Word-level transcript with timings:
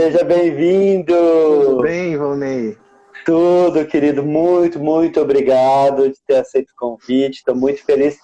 seja 0.00 0.24
bem-vindo. 0.24 1.12
Tudo 1.12 1.82
bem, 1.82 2.16
Ronei? 2.16 2.78
Tudo, 3.26 3.84
querido. 3.84 4.22
Muito, 4.22 4.80
muito 4.80 5.20
obrigado 5.20 6.08
de 6.08 6.16
ter 6.26 6.36
aceito 6.36 6.70
o 6.70 6.74
convite. 6.74 7.40
Estou 7.40 7.54
muito 7.54 7.84
feliz. 7.84 8.16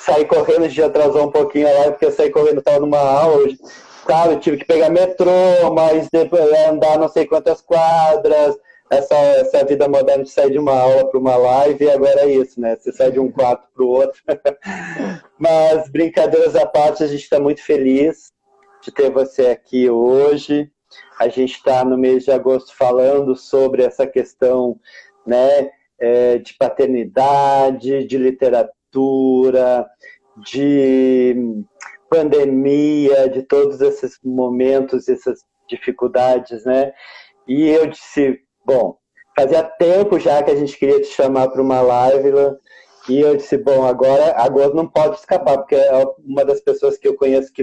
Saí 0.00 0.24
correndo, 0.24 0.64
a 0.64 0.68
gente 0.68 0.82
atrasou 0.82 1.26
um 1.26 1.30
pouquinho 1.30 1.68
a 1.68 1.70
live, 1.70 1.90
porque 1.90 2.06
eu 2.06 2.12
saí 2.12 2.30
correndo, 2.30 2.60
estava 2.60 2.80
numa 2.80 2.98
aula 2.98 3.42
hoje. 3.42 3.58
Sabe, 4.06 4.36
tive 4.36 4.56
que 4.56 4.64
pegar 4.64 4.88
metrô, 4.88 5.30
mas 5.74 6.08
depois 6.10 6.50
andar 6.66 6.98
não 6.98 7.10
sei 7.10 7.26
quantas 7.26 7.60
quadras. 7.60 8.56
Essa, 8.90 9.14
essa 9.14 9.64
vida 9.66 9.86
moderna 9.86 10.24
de 10.24 10.30
sair 10.30 10.50
de 10.50 10.58
uma 10.58 10.80
aula 10.80 11.10
para 11.10 11.20
uma 11.20 11.36
live, 11.36 11.84
e 11.84 11.90
agora 11.90 12.20
é 12.22 12.30
isso, 12.30 12.58
né? 12.58 12.74
Você 12.74 12.90
sai 12.90 13.12
de 13.12 13.20
um 13.20 13.30
quarto 13.30 13.68
para 13.74 13.84
o 13.84 13.88
outro. 13.88 14.22
mas, 15.38 15.90
brincadeiras 15.90 16.56
à 16.56 16.64
parte, 16.64 17.04
a 17.04 17.06
gente 17.06 17.22
está 17.22 17.38
muito 17.38 17.62
feliz 17.62 18.32
de 18.82 18.90
ter 18.90 19.10
você 19.10 19.48
aqui 19.48 19.90
hoje. 19.90 20.72
A 21.18 21.28
gente 21.28 21.54
está 21.54 21.84
no 21.84 21.98
mês 21.98 22.24
de 22.24 22.30
agosto 22.30 22.74
falando 22.76 23.34
sobre 23.34 23.82
essa 23.82 24.06
questão 24.06 24.78
né, 25.26 25.70
é, 25.98 26.38
de 26.38 26.54
paternidade, 26.54 28.04
de 28.04 28.16
literatura, 28.16 29.86
de 30.36 31.64
pandemia, 32.08 33.28
de 33.28 33.42
todos 33.42 33.80
esses 33.80 34.18
momentos, 34.24 35.08
essas 35.08 35.40
dificuldades, 35.68 36.64
né? 36.64 36.92
E 37.46 37.68
eu 37.68 37.86
disse, 37.86 38.40
bom, 38.64 38.96
fazia 39.36 39.62
tempo 39.62 40.18
já 40.18 40.42
que 40.42 40.50
a 40.50 40.56
gente 40.56 40.78
queria 40.78 41.00
te 41.00 41.08
chamar 41.08 41.48
para 41.48 41.60
uma 41.60 41.80
live, 41.80 42.30
e 43.08 43.20
eu 43.20 43.36
disse, 43.36 43.58
bom, 43.58 43.84
agora, 43.84 44.34
agora 44.36 44.72
não 44.72 44.86
pode 44.86 45.16
escapar, 45.16 45.58
porque 45.58 45.74
é 45.74 46.04
uma 46.24 46.44
das 46.44 46.60
pessoas 46.60 46.96
que 46.96 47.08
eu 47.08 47.16
conheço 47.16 47.52
que 47.52 47.62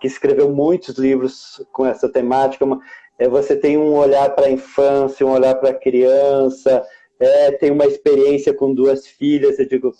que 0.00 0.06
escreveu 0.06 0.50
muitos 0.50 0.96
livros 0.96 1.64
com 1.72 1.84
essa 1.84 2.10
temática. 2.10 2.64
É, 2.64 2.78
você 3.28 3.56
tem 3.56 3.76
um 3.76 3.94
olhar 3.94 4.30
para 4.30 4.46
a 4.46 4.50
infância, 4.50 5.26
um 5.26 5.32
olhar 5.32 5.54
para 5.56 5.70
a 5.70 5.74
criança, 5.74 6.82
é, 7.18 7.52
tem 7.52 7.70
uma 7.70 7.84
experiência 7.84 8.54
com 8.54 8.74
duas 8.74 9.06
filhas. 9.06 9.58
Eu 9.58 9.68
digo, 9.68 9.92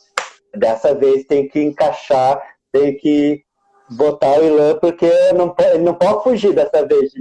dessa 0.55 0.95
vez 0.95 1.25
tem 1.25 1.49
que 1.49 1.61
encaixar, 1.61 2.41
tem 2.73 2.97
que 2.97 3.45
botar 3.91 4.39
o 4.39 4.45
Ilan, 4.45 4.79
porque 4.79 5.11
não, 5.33 5.55
não 5.81 5.95
pode 5.95 6.23
fugir 6.23 6.55
dessa 6.55 6.87
vez. 6.87 7.13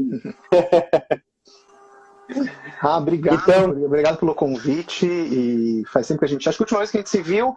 ah, 2.81 2.97
obrigado. 2.97 3.41
Então, 3.41 3.85
obrigado 3.85 4.19
pelo 4.19 4.35
convite. 4.35 5.05
E 5.05 5.83
faz 5.87 6.07
sempre 6.07 6.19
que 6.19 6.25
a 6.25 6.29
gente. 6.29 6.47
Acho 6.47 6.57
que 6.57 6.63
a 6.63 6.65
última 6.65 6.79
vez 6.79 6.91
que 6.91 6.97
a 6.97 7.01
gente 7.01 7.09
se 7.09 7.21
viu 7.21 7.55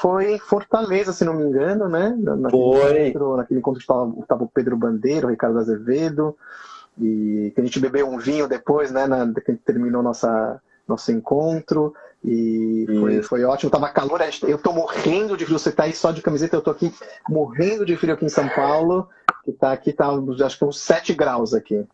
foi 0.00 0.34
em 0.34 0.38
Fortaleza, 0.38 1.12
se 1.12 1.24
não 1.24 1.34
me 1.34 1.44
engano, 1.44 1.88
né? 1.88 2.14
Naquele 2.18 2.50
foi. 2.50 3.08
Encontro, 3.08 3.36
naquele 3.36 3.60
encontro 3.60 3.78
que 3.78 4.22
estava 4.22 4.44
o 4.44 4.48
Pedro 4.48 4.76
Bandeiro, 4.76 5.26
o 5.26 5.30
Ricardo 5.30 5.58
Azevedo, 5.58 6.36
e 7.00 7.52
que 7.54 7.60
a 7.60 7.64
gente 7.64 7.80
bebeu 7.80 8.08
um 8.08 8.18
vinho 8.18 8.48
depois, 8.48 8.90
né? 8.90 9.06
Na, 9.06 9.32
que 9.32 9.50
a 9.50 9.54
gente 9.54 9.64
terminou 9.64 10.02
nossa, 10.02 10.60
nosso 10.86 11.10
encontro. 11.12 11.94
E 12.24 12.86
foi, 13.00 13.22
foi 13.22 13.44
ótimo, 13.44 13.70
tava 13.70 13.88
calor, 13.88 14.20
eu 14.42 14.56
tô 14.56 14.72
morrendo 14.72 15.36
de 15.36 15.44
frio, 15.44 15.58
você 15.58 15.72
tá 15.72 15.84
aí 15.84 15.92
só 15.92 16.12
de 16.12 16.22
camiseta, 16.22 16.54
eu 16.54 16.62
tô 16.62 16.70
aqui 16.70 16.94
morrendo 17.28 17.84
de 17.84 17.96
frio 17.96 18.14
aqui 18.14 18.24
em 18.24 18.28
São 18.28 18.48
Paulo, 18.48 19.08
que 19.44 19.50
tá 19.50 19.72
aqui, 19.72 19.92
tá 19.92 20.08
acho 20.44 20.58
que 20.58 20.64
uns 20.64 20.78
7 20.78 21.14
graus 21.14 21.52
aqui. 21.52 21.84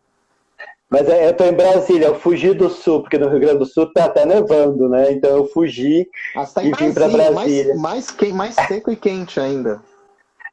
Mas 0.89 1.07
é, 1.07 1.27
eu 1.27 1.31
estou 1.31 1.47
em 1.47 1.53
Brasília, 1.53 2.07
eu 2.07 2.19
fugi 2.19 2.53
do 2.53 2.69
sul, 2.69 3.01
porque 3.01 3.17
no 3.17 3.29
Rio 3.29 3.39
Grande 3.39 3.59
do 3.59 3.65
Sul 3.65 3.83
está 3.83 4.05
até 4.05 4.25
nevando, 4.25 4.89
né? 4.89 5.11
Então 5.11 5.29
eu 5.29 5.45
fugi 5.45 6.07
ah, 6.35 6.45
tá 6.45 6.63
e 6.63 6.71
vim 6.73 6.91
para 6.91 7.07
Brasília. 7.07 7.75
Mais, 7.75 8.11
mais, 8.11 8.31
mais 8.33 8.55
seco 8.55 8.91
e 8.91 8.95
quente 8.95 9.39
ainda. 9.39 9.81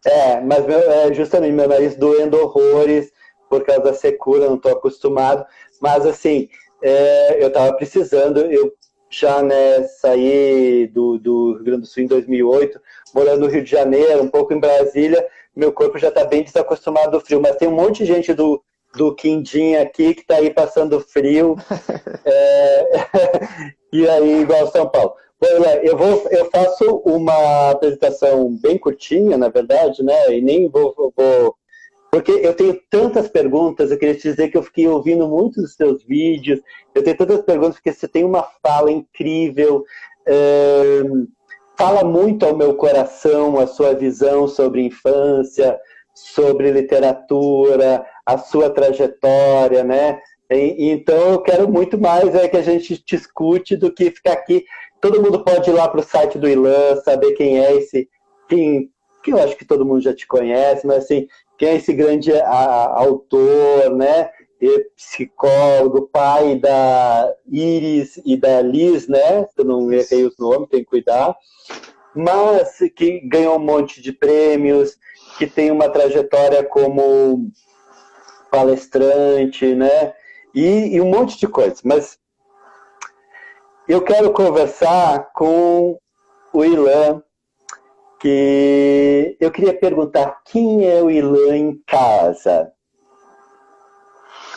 É, 0.05 0.41
mas 0.41 0.65
meu, 0.67 0.79
é, 0.79 1.12
justamente 1.15 1.53
meu 1.53 1.67
nariz 1.67 1.97
doendo 1.97 2.39
horrores 2.39 3.11
por 3.49 3.65
causa 3.65 3.83
da 3.83 3.95
secura, 3.95 4.47
não 4.47 4.57
estou 4.57 4.73
acostumado. 4.73 5.45
Mas 5.81 6.07
assim, 6.07 6.49
é, 6.83 7.43
eu 7.43 7.49
estava 7.49 7.73
precisando, 7.75 8.41
eu 8.41 8.73
já 9.09 9.43
né, 9.43 9.83
saí 10.01 10.89
do, 10.89 11.19
do 11.19 11.55
Rio 11.55 11.65
Grande 11.65 11.81
do 11.83 11.87
Sul 11.87 12.03
em 12.03 12.06
2008, 12.06 12.81
morando 13.15 13.41
no 13.41 13.47
Rio 13.47 13.62
de 13.62 13.71
Janeiro, 13.71 14.23
um 14.23 14.29
pouco 14.29 14.53
em 14.53 14.61
Brasília, 14.61 15.27
meu 15.55 15.73
corpo 15.73 15.99
já 15.99 16.09
está 16.09 16.25
bem 16.25 16.43
desacostumado 16.43 17.12
do 17.12 17.21
frio, 17.21 17.41
mas 17.41 17.56
tem 17.56 17.69
um 17.69 17.75
monte 17.75 17.99
de 17.99 18.06
gente 18.06 18.35
do 18.35 18.62
do 18.97 19.15
Quindim 19.15 19.75
aqui, 19.75 20.15
que 20.15 20.23
está 20.23 20.37
aí 20.37 20.51
passando 20.53 21.01
frio. 21.01 21.56
é, 22.25 22.89
e 23.93 24.09
aí, 24.09 24.41
igual 24.41 24.67
São 24.69 24.89
Paulo. 24.89 25.15
Bom, 25.39 25.49
eu, 25.83 25.97
vou, 25.97 26.27
eu 26.31 26.51
faço 26.51 27.03
uma 27.05 27.71
apresentação 27.71 28.51
bem 28.56 28.79
curtinha, 28.79 29.37
na 29.37 29.49
verdade, 29.49 30.03
né? 30.03 30.35
E 30.35 30.41
nem 30.41 30.69
vou, 30.69 30.95
vou, 31.15 31.55
Porque 32.16 32.32
eu 32.32 32.54
tenho 32.54 32.81
tantas 32.88 33.28
perguntas, 33.28 33.91
eu 33.91 33.99
queria 33.99 34.15
te 34.15 34.22
dizer 34.22 34.49
que 34.49 34.56
eu 34.56 34.62
fiquei 34.62 34.88
ouvindo 34.88 35.28
muitos 35.28 35.62
dos 35.62 35.75
seus 35.75 36.03
vídeos, 36.03 36.62
eu 36.94 37.04
tenho 37.04 37.15
tantas 37.15 37.43
perguntas, 37.43 37.75
porque 37.75 37.93
você 37.93 38.09
tem 38.09 38.25
uma 38.25 38.43
fala 38.62 38.91
incrível, 38.91 39.84
fala 41.76 42.03
muito 42.05 42.47
ao 42.47 42.56
meu 42.56 42.75
coração 42.75 43.59
a 43.59 43.66
sua 43.66 43.93
visão 43.93 44.49
sobre 44.49 44.81
infância, 44.81 45.78
sobre 46.15 46.72
literatura, 46.72 48.03
a 48.25 48.38
sua 48.38 48.71
trajetória, 48.71 49.84
né? 49.84 50.19
E, 50.50 50.91
então 50.91 51.32
eu 51.32 51.43
quero 51.43 51.71
muito 51.71 52.00
mais 52.00 52.34
é 52.34 52.49
que 52.49 52.56
a 52.56 52.62
gente 52.62 53.05
discute 53.06 53.76
do 53.76 53.93
que 53.93 54.10
ficar 54.10 54.32
aqui. 54.32 54.65
Todo 55.03 55.21
mundo 55.21 55.44
pode 55.44 55.69
ir 55.69 55.75
lá 55.75 55.87
para 55.87 56.00
o 56.00 56.03
site 56.03 56.38
do 56.38 56.49
Ilan, 56.49 56.97
saber 57.05 57.34
quem 57.34 57.62
é 57.62 57.76
esse, 57.76 58.09
que 58.49 58.88
eu 59.32 59.43
acho 59.43 59.56
que 59.56 59.65
todo 59.65 59.84
mundo 59.84 60.00
já 60.00 60.15
te 60.15 60.26
conhece, 60.26 60.87
mas 60.87 60.99
assim, 60.99 61.26
quem 61.59 61.69
é 61.69 61.77
esse 61.77 61.93
grande 61.93 62.33
a, 62.33 63.00
autor, 63.00 63.94
né? 63.94 64.31
E 64.61 64.91
psicólogo, 64.97 66.09
pai 66.09 66.56
da 66.56 67.33
Iris 67.47 68.21
e 68.25 68.37
da 68.37 68.62
Liz, 68.62 69.06
né? 69.06 69.44
Se 69.44 69.59
eu 69.59 69.65
não 69.65 69.93
errei 69.93 70.25
os 70.25 70.37
nomes, 70.39 70.69
tem 70.69 70.81
que 70.81 70.91
cuidar. 70.91 71.37
Mas 72.15 72.78
que 72.94 73.21
ganhou 73.21 73.56
um 73.56 73.65
monte 73.65 74.00
de 74.00 74.12
prêmios, 74.12 74.97
que 75.39 75.47
tem 75.47 75.71
uma 75.71 75.91
trajetória 75.91 76.65
como 76.65 77.50
palestrante, 78.50 79.75
né? 79.75 80.15
E, 80.55 80.97
e 80.97 81.00
um 81.00 81.11
monte 81.11 81.38
de 81.38 81.47
coisas. 81.47 81.83
Mas 81.83 82.19
eu 83.87 84.03
quero 84.03 84.33
conversar 84.33 85.31
com 85.34 85.99
o 86.53 86.65
Ilan, 86.65 87.23
que 88.26 89.37
eu 89.38 89.53
queria 89.53 89.72
perguntar 89.72 90.41
quem 90.44 90.84
é 90.84 91.00
o 91.00 91.09
Ilan 91.09 91.56
em 91.56 91.82
casa? 91.87 92.72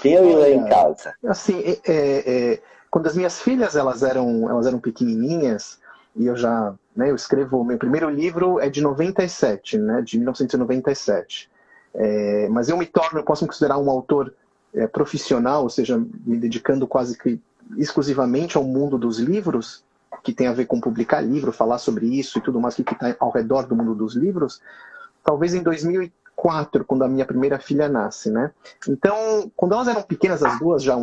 Quem 0.02 0.16
é 0.16 0.22
o 0.22 0.28
Ilan 0.28 0.50
em 0.50 0.66
casa? 0.68 1.13
Assim, 1.28 1.59
é, 1.59 1.78
é, 1.85 2.53
é, 2.53 2.62
quando 2.90 3.06
as 3.06 3.16
minhas 3.16 3.40
filhas 3.40 3.75
elas 3.75 4.02
eram, 4.02 4.50
elas 4.50 4.66
eram 4.66 4.80
pequenininhas, 4.80 5.80
e 6.16 6.25
eu 6.25 6.35
já, 6.35 6.74
né, 6.96 7.12
eu 7.12 7.16
escrevo, 7.16 7.63
meu 7.63 7.78
primeiro 7.78 8.09
livro 8.09 8.59
é 8.59 8.69
de 8.69 8.81
97, 8.81 9.78
né, 9.78 10.01
de 10.01 10.18
1997. 10.18 11.47
É, 11.94 12.50
mas 12.50 12.69
eu 12.69 12.78
me 12.78 12.88
torno, 12.88 13.19
eu 13.19 13.24
posso 13.24 13.44
me 13.44 13.50
considerar 13.50 13.78
um 13.78 13.90
autor 13.91 14.34
é, 14.74 14.88
profissional, 14.88 15.62
ou 15.62 15.69
seja, 15.69 16.03
me 16.25 16.38
dedicando 16.38 16.88
quase 16.88 17.16
que 17.16 17.40
exclusivamente 17.78 18.57
ao 18.57 18.63
mundo 18.63 18.97
dos 18.97 19.19
livros, 19.19 19.84
que 20.24 20.34
tem 20.34 20.47
a 20.47 20.53
ver 20.53 20.66
com 20.66 20.80
publicar 20.80 21.22
livro, 21.22 21.52
falar 21.52 21.78
sobre 21.78 22.06
isso 22.06 22.38
e 22.38 22.41
tudo 22.41 22.59
mais 22.59 22.75
que 22.75 22.81
está 22.81 23.16
ao 23.19 23.31
redor 23.31 23.68
do 23.68 23.75
mundo 23.75 23.96
dos 23.96 24.16
livros, 24.16 24.62
talvez 25.24 25.53
em 25.53 25.63
2004, 25.63 26.85
quando 26.85 27.03
a 27.03 27.07
minha 27.07 27.25
primeira 27.25 27.59
filha 27.59 27.88
nasce, 27.88 28.30
né? 28.30 28.52
Então, 28.88 29.52
quando 29.56 29.74
elas 29.74 29.88
eram 29.88 30.02
pequenas, 30.02 30.44
as 30.44 30.59
duas 30.59 30.84
já 30.84 30.96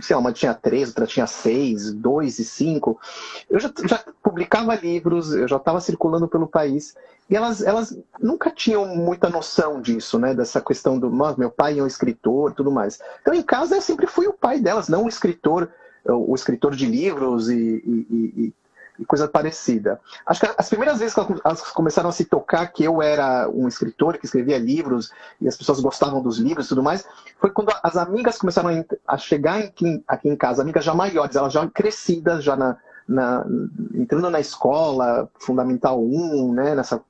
sei 0.00 0.14
lá, 0.14 0.20
uma 0.20 0.32
tinha 0.32 0.54
três, 0.54 0.88
outra 0.88 1.06
tinha 1.06 1.26
seis, 1.26 1.92
dois 1.92 2.38
e 2.38 2.44
cinco. 2.44 3.00
Eu 3.48 3.58
já, 3.58 3.72
já 3.88 4.04
publicava 4.22 4.74
livros, 4.74 5.32
eu 5.32 5.48
já 5.48 5.56
estava 5.56 5.80
circulando 5.80 6.28
pelo 6.28 6.46
país. 6.46 6.94
E 7.28 7.34
elas, 7.34 7.62
elas 7.62 7.98
nunca 8.20 8.50
tinham 8.50 8.86
muita 8.86 9.28
noção 9.28 9.80
disso, 9.80 10.18
né? 10.18 10.34
Dessa 10.34 10.60
questão 10.60 10.98
do 10.98 11.10
meu 11.10 11.50
pai 11.50 11.78
é 11.78 11.82
um 11.82 11.86
escritor 11.86 12.52
tudo 12.52 12.70
mais. 12.70 13.00
Então, 13.20 13.34
em 13.34 13.42
casa, 13.42 13.76
eu 13.76 13.82
sempre 13.82 14.06
fui 14.06 14.26
o 14.26 14.32
pai 14.32 14.60
delas, 14.60 14.88
não 14.88 15.04
o 15.04 15.08
escritor, 15.08 15.70
o 16.08 16.34
escritor 16.34 16.74
de 16.74 16.86
livros 16.86 17.48
e, 17.48 17.54
e, 17.54 18.06
e, 18.10 18.54
e 18.98 19.04
coisa 19.04 19.28
parecida. 19.28 20.00
Acho 20.24 20.40
que 20.40 20.54
as 20.56 20.68
primeiras 20.68 20.98
vezes 20.98 21.14
que 21.14 21.20
elas 21.44 21.60
começaram 21.72 22.08
a 22.08 22.12
se 22.12 22.24
tocar 22.24 22.66
que 22.68 22.84
eu 22.84 23.02
era 23.02 23.48
um 23.48 23.68
escritor 23.68 24.18
que 24.18 24.26
escrevia 24.26 24.58
livros 24.58 25.10
e 25.40 25.48
as 25.48 25.56
pessoas 25.56 25.80
gostavam 25.80 26.22
dos 26.22 26.38
livros 26.38 26.66
e 26.66 26.68
tudo 26.70 26.82
mais, 26.82 27.06
foi 27.38 27.50
quando 27.50 27.72
as 27.82 27.96
amigas 27.96 28.38
começaram 28.38 28.84
a 29.06 29.18
chegar 29.18 29.58
aqui, 29.58 30.02
aqui 30.06 30.28
em 30.28 30.36
casa, 30.36 30.62
amigas 30.62 30.84
já 30.84 30.94
maiores, 30.94 31.36
elas 31.36 31.52
já 31.52 31.66
crescidas, 31.68 32.42
já 32.42 32.56
na, 32.56 32.76
na, 33.06 33.46
entrando 33.94 34.30
na 34.30 34.40
escola, 34.40 35.28
Fundamental 35.38 36.02
1, 36.02 36.52
né, 36.52 36.74
nessa... 36.74 37.00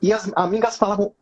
E 0.00 0.12
as 0.12 0.30
amigas 0.34 0.76
falavam, 0.76 1.12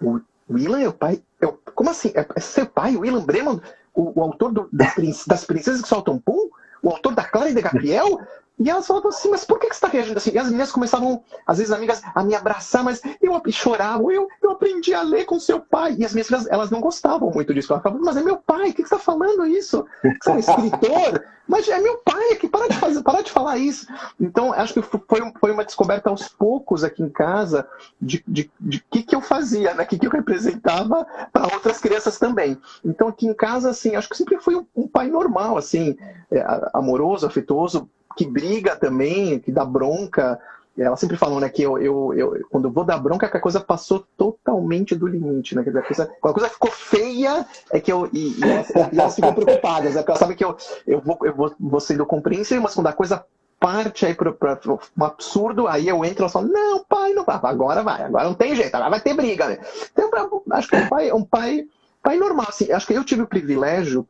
o 0.00 0.20
William 0.50 0.80
é 0.80 0.88
o 0.88 0.92
pai? 0.92 1.22
Eu, 1.40 1.60
como 1.74 1.90
assim? 1.90 2.12
É, 2.14 2.26
é 2.34 2.40
seu 2.40 2.66
pai, 2.66 2.96
o 2.96 3.00
William 3.00 3.24
Breman? 3.24 3.60
O, 3.94 4.20
o 4.20 4.22
autor 4.22 4.52
do, 4.52 4.68
das, 4.72 5.44
princesas 5.44 5.80
que 5.80 5.88
soltam 5.88 6.18
pum? 6.18 6.50
O 6.86 6.90
autor 6.90 7.16
da 7.16 7.24
Clara 7.24 7.50
e 7.50 7.54
de 7.54 7.60
Gabriel? 7.60 8.20
E 8.58 8.70
elas 8.70 8.86
falavam 8.86 9.10
assim, 9.10 9.30
mas 9.30 9.44
por 9.44 9.58
que, 9.58 9.66
você 9.66 9.74
está 9.74 9.88
reagindo 9.88 10.16
assim? 10.16 10.32
E 10.32 10.38
as 10.38 10.46
meninas 10.46 10.72
começavam, 10.72 11.22
às 11.46 11.58
vezes, 11.58 11.72
amigas, 11.72 12.02
a 12.14 12.24
me 12.24 12.34
abraçar, 12.34 12.82
mas 12.82 13.02
eu 13.20 13.40
choravam, 13.52 14.10
eu, 14.10 14.28
eu 14.42 14.50
aprendi 14.50 14.94
a 14.94 15.02
ler 15.02 15.26
com 15.26 15.38
seu 15.38 15.60
pai. 15.60 15.94
E 15.98 16.04
as 16.04 16.14
minhas 16.14 16.26
filhas, 16.26 16.46
elas 16.46 16.70
não 16.70 16.80
gostavam 16.80 17.30
muito 17.30 17.52
disso. 17.52 17.72
Elas 17.72 17.82
falavam, 17.82 18.02
mas 18.04 18.16
é 18.16 18.22
meu 18.22 18.38
pai, 18.38 18.70
o 18.70 18.74
que, 18.74 18.78
você 18.78 18.94
está 18.94 18.98
falando 18.98 19.44
isso? 19.44 19.84
Você 20.02 20.30
é 20.30 20.32
um 20.32 20.38
escritor? 20.38 21.24
Mas 21.46 21.68
é 21.68 21.78
meu 21.78 21.98
pai 21.98 22.34
que 22.36 22.48
para 22.48 22.68
de 22.68 22.76
fazer, 22.78 23.02
para 23.02 23.22
de 23.22 23.30
falar 23.30 23.58
isso. 23.58 23.86
Então, 24.18 24.52
acho 24.52 24.74
que 24.74 24.82
foi, 24.82 25.32
foi 25.38 25.52
uma 25.52 25.64
descoberta 25.64 26.10
aos 26.10 26.26
poucos 26.26 26.82
aqui 26.82 27.02
em 27.02 27.10
casa 27.10 27.68
de, 28.00 28.24
de, 28.26 28.50
de 28.58 28.80
que, 28.90 29.02
que 29.02 29.14
eu 29.14 29.20
fazia, 29.20 29.74
né? 29.74 29.84
O 29.84 29.86
que, 29.86 29.98
que 29.98 30.06
eu 30.06 30.10
representava 30.10 31.06
para 31.32 31.54
outras 31.54 31.78
crianças 31.78 32.18
também. 32.18 32.58
Então, 32.84 33.08
aqui 33.08 33.26
em 33.26 33.34
casa, 33.34 33.70
assim, 33.70 33.94
acho 33.94 34.08
que 34.08 34.16
sempre 34.16 34.40
fui 34.40 34.56
um, 34.56 34.66
um 34.74 34.88
pai 34.88 35.08
normal, 35.08 35.56
assim, 35.56 35.96
é, 36.30 36.44
amoroso, 36.72 37.26
afetuoso, 37.26 37.88
que 38.16 38.26
briga 38.26 38.74
também, 38.74 39.38
que 39.38 39.52
dá 39.52 39.64
bronca. 39.64 40.40
Ela 40.78 40.96
sempre 40.96 41.16
falou, 41.16 41.40
né, 41.40 41.48
que 41.48 41.62
eu, 41.62 41.78
eu, 41.78 42.12
eu, 42.14 42.46
quando 42.50 42.66
eu 42.66 42.70
vou 42.70 42.84
dar 42.84 42.98
bronca, 42.98 43.28
que 43.28 43.36
a 43.36 43.40
coisa 43.40 43.60
passou 43.60 44.06
totalmente 44.16 44.94
do 44.94 45.06
limite, 45.06 45.54
né? 45.54 45.62
a 45.62 45.82
coisa, 45.82 46.10
quando 46.20 46.32
a 46.32 46.34
coisa 46.34 46.50
ficou 46.50 46.70
feia, 46.70 47.46
é 47.72 47.80
que 47.80 47.90
eu. 47.90 48.10
E, 48.12 48.38
e, 48.38 48.42
elas, 48.42 48.70
e 48.70 48.98
elas, 49.00 49.14
ficam 49.14 49.32
preocupadas, 49.32 49.94
né? 49.94 50.00
Porque 50.00 50.10
elas 50.10 50.18
sabem 50.18 50.36
que 50.36 50.44
eu, 50.44 50.56
eu, 50.86 51.00
vou, 51.00 51.18
eu 51.22 51.34
vou, 51.34 51.54
vou 51.58 51.80
sendo 51.80 52.04
compreensível, 52.04 52.62
mas 52.62 52.74
quando 52.74 52.88
a 52.88 52.92
coisa 52.92 53.24
parte 53.58 54.04
aí 54.04 54.14
para 54.14 54.58
um 54.98 55.04
absurdo, 55.04 55.66
aí 55.66 55.88
eu 55.88 56.04
entro 56.04 56.26
e 56.26 56.28
falo, 56.28 56.48
não, 56.48 56.84
pai, 56.84 57.14
não 57.14 57.24
vai, 57.24 57.40
agora 57.42 57.82
vai, 57.82 58.02
agora 58.02 58.24
não 58.24 58.34
tem 58.34 58.54
jeito, 58.54 58.74
agora 58.74 58.90
vai 58.90 59.00
ter 59.00 59.14
briga, 59.14 59.48
né? 59.48 59.58
Então, 59.92 60.10
acho 60.50 60.68
que 60.68 60.76
é 60.76 60.80
um 60.80 60.88
pai, 60.88 61.12
um 61.12 61.24
pai, 61.24 61.66
pai 62.02 62.18
normal, 62.18 62.46
assim, 62.50 62.70
acho 62.70 62.86
que 62.86 62.92
eu 62.92 63.04
tive 63.04 63.22
o 63.22 63.26
privilégio 63.26 64.06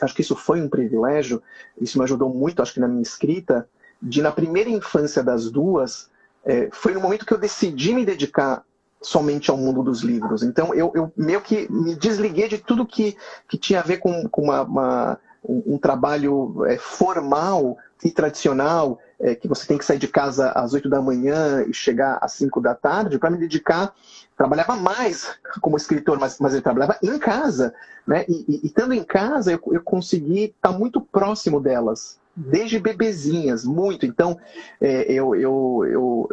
acho 0.00 0.14
que 0.14 0.20
isso 0.22 0.36
foi 0.36 0.60
um 0.60 0.68
privilégio, 0.68 1.42
isso 1.80 1.98
me 1.98 2.04
ajudou 2.04 2.28
muito, 2.28 2.62
acho 2.62 2.74
que 2.74 2.80
na 2.80 2.88
minha 2.88 3.02
escrita, 3.02 3.68
de 4.00 4.20
na 4.20 4.32
primeira 4.32 4.70
infância 4.70 5.22
das 5.22 5.50
duas, 5.50 6.10
é, 6.44 6.68
foi 6.72 6.92
no 6.92 7.00
momento 7.00 7.24
que 7.24 7.32
eu 7.32 7.38
decidi 7.38 7.94
me 7.94 8.04
dedicar 8.04 8.62
somente 9.00 9.50
ao 9.50 9.56
mundo 9.56 9.82
dos 9.82 10.02
livros. 10.02 10.42
Então 10.42 10.74
eu, 10.74 10.90
eu 10.94 11.12
meio 11.16 11.40
que 11.40 11.70
me 11.70 11.94
desliguei 11.94 12.48
de 12.48 12.58
tudo 12.58 12.86
que, 12.86 13.16
que 13.48 13.56
tinha 13.56 13.80
a 13.80 13.82
ver 13.82 13.98
com, 13.98 14.28
com 14.28 14.42
uma, 14.42 14.62
uma 14.62 15.18
um, 15.46 15.74
um, 15.74 15.78
trabalho 15.78 16.64
é, 16.64 16.78
formal 16.78 17.76
e 18.02 18.10
tradicional, 18.10 18.98
é, 19.20 19.34
que 19.34 19.48
você 19.48 19.66
tem 19.66 19.78
que 19.78 19.84
sair 19.84 19.98
de 19.98 20.08
casa 20.08 20.50
às 20.50 20.72
oito 20.72 20.88
da 20.88 21.00
manhã 21.00 21.64
e 21.66 21.72
chegar 21.72 22.18
às 22.20 22.32
cinco 22.32 22.60
da 22.60 22.74
tarde, 22.74 23.18
para 23.18 23.30
me 23.30 23.38
dedicar 23.38 23.94
trabalhava 24.36 24.76
mais 24.76 25.38
como 25.60 25.76
escritor, 25.76 26.18
mas, 26.18 26.38
mas 26.38 26.52
ele 26.52 26.62
trabalhava 26.62 26.98
em 27.02 27.18
casa, 27.18 27.74
né? 28.06 28.24
E, 28.28 28.44
e, 28.62 28.66
estando 28.66 28.92
em 28.92 29.04
casa, 29.04 29.52
eu, 29.52 29.60
eu 29.72 29.82
consegui 29.82 30.44
estar 30.44 30.72
muito 30.72 31.00
próximo 31.00 31.60
delas, 31.60 32.18
desde 32.34 32.78
bebezinhas, 32.78 33.64
muito. 33.64 34.04
Então, 34.04 34.38
é, 34.80 35.12
eu, 35.12 35.34
eu, 35.34 35.84
eu, 35.88 36.28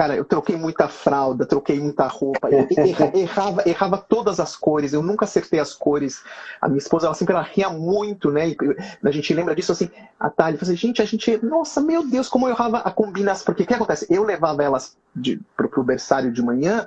Cara, 0.00 0.16
eu 0.16 0.24
troquei 0.24 0.56
muita 0.56 0.88
fralda, 0.88 1.44
troquei 1.44 1.78
muita 1.78 2.06
roupa, 2.06 2.48
errava, 3.14 3.62
errava 3.68 3.98
todas 3.98 4.40
as 4.40 4.56
cores, 4.56 4.94
eu 4.94 5.02
nunca 5.02 5.26
acertei 5.26 5.60
as 5.60 5.74
cores. 5.74 6.24
A 6.58 6.68
minha 6.68 6.78
esposa, 6.78 7.04
ela 7.04 7.14
sempre 7.14 7.34
ela 7.34 7.42
ria 7.42 7.68
muito, 7.68 8.30
né? 8.30 8.48
E 8.48 8.56
a 9.04 9.10
gente 9.10 9.34
lembra 9.34 9.54
disso 9.54 9.72
assim, 9.72 9.90
a 10.18 10.30
Thalia 10.30 10.58
assim, 10.58 10.74
gente, 10.74 11.02
a 11.02 11.04
gente, 11.04 11.44
nossa, 11.44 11.82
meu 11.82 12.02
Deus, 12.02 12.30
como 12.30 12.46
eu 12.46 12.52
errava 12.52 12.78
a 12.78 12.90
combinação. 12.90 13.44
Porque 13.44 13.62
o 13.62 13.66
que 13.66 13.74
acontece? 13.74 14.06
Eu 14.08 14.24
levava 14.24 14.62
elas 14.62 14.96
de, 15.14 15.38
pro, 15.54 15.68
pro 15.68 15.84
berçário 15.84 16.32
de 16.32 16.40
manhã 16.40 16.86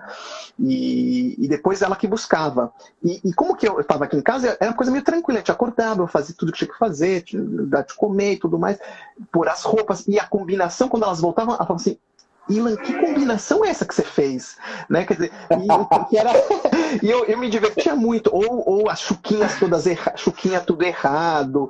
e, 0.57 1.35
e 1.37 1.47
depois 1.47 1.83
ela 1.83 1.95
que 1.95 2.07
buscava. 2.07 2.73
E, 3.03 3.21
e 3.23 3.31
como 3.31 3.55
que 3.55 3.67
eu 3.67 3.79
estava 3.79 4.05
aqui 4.05 4.17
em 4.17 4.23
casa, 4.23 4.57
era 4.59 4.71
uma 4.71 4.75
coisa 4.75 4.91
meio 4.91 5.03
tranquila, 5.03 5.37
a 5.37 5.41
gente 5.41 5.51
acordava, 5.51 6.01
eu 6.01 6.07
fazia 6.07 6.33
tudo 6.35 6.51
que 6.51 6.57
tinha 6.57 6.71
que 6.71 6.79
fazer, 6.79 7.23
dar 7.67 7.83
de 7.83 7.93
comer 7.93 8.33
e 8.33 8.37
tudo 8.37 8.57
mais, 8.57 8.79
por 9.31 9.47
as 9.47 9.61
roupas. 9.61 10.07
E 10.07 10.17
a 10.17 10.25
combinação, 10.25 10.89
quando 10.89 11.03
elas 11.03 11.21
voltavam, 11.21 11.53
ela 11.53 11.63
falava 11.63 11.79
assim, 11.79 11.99
Ilan, 12.49 12.75
que 12.75 12.93
combinação 12.93 13.63
é 13.63 13.69
essa 13.69 13.85
que 13.85 13.95
você 13.95 14.03
fez? 14.03 14.57
Né? 14.89 15.05
Quer 15.05 15.13
dizer, 15.13 15.31
e, 16.11 16.17
era, 16.17 16.31
e 17.01 17.09
eu, 17.09 17.25
eu 17.25 17.37
me 17.37 17.49
divertia 17.49 17.95
muito. 17.95 18.29
Ou, 18.33 18.63
ou 18.67 18.89
as 18.89 18.99
chuquinhas 18.99 19.57
todas 19.59 19.85
erradas, 19.85 20.19
chuquinha 20.19 20.59
tudo 20.59 20.83
errado. 20.83 21.69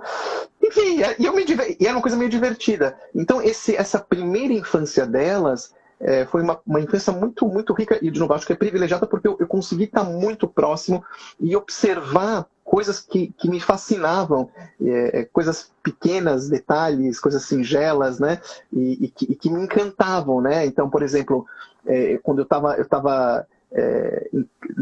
Enfim, 0.62 1.02
e 1.20 1.26
eu 1.26 1.34
me 1.34 1.46
diver... 1.46 1.78
e 1.80 1.86
era 1.86 1.96
uma 1.96 2.02
coisa 2.02 2.18
meio 2.18 2.30
divertida. 2.30 2.98
Então, 3.14 3.42
esse, 3.42 3.76
essa 3.76 4.00
primeira 4.00 4.54
infância 4.54 5.06
delas 5.06 5.72
é, 6.00 6.26
foi 6.26 6.42
uma, 6.42 6.60
uma 6.66 6.82
infância 6.82 7.14
muito, 7.14 7.48
muito 7.48 7.74
rica, 7.74 7.98
e 8.02 8.12
de 8.12 8.20
novo, 8.20 8.34
acho 8.34 8.46
que 8.46 8.54
é 8.54 8.56
privilegiada 8.56 9.08
porque 9.08 9.28
eu, 9.28 9.38
eu 9.40 9.48
consegui 9.48 9.86
estar 9.86 10.04
muito 10.04 10.48
próximo 10.48 11.04
e 11.40 11.56
observar 11.56 12.46
coisas 12.64 13.00
que, 13.00 13.34
que 13.38 13.50
me 13.50 13.60
fascinavam, 13.60 14.50
é, 14.82 15.20
é, 15.20 15.26
coisas 15.26 15.72
pequenas, 15.84 16.50
detalhes, 16.50 17.20
coisas 17.20 17.44
singelas, 17.44 18.20
né? 18.20 18.40
E, 18.72 19.06
e, 19.06 19.08
que, 19.10 19.32
e, 19.32 19.36
que, 19.36 19.50
me 19.50 19.62
encantavam, 19.62 20.42
né? 20.42 20.66
Então, 20.66 20.90
por 20.90 21.04
exemplo, 21.04 21.46
é, 21.86 22.18
quando 22.24 22.40
eu 22.40 22.44
estava 22.44 22.76
eu 22.76 22.86
tava, 22.86 23.46
é, 23.72 24.30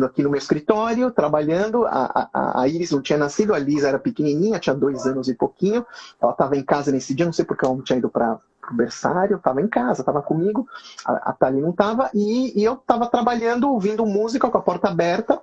aqui 0.03 0.21
no 0.21 0.29
meu 0.29 0.37
escritório, 0.37 1.11
trabalhando, 1.11 1.85
a, 1.85 2.29
a, 2.33 2.61
a, 2.61 2.67
Iris 2.67 2.91
não 2.91 3.01
tinha 3.01 3.17
nascido, 3.17 3.53
a 3.53 3.59
Lisa 3.59 3.87
era 3.87 3.99
pequenininha, 3.99 4.59
tinha 4.59 4.75
dois 4.75 5.05
anos 5.05 5.27
e 5.27 5.33
pouquinho, 5.33 5.85
ela 6.21 6.31
estava 6.31 6.55
em 6.55 6.63
casa 6.63 6.91
nesse 6.91 7.13
dia, 7.13 7.25
não 7.25 7.33
sei 7.33 7.45
porque 7.45 7.65
ela 7.65 7.75
não 7.75 7.83
tinha 7.83 7.97
ido 7.97 8.09
para 8.09 8.39
o 8.69 8.73
berçário, 8.73 9.37
estava 9.37 9.61
em 9.61 9.67
casa, 9.67 10.01
estava 10.01 10.21
comigo, 10.21 10.67
a, 11.05 11.31
a 11.31 11.33
Thalie 11.33 11.61
não 11.61 11.71
estava, 11.71 12.09
e, 12.13 12.57
e 12.59 12.63
eu 12.63 12.73
estava 12.73 13.07
trabalhando, 13.07 13.69
ouvindo 13.71 14.05
música 14.05 14.49
com 14.49 14.57
a 14.57 14.61
porta 14.61 14.89
aberta, 14.89 15.41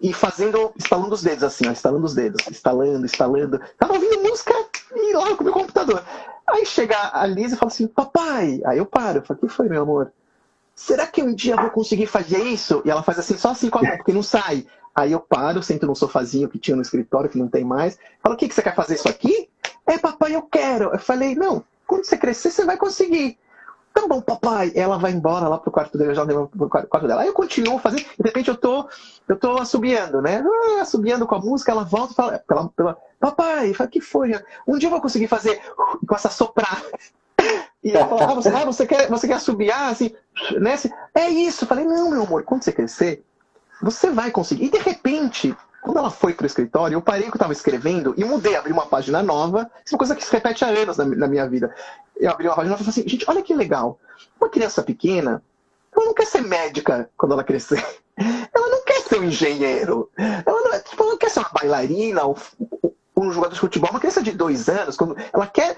e 0.00 0.12
fazendo, 0.12 0.72
instalando 0.76 1.14
os 1.14 1.22
dedos 1.22 1.44
assim, 1.44 1.68
ó, 1.68 1.72
instalando 1.72 2.06
os 2.06 2.14
dedos, 2.14 2.46
instalando, 2.48 3.04
instalando. 3.04 3.60
Tava 3.78 3.94
ouvindo 3.94 4.22
música 4.22 4.54
e 4.94 5.12
lá 5.12 5.34
com 5.36 5.42
o 5.42 5.44
meu 5.44 5.52
computador. 5.52 6.02
Aí 6.48 6.64
chega 6.64 6.96
a 7.12 7.26
Liz 7.26 7.52
e 7.52 7.56
fala 7.56 7.70
assim, 7.70 7.86
papai. 7.86 8.60
Aí 8.64 8.78
eu 8.78 8.86
paro, 8.86 9.22
falo, 9.22 9.38
o 9.38 9.46
que 9.46 9.52
foi, 9.52 9.68
meu 9.68 9.82
amor? 9.82 10.12
Será 10.74 11.06
que 11.06 11.22
um 11.22 11.34
dia 11.34 11.54
eu 11.54 11.60
vou 11.60 11.70
conseguir 11.70 12.06
fazer 12.06 12.42
isso? 12.42 12.80
E 12.84 12.90
ela 12.90 13.02
faz 13.02 13.18
assim, 13.18 13.36
só 13.36 13.50
assim 13.50 13.68
com 13.68 13.78
a 13.78 13.82
mão, 13.82 13.96
porque 13.98 14.12
não 14.12 14.22
sai. 14.22 14.66
Aí 14.94 15.12
eu 15.12 15.20
paro, 15.20 15.62
sento 15.62 15.86
no 15.86 15.94
sofazinho 15.94 16.48
que 16.48 16.58
tinha 16.58 16.74
no 16.74 16.82
escritório, 16.82 17.28
que 17.28 17.38
não 17.38 17.48
tem 17.48 17.64
mais. 17.64 17.98
Falo, 18.22 18.34
o 18.34 18.38
que, 18.38 18.48
que 18.48 18.54
você 18.54 18.62
quer 18.62 18.74
fazer 18.74 18.94
isso 18.94 19.08
aqui? 19.08 19.48
É, 19.86 19.98
papai, 19.98 20.34
eu 20.34 20.42
quero. 20.42 20.90
Eu 20.92 20.98
falei, 20.98 21.34
não, 21.34 21.62
quando 21.86 22.04
você 22.04 22.16
crescer, 22.16 22.50
você 22.50 22.64
vai 22.64 22.78
conseguir 22.78 23.38
tá 23.92 24.06
bom, 24.06 24.20
papai. 24.20 24.72
Ela 24.74 24.98
vai 24.98 25.12
embora 25.12 25.48
lá 25.48 25.58
pro 25.58 25.70
quarto 25.70 25.98
dela, 25.98 26.14
já 26.14 26.24
pro 26.24 26.68
quarto 26.68 27.06
dela. 27.06 27.22
Aí 27.22 27.28
eu 27.28 27.32
continuo 27.32 27.78
fazendo, 27.78 28.02
de 28.02 28.24
repente 28.24 28.48
eu 28.48 28.56
tô, 28.56 28.88
eu 29.28 29.36
tô 29.36 29.58
assobiando, 29.58 30.20
né? 30.20 30.42
Ah, 30.44 30.82
assobiando 30.82 31.26
com 31.26 31.34
a 31.34 31.40
música, 31.40 31.72
ela 31.72 31.84
volta 31.84 32.12
e 32.12 32.16
fala, 32.16 32.38
pela, 32.46 32.68
pela, 32.70 32.98
papai, 33.18 33.74
fala, 33.74 33.90
que 33.90 34.00
foi? 34.00 34.32
Um 34.66 34.78
dia 34.78 34.86
eu 34.86 34.90
vou 34.90 35.00
conseguir 35.00 35.28
fazer 35.28 35.60
com 35.76 36.14
essa 36.14 36.30
soprar. 36.30 36.82
E 37.82 37.92
ela 37.92 38.06
fala, 38.06 38.32
ah, 38.32 38.34
você, 38.34 38.48
ah, 38.50 38.64
você 38.66 38.86
quer, 38.86 39.08
você 39.08 39.26
quer 39.26 39.34
assobiar, 39.34 39.90
assim, 39.90 40.14
né? 40.60 40.74
Assim, 40.74 40.90
é 41.14 41.30
isso. 41.30 41.64
Eu 41.64 41.68
falei, 41.68 41.86
não, 41.86 42.10
meu 42.10 42.24
amor, 42.24 42.42
quando 42.42 42.62
você 42.62 42.72
crescer, 42.72 43.24
você 43.80 44.10
vai 44.10 44.30
conseguir. 44.30 44.66
E 44.66 44.70
de 44.70 44.76
repente, 44.76 45.56
quando 45.82 45.98
ela 45.98 46.10
foi 46.10 46.34
para 46.34 46.44
o 46.44 46.46
escritório, 46.46 46.94
eu 46.94 47.02
parei 47.02 47.22
o 47.22 47.24
que 47.26 47.36
eu 47.36 47.38
estava 47.38 47.52
escrevendo 47.52 48.14
e 48.16 48.24
mudei, 48.24 48.54
abri 48.54 48.72
uma 48.72 48.86
página 48.86 49.22
nova. 49.22 49.70
Isso 49.84 49.94
é 49.94 49.96
uma 49.96 49.98
coisa 49.98 50.14
que 50.14 50.24
se 50.24 50.32
repete 50.32 50.64
há 50.64 50.68
anos 50.68 50.96
na, 50.96 51.04
na 51.04 51.26
minha 51.26 51.48
vida. 51.48 51.74
Eu 52.16 52.30
abri 52.30 52.46
uma 52.46 52.54
página 52.54 52.72
nova 52.72 52.82
e 52.82 52.84
falei 52.84 53.00
assim, 53.00 53.08
gente, 53.08 53.24
olha 53.28 53.42
que 53.42 53.54
legal. 53.54 53.98
Uma 54.40 54.50
criança 54.50 54.82
pequena, 54.82 55.42
ela 55.94 56.04
não 56.04 56.14
quer 56.14 56.26
ser 56.26 56.42
médica 56.42 57.10
quando 57.16 57.32
ela 57.32 57.44
crescer. 57.44 57.84
Ela 58.52 58.68
não 58.68 58.84
quer 58.84 59.00
ser 59.00 59.18
um 59.18 59.24
engenheiro. 59.24 60.10
Ela 60.14 60.60
não, 60.60 60.78
tipo, 60.82 61.02
ela 61.02 61.12
não 61.12 61.16
quer 61.16 61.30
ser 61.30 61.38
uma 61.38 61.48
bailarina 61.54 62.22
ou 62.24 62.36
um 63.16 63.32
jogador 63.32 63.54
de 63.54 63.60
futebol. 63.60 63.88
Uma 63.88 63.98
criança 63.98 64.22
de 64.22 64.32
dois 64.32 64.68
anos, 64.68 64.94
quando 64.94 65.16
ela 65.32 65.46
quer 65.46 65.74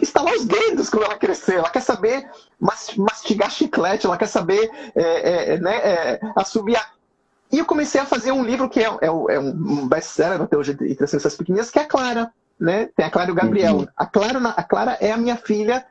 estalar 0.00 0.34
os 0.34 0.44
dedos 0.44 0.88
quando 0.88 1.04
ela 1.04 1.16
crescer. 1.16 1.56
Ela 1.56 1.70
quer 1.70 1.82
saber 1.82 2.28
mastigar 2.60 3.50
chiclete, 3.50 4.06
ela 4.06 4.16
quer 4.16 4.26
saber 4.26 4.70
é, 4.94 5.54
é, 5.54 5.58
né, 5.58 5.76
é, 5.76 6.20
assobiar 6.36 6.92
e 7.52 7.58
eu 7.58 7.64
comecei 7.64 8.00
a 8.00 8.06
fazer 8.06 8.32
um 8.32 8.44
livro 8.44 8.68
que 8.68 8.80
é, 8.80 8.86
é, 8.86 9.06
é 9.06 9.40
um 9.40 9.88
best-seller 9.88 10.40
até 10.40 10.56
hoje 10.56 10.72
entre 10.72 11.04
as 11.04 11.10
crianças 11.10 11.36
pequeninas, 11.36 11.70
que 11.70 11.78
é 11.78 11.82
a 11.82 11.86
Clara. 11.86 12.32
Né? 12.58 12.88
Tem 12.94 13.06
a 13.06 13.10
Clara 13.10 13.30
e 13.30 13.32
o 13.32 13.34
Gabriel. 13.34 13.76
Uhum. 13.78 13.88
A, 13.96 14.06
Clara, 14.06 14.38
a 14.38 14.62
Clara 14.62 14.98
é 15.00 15.10
a 15.10 15.16
minha 15.16 15.36
filha. 15.36 15.84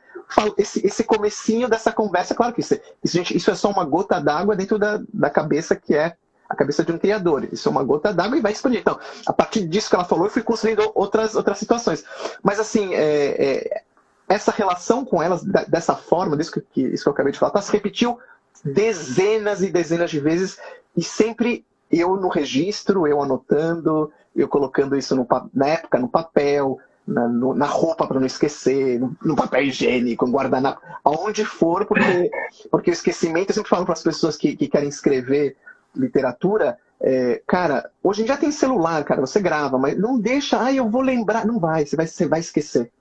Esse, 0.57 0.85
esse 0.85 1.03
comecinho 1.03 1.67
dessa 1.67 1.91
conversa, 1.91 2.35
claro 2.35 2.53
que 2.53 2.61
isso, 2.61 2.79
isso, 3.03 3.17
gente, 3.17 3.35
isso 3.35 3.49
é 3.49 3.55
só 3.55 3.71
uma 3.71 3.83
gota 3.83 4.21
d'água 4.21 4.55
dentro 4.55 4.77
da, 4.77 5.01
da 5.11 5.29
cabeça 5.29 5.75
que 5.75 5.95
é 5.95 6.15
a 6.47 6.55
cabeça 6.55 6.83
de 6.83 6.91
um 6.91 6.97
criador. 6.97 7.47
Isso 7.51 7.67
é 7.67 7.71
uma 7.71 7.83
gota 7.83 8.13
d'água 8.13 8.37
e 8.37 8.41
vai 8.41 8.51
expandir. 8.51 8.79
Então, 8.79 8.99
a 9.25 9.33
partir 9.33 9.67
disso 9.67 9.89
que 9.89 9.95
ela 9.95 10.05
falou, 10.05 10.25
eu 10.25 10.31
fui 10.31 10.43
construindo 10.43 10.91
outras, 10.95 11.35
outras 11.35 11.57
situações. 11.57 12.05
Mas, 12.43 12.59
assim, 12.59 12.93
é, 12.93 13.03
é, 13.03 13.83
essa 14.27 14.51
relação 14.51 15.03
com 15.03 15.21
elas, 15.21 15.43
dessa 15.43 15.95
forma, 15.95 16.37
disso 16.37 16.61
que, 16.71 16.81
isso 16.81 17.03
que 17.03 17.09
eu 17.09 17.13
acabei 17.13 17.33
de 17.33 17.39
falar, 17.39 17.51
tá, 17.51 17.61
se 17.61 17.71
repetiu 17.71 18.19
dezenas 18.63 19.61
e 19.61 19.71
dezenas 19.71 20.11
de 20.11 20.19
vezes 20.19 20.59
e 20.95 21.03
sempre 21.03 21.65
eu 21.91 22.15
no 22.15 22.27
registro, 22.27 23.07
eu 23.07 23.21
anotando, 23.21 24.11
eu 24.35 24.47
colocando 24.47 24.95
isso 24.95 25.15
no, 25.15 25.27
na 25.53 25.67
época 25.67 25.97
no 25.97 26.07
papel, 26.07 26.79
na, 27.05 27.27
no, 27.27 27.53
na 27.53 27.65
roupa 27.65 28.07
para 28.07 28.19
não 28.19 28.27
esquecer, 28.27 28.99
no, 28.99 29.15
no, 29.23 29.35
papel 29.35 29.63
higiênico, 29.63 30.25
no 30.25 30.31
guardanapo, 30.31 30.81
aonde 31.03 31.43
for, 31.43 31.85
porque, 31.85 32.29
porque 32.69 32.91
o 32.91 32.93
esquecimento, 32.93 33.49
eu 33.49 33.55
sempre 33.55 33.69
falo 33.69 33.85
para 33.85 33.93
as 33.93 34.03
pessoas 34.03 34.37
que, 34.37 34.55
que 34.55 34.67
querem 34.67 34.89
escrever 34.89 35.57
literatura, 35.95 36.77
é, 37.01 37.41
cara, 37.47 37.89
hoje 38.03 38.25
já 38.27 38.37
tem 38.37 38.51
celular, 38.51 39.03
cara, 39.03 39.21
você 39.21 39.39
grava, 39.39 39.77
mas 39.77 39.97
não 39.97 40.19
deixa, 40.19 40.61
ah, 40.61 40.71
eu 40.71 40.89
vou 40.89 41.01
lembrar, 41.01 41.45
não 41.45 41.59
vai, 41.59 41.85
você 41.85 41.95
vai, 41.95 42.05
você 42.05 42.27
vai 42.27 42.39
esquecer. 42.39 42.91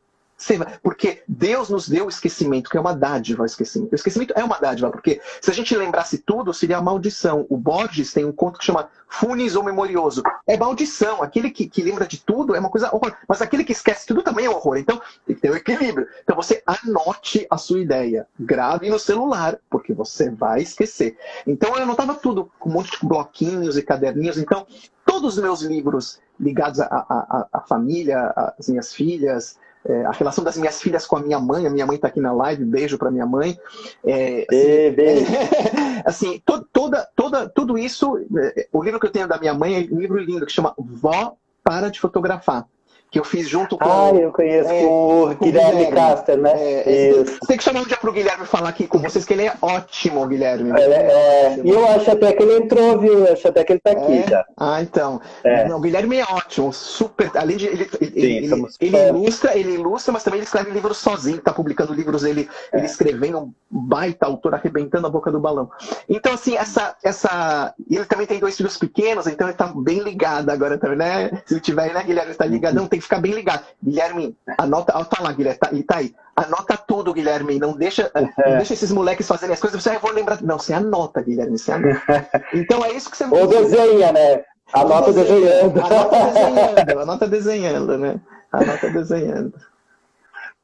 Porque 0.83 1.23
Deus 1.27 1.69
nos 1.69 1.89
deu 1.89 2.07
o 2.07 2.09
esquecimento, 2.09 2.71
que 2.71 2.77
é 2.77 2.81
uma 2.81 2.95
dádiva 2.95 3.43
o 3.43 3.47
esquecimento. 3.47 3.93
O 3.93 3.97
esquecimento 3.97 4.33
é 4.37 4.45
uma 4.45 4.59
dádiva, 4.59 4.91
porque 4.91 5.21
se 5.41 5.51
a 5.51 5.55
gente 5.55 5.77
lembrasse 5.77 6.19
tudo, 6.19 6.55
seria 6.55 6.81
maldição. 6.81 7.45
O 7.49 7.57
Borges 7.57 8.13
tem 8.13 8.25
um 8.25 8.33
conto 8.33 8.59
que 8.59 8.65
chama 8.65 8.89
Funes 9.09 9.57
ou 9.57 9.65
Memorioso. 9.65 10.23
É 10.47 10.57
maldição. 10.57 11.23
Aquele 11.23 11.51
que, 11.51 11.69
que 11.69 11.83
lembra 11.83 12.07
de 12.07 12.19
tudo 12.19 12.55
é 12.55 12.61
uma 12.61 12.71
coisa 12.71 12.95
horror. 12.95 13.15
Mas 13.27 13.43
aquele 13.43 13.65
que 13.65 13.73
esquece 13.73 14.07
tudo 14.07 14.23
também 14.23 14.47
é 14.47 14.51
horror. 14.51 14.77
Então, 14.77 15.01
tem 15.27 15.35
que 15.35 15.43
ter 15.43 15.51
um 15.51 15.57
equilíbrio. 15.57 16.07
Então, 16.23 16.37
você 16.37 16.63
anote 16.65 17.47
a 17.51 17.57
sua 17.57 17.81
ideia. 17.81 18.27
Grave 18.39 18.89
no 18.89 18.99
celular, 18.99 19.59
porque 19.69 19.93
você 19.93 20.31
vai 20.31 20.63
esquecer. 20.63 21.17
Então, 21.47 21.75
eu 21.75 21.83
anotava 21.83 22.15
tudo, 22.15 22.51
com 22.59 22.71
um 22.71 22.75
monte 22.75 22.93
de 22.93 23.07
bloquinhos 23.07 23.77
e 23.77 23.83
caderninhos. 23.83 24.39
Então, 24.39 24.67
todos 25.05 25.37
os 25.37 25.43
meus 25.43 25.63
livros 25.63 26.21
ligados 26.39 26.81
à 26.81 27.65
família, 27.67 28.33
às 28.57 28.69
minhas 28.69 28.95
filhas, 28.95 29.59
é, 29.89 30.05
a 30.05 30.11
relação 30.11 30.45
das 30.45 30.57
minhas 30.57 30.81
filhas 30.81 31.07
com 31.07 31.17
a 31.17 31.21
minha 31.21 31.41
mãe, 31.41 31.67
a 31.67 31.71
minha 31.71 31.87
mãe 31.87 31.97
está 31.97 32.09
aqui 32.09 32.21
na 32.21 32.33
live, 32.33 32.65
beijo 32.65 32.99
para 32.99 33.11
minha 33.11 33.27
mãe. 33.27 33.59
É, 34.05 34.47
assim, 34.49 34.91
beijo. 34.95 35.33
assim 36.05 36.43
to, 36.45 36.65
toda, 36.73 37.09
toda, 37.17 37.49
tudo 37.49 37.79
isso, 37.79 38.19
é, 38.39 38.69
o 38.73 38.83
livro 38.83 39.01
que 39.01 39.07
eu 39.07 39.13
tenho 39.13 39.27
da 39.27 39.39
minha 39.39 39.55
mãe 39.55 39.75
é 39.75 39.95
um 39.95 39.99
livro 39.99 40.19
lindo 40.19 40.45
que 40.45 40.53
chama 40.53 40.75
Vó 40.79 41.37
para 41.65 41.91
de 41.91 42.01
fotografar 42.01 42.67
que 43.11 43.19
eu 43.19 43.25
fiz 43.25 43.49
junto 43.49 43.77
com. 43.79 43.89
Ah, 43.89 44.11
eu 44.15 44.31
conheço 44.31 44.71
é, 44.71 44.85
o 44.85 45.35
Guilherme, 45.41 45.87
Guilherme 45.87 45.93
Caster, 45.93 46.37
né? 46.37 46.53
É, 46.55 47.11
Isso. 47.11 47.39
Tem 47.47 47.57
que 47.57 47.65
chamar 47.65 47.81
um 47.81 47.87
dia 47.87 47.97
pro 47.97 48.13
Guilherme 48.13 48.45
falar 48.45 48.69
aqui 48.69 48.87
com 48.87 48.99
vocês, 48.99 49.25
que 49.25 49.33
ele 49.33 49.47
é 49.47 49.55
ótimo, 49.63 50.27
Guilherme. 50.27 50.79
É, 50.79 50.83
é, 50.83 51.61
e 51.65 51.71
eu 51.71 51.87
acho 51.89 52.11
até 52.11 52.33
que 52.33 52.43
ele 52.43 52.59
entrou, 52.59 52.99
viu? 52.99 53.25
Eu 53.25 53.33
acho 53.33 53.49
até 53.49 53.65
que 53.65 53.73
ele 53.73 53.81
tá 53.81 53.93
aqui 53.93 54.19
é? 54.19 54.29
já. 54.29 54.45
Ah, 54.57 54.83
então. 54.83 55.21
É. 55.43 55.73
o 55.75 55.81
Guilherme 55.81 56.19
é 56.19 56.25
ótimo, 56.25 56.73
super. 56.73 57.31
Além 57.35 57.57
de. 57.57 57.67
Ele, 57.67 57.89
Sim, 57.89 58.07
ele, 58.11 58.67
ele 58.81 59.09
ilustra, 59.09 59.57
ele 59.57 59.75
ilustra, 59.75 60.13
mas 60.13 60.23
também 60.23 60.39
ele 60.39 60.47
escreve 60.47 60.71
livros 60.71 60.99
sozinho, 60.99 61.41
tá 61.41 61.53
publicando 61.53 61.95
livros 61.95 62.25
ele, 62.25 62.49
ele 62.73 62.87
escrevendo, 62.87 63.39
um 63.39 63.53
baita 63.71 64.27
autor 64.27 64.55
arrebentando 64.55 65.07
a 65.07 65.11
boca 65.11 65.31
do 65.31 65.41
balão. 65.41 65.71
Então, 66.09 66.35
assim, 66.35 66.57
essa. 66.57 66.95
essa... 67.03 67.75
Ele 67.91 68.05
também 68.05 68.27
tem 68.27 68.39
dois 68.39 68.57
filhos 68.57 68.77
pequenos, 68.77 69.27
então 69.27 69.49
ele 69.49 69.57
tá 69.57 69.73
bem 69.75 70.01
ligado 70.01 70.51
agora 70.51 70.77
também, 70.77 70.99
né? 70.99 71.43
Se 71.47 71.55
ele 71.55 71.61
tiver, 71.61 71.95
né, 71.95 72.03
Guilherme? 72.03 72.35
Tá 72.35 72.45
ligadão, 72.45 72.87
tem 72.87 72.98
tem 72.99 73.01
que 73.01 73.03
ficar 73.03 73.21
bem 73.21 73.33
ligado. 73.33 73.65
Guilherme, 73.83 74.37
anota. 74.59 74.93
Ó, 74.97 75.05
tá 75.05 75.23
lá, 75.23 75.33
Guilherme, 75.33 75.59
tá, 75.59 75.69
ele 75.73 75.83
tá 75.83 75.97
aí. 75.99 76.15
Anota 76.35 76.77
tudo, 76.77 77.15
Guilherme. 77.15 77.59
Não 77.59 77.73
deixa, 77.73 78.11
não 78.15 78.57
deixa 78.57 78.75
esses 78.75 78.91
moleques 78.91 79.27
fazerem 79.27 79.55
as 79.55 79.61
coisas. 79.61 79.83
Você 79.83 79.91
ah, 79.91 79.99
vou 79.99 80.13
lembrar. 80.13 80.43
Não, 80.43 80.59
você 80.59 80.73
anota, 80.73 81.23
Guilherme. 81.23 81.59
Você 81.59 81.73
anota. 81.73 82.29
Então 82.53 82.85
é 82.85 82.93
isso 82.93 83.11
que 83.11 83.17
você 83.17 83.25
Ou 83.25 83.47
desenha, 83.47 84.13
né? 84.13 84.43
Anota 84.73 85.13
desenhando. 85.13 85.81
Anota 85.81 86.17
desenhando, 86.27 87.01
anota 87.01 87.29
desenhando, 87.29 87.99
né? 87.99 88.21
Anota 88.53 88.91
desenhando. 88.91 89.55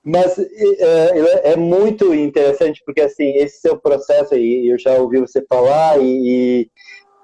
Mas 0.03 0.39
é, 0.39 1.53
é, 1.53 1.57
muito 1.57 2.13
interessante, 2.13 2.83
porque 2.85 3.01
assim, 3.01 3.37
esse 3.37 3.61
seu 3.61 3.79
processo 3.79 4.35
aí, 4.35 4.69
eu 4.69 4.79
já 4.79 4.93
ouvi 4.97 5.19
você 5.19 5.43
falar, 5.49 5.99
e, 5.99 6.71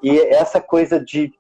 e 0.03 0.19
essa 0.19 0.63
coisa 0.63 0.99
de 0.99 1.31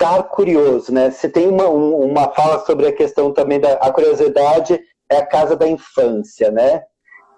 estar 0.00 0.22
curioso, 0.24 0.92
né? 0.92 1.10
Você 1.10 1.28
tem 1.28 1.46
uma, 1.46 1.68
uma 1.68 2.32
fala 2.32 2.64
sobre 2.64 2.88
a 2.88 2.92
questão 2.92 3.32
também 3.32 3.60
da 3.60 3.74
a 3.74 3.92
curiosidade 3.92 4.80
é 5.10 5.18
a 5.18 5.26
casa 5.26 5.54
da 5.54 5.68
infância, 5.68 6.50
né? 6.50 6.82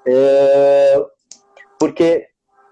É, 0.07 1.04
porque 1.78 2.26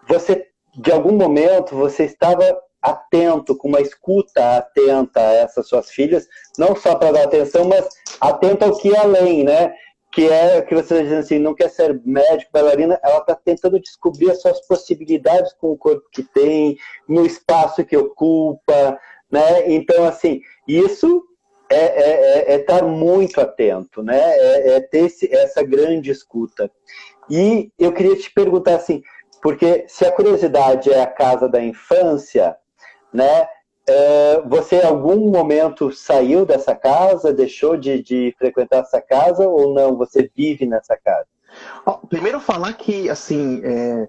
você, 0.08 0.46
de 0.76 0.92
algum 0.92 1.12
momento, 1.12 1.74
você 1.74 2.04
estava 2.04 2.44
atento, 2.80 3.56
com 3.56 3.68
uma 3.68 3.80
escuta 3.80 4.56
atenta 4.56 5.20
a 5.20 5.34
essas 5.34 5.68
suas 5.68 5.90
filhas, 5.90 6.26
não 6.56 6.74
só 6.76 6.94
para 6.94 7.12
dar 7.12 7.24
atenção, 7.24 7.64
mas 7.64 7.86
atento 8.20 8.64
ao 8.64 8.76
que 8.76 8.94
é 8.94 8.98
além, 8.98 9.44
né? 9.44 9.74
Que 10.12 10.28
é 10.28 10.62
que 10.62 10.74
você 10.74 10.94
está 10.94 11.02
dizendo 11.02 11.20
assim, 11.20 11.38
não 11.38 11.54
quer 11.54 11.68
ser 11.68 12.00
médico, 12.04 12.50
bailarina, 12.52 12.98
ela 13.02 13.18
está 13.18 13.34
tentando 13.34 13.80
descobrir 13.80 14.30
as 14.30 14.40
suas 14.40 14.60
possibilidades 14.66 15.52
com 15.54 15.68
o 15.72 15.76
corpo 15.76 16.08
que 16.12 16.22
tem, 16.22 16.76
no 17.08 17.24
espaço 17.26 17.84
que 17.84 17.96
ocupa, 17.96 18.98
né? 19.30 19.72
Então, 19.72 20.04
assim, 20.04 20.40
isso 20.66 21.24
é, 21.70 21.76
é, 21.76 22.10
é, 22.10 22.52
é 22.54 22.56
estar 22.56 22.82
muito 22.82 23.40
atento, 23.40 24.02
né? 24.02 24.18
É, 24.18 24.70
é, 24.70 24.80
ter 24.80 25.06
esse, 25.06 25.32
essa 25.32 25.62
grande 25.62 26.10
escuta. 26.10 26.70
E 27.28 27.70
eu 27.78 27.92
queria 27.92 28.16
te 28.16 28.30
perguntar 28.32 28.74
assim, 28.74 29.02
porque 29.40 29.84
se 29.88 30.04
a 30.04 30.12
curiosidade 30.12 30.92
é 30.92 31.00
a 31.00 31.06
casa 31.06 31.48
da 31.48 31.62
infância, 31.62 32.56
né? 33.12 33.46
É, 33.88 34.42
você 34.42 34.76
em 34.76 34.84
algum 34.84 35.30
momento 35.30 35.90
saiu 35.90 36.44
dessa 36.44 36.74
casa, 36.74 37.32
deixou 37.32 37.76
de, 37.76 38.02
de 38.02 38.34
frequentar 38.38 38.80
essa 38.80 39.00
casa 39.00 39.48
ou 39.48 39.72
não? 39.72 39.96
Você 39.96 40.30
vive 40.36 40.66
nessa 40.66 40.96
casa? 40.96 41.26
primeiro 42.08 42.38
falar 42.38 42.72
que 42.74 43.10
assim 43.10 43.60
é, 43.64 44.08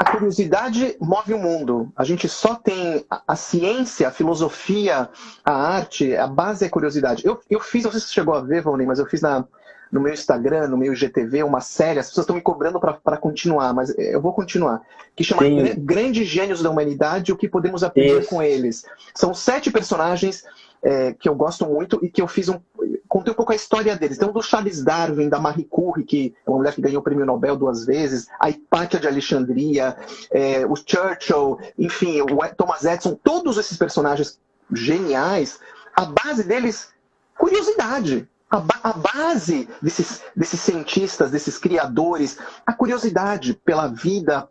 a 0.00 0.12
curiosidade 0.12 0.96
move 0.98 1.34
o 1.34 1.38
mundo. 1.38 1.92
A 1.94 2.04
gente 2.04 2.26
só 2.26 2.54
tem 2.54 3.04
a, 3.10 3.22
a, 3.28 3.36
ciência, 3.36 4.08
a 4.08 4.10
filosofia, 4.10 5.10
a 5.44 5.52
arte, 5.52 6.16
a 6.16 6.26
base 6.26 6.64
é 6.64 6.68
a 6.68 6.70
curiosidade. 6.70 7.22
Eu, 7.26 7.38
eu 7.50 7.60
fiz, 7.60 7.84
não 7.84 7.90
sei 7.90 8.00
se 8.00 8.06
você 8.06 8.14
chegou 8.14 8.32
a 8.32 8.40
ver, 8.40 8.62
Valnei, 8.62 8.86
mas 8.86 8.98
eu 8.98 9.04
fiz 9.04 9.20
na, 9.20 9.44
no 9.92 10.00
meu 10.00 10.14
Instagram, 10.14 10.68
no 10.68 10.78
meu 10.78 10.94
GTV, 10.94 11.42
uma 11.42 11.60
série, 11.60 12.00
as 12.00 12.08
pessoas 12.08 12.24
estão 12.24 12.34
me 12.34 12.40
cobrando 12.40 12.80
para 12.80 13.18
continuar, 13.18 13.74
mas 13.74 13.92
eu 13.98 14.22
vou 14.22 14.32
continuar, 14.32 14.80
que 15.14 15.22
chama 15.22 15.42
Sim. 15.42 15.74
Grandes 15.76 16.26
Gênios 16.26 16.62
da 16.62 16.70
Humanidade 16.70 17.30
e 17.30 17.34
o 17.34 17.36
que 17.36 17.46
podemos 17.46 17.84
aprender 17.84 18.20
Isso. 18.20 18.30
com 18.30 18.42
eles. 18.42 18.86
São 19.14 19.34
sete 19.34 19.70
personagens 19.70 20.44
é, 20.82 21.12
que 21.12 21.28
eu 21.28 21.34
gosto 21.34 21.66
muito 21.66 21.98
e 22.02 22.08
que 22.08 22.22
eu 22.22 22.28
fiz 22.28 22.48
um. 22.48 22.60
Contei 23.08 23.32
um 23.32 23.36
pouco 23.36 23.52
a 23.52 23.56
história 23.56 23.96
deles. 23.96 24.16
Então, 24.16 24.32
do 24.32 24.40
Charles 24.40 24.82
Darwin, 24.84 25.28
da 25.28 25.40
Marie 25.40 25.64
Curie, 25.64 26.04
que 26.04 26.34
é 26.46 26.50
uma 26.50 26.58
mulher 26.58 26.74
que 26.74 26.80
ganhou 26.80 27.00
o 27.00 27.02
prêmio 27.02 27.26
Nobel 27.26 27.56
duas 27.56 27.84
vezes, 27.84 28.28
a 28.38 28.48
Hipátia 28.48 29.00
de 29.00 29.08
Alexandria, 29.08 29.96
é, 30.30 30.64
o 30.64 30.76
Churchill, 30.76 31.58
enfim, 31.76 32.20
o 32.22 32.26
Thomas 32.56 32.84
Edison, 32.84 33.18
todos 33.22 33.58
esses 33.58 33.76
personagens 33.76 34.38
geniais, 34.72 35.58
a 35.94 36.04
base 36.04 36.44
deles, 36.44 36.88
curiosidade. 37.36 38.28
A, 38.48 38.58
ba 38.58 38.80
a 38.82 38.92
base 38.92 39.68
desses, 39.80 40.22
desses 40.34 40.60
cientistas, 40.60 41.30
desses 41.30 41.56
criadores, 41.56 42.36
a 42.66 42.72
curiosidade 42.72 43.54
pela 43.54 43.86
vida, 43.86 44.48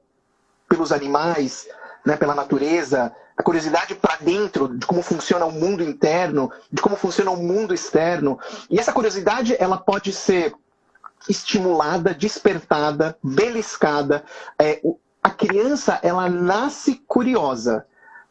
pelos 0.69 0.93
animais, 0.93 1.67
né, 2.05 2.15
pela 2.15 2.33
natureza, 2.33 3.13
a 3.39 3.43
curiosidade 3.43 3.96
para 3.96 4.17
dentro 4.17 4.67
de 4.67 4.86
como 4.86 5.01
funciona 5.01 5.46
o 5.46 5.51
mundo 5.51 5.81
interno, 5.81 6.51
de 6.69 6.81
como 6.81 6.98
funciona 6.98 7.31
o 7.31 7.38
mundo 7.38 7.74
externo. 7.74 8.38
E 8.69 8.77
essa 8.77 8.91
curiosidade 8.91 9.55
ela 9.58 9.77
pode 9.77 10.12
ser 10.12 10.53
estimulada, 11.27 12.13
despertada, 12.13 13.17
beliscada. 13.24 14.25
É, 14.62 14.81
a 15.24 15.29
criança 15.29 15.98
ela 16.03 16.27
nasce 16.29 17.01
curiosa. 17.08 17.86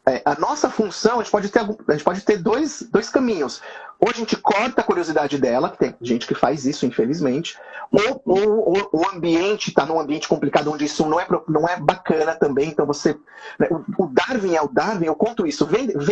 É, 0.09 0.21
a 0.25 0.35
nossa 0.39 0.69
função, 0.69 1.19
a 1.19 1.23
gente 1.23 1.31
pode 1.31 1.49
ter, 1.49 1.59
a 1.59 1.91
gente 1.91 2.03
pode 2.03 2.21
ter 2.21 2.37
dois, 2.37 2.81
dois 2.91 3.09
caminhos. 3.09 3.61
Ou 3.99 4.09
a 4.09 4.13
gente 4.13 4.35
corta 4.37 4.81
a 4.81 4.83
curiosidade 4.83 5.37
dela, 5.37 5.69
que 5.69 5.77
tem 5.77 5.95
gente 6.01 6.25
que 6.25 6.33
faz 6.33 6.65
isso, 6.65 6.85
infelizmente, 6.85 7.57
ou, 7.91 8.21
ou, 8.25 8.69
ou 8.69 8.89
o 8.93 9.09
ambiente 9.09 9.69
está 9.69 9.85
num 9.85 9.99
ambiente 9.99 10.27
complicado 10.27 10.71
onde 10.71 10.85
isso 10.85 11.05
não 11.05 11.19
é, 11.19 11.27
não 11.47 11.67
é 11.67 11.77
bacana 11.77 12.33
também. 12.33 12.69
Então 12.69 12.85
você. 12.85 13.15
Né, 13.59 13.67
o, 13.97 14.07
Darwin 14.07 14.55
é 14.55 14.61
o 14.61 14.69
Darwin, 14.69 15.05
eu 15.05 15.15
conto 15.15 15.45
isso. 15.45 15.67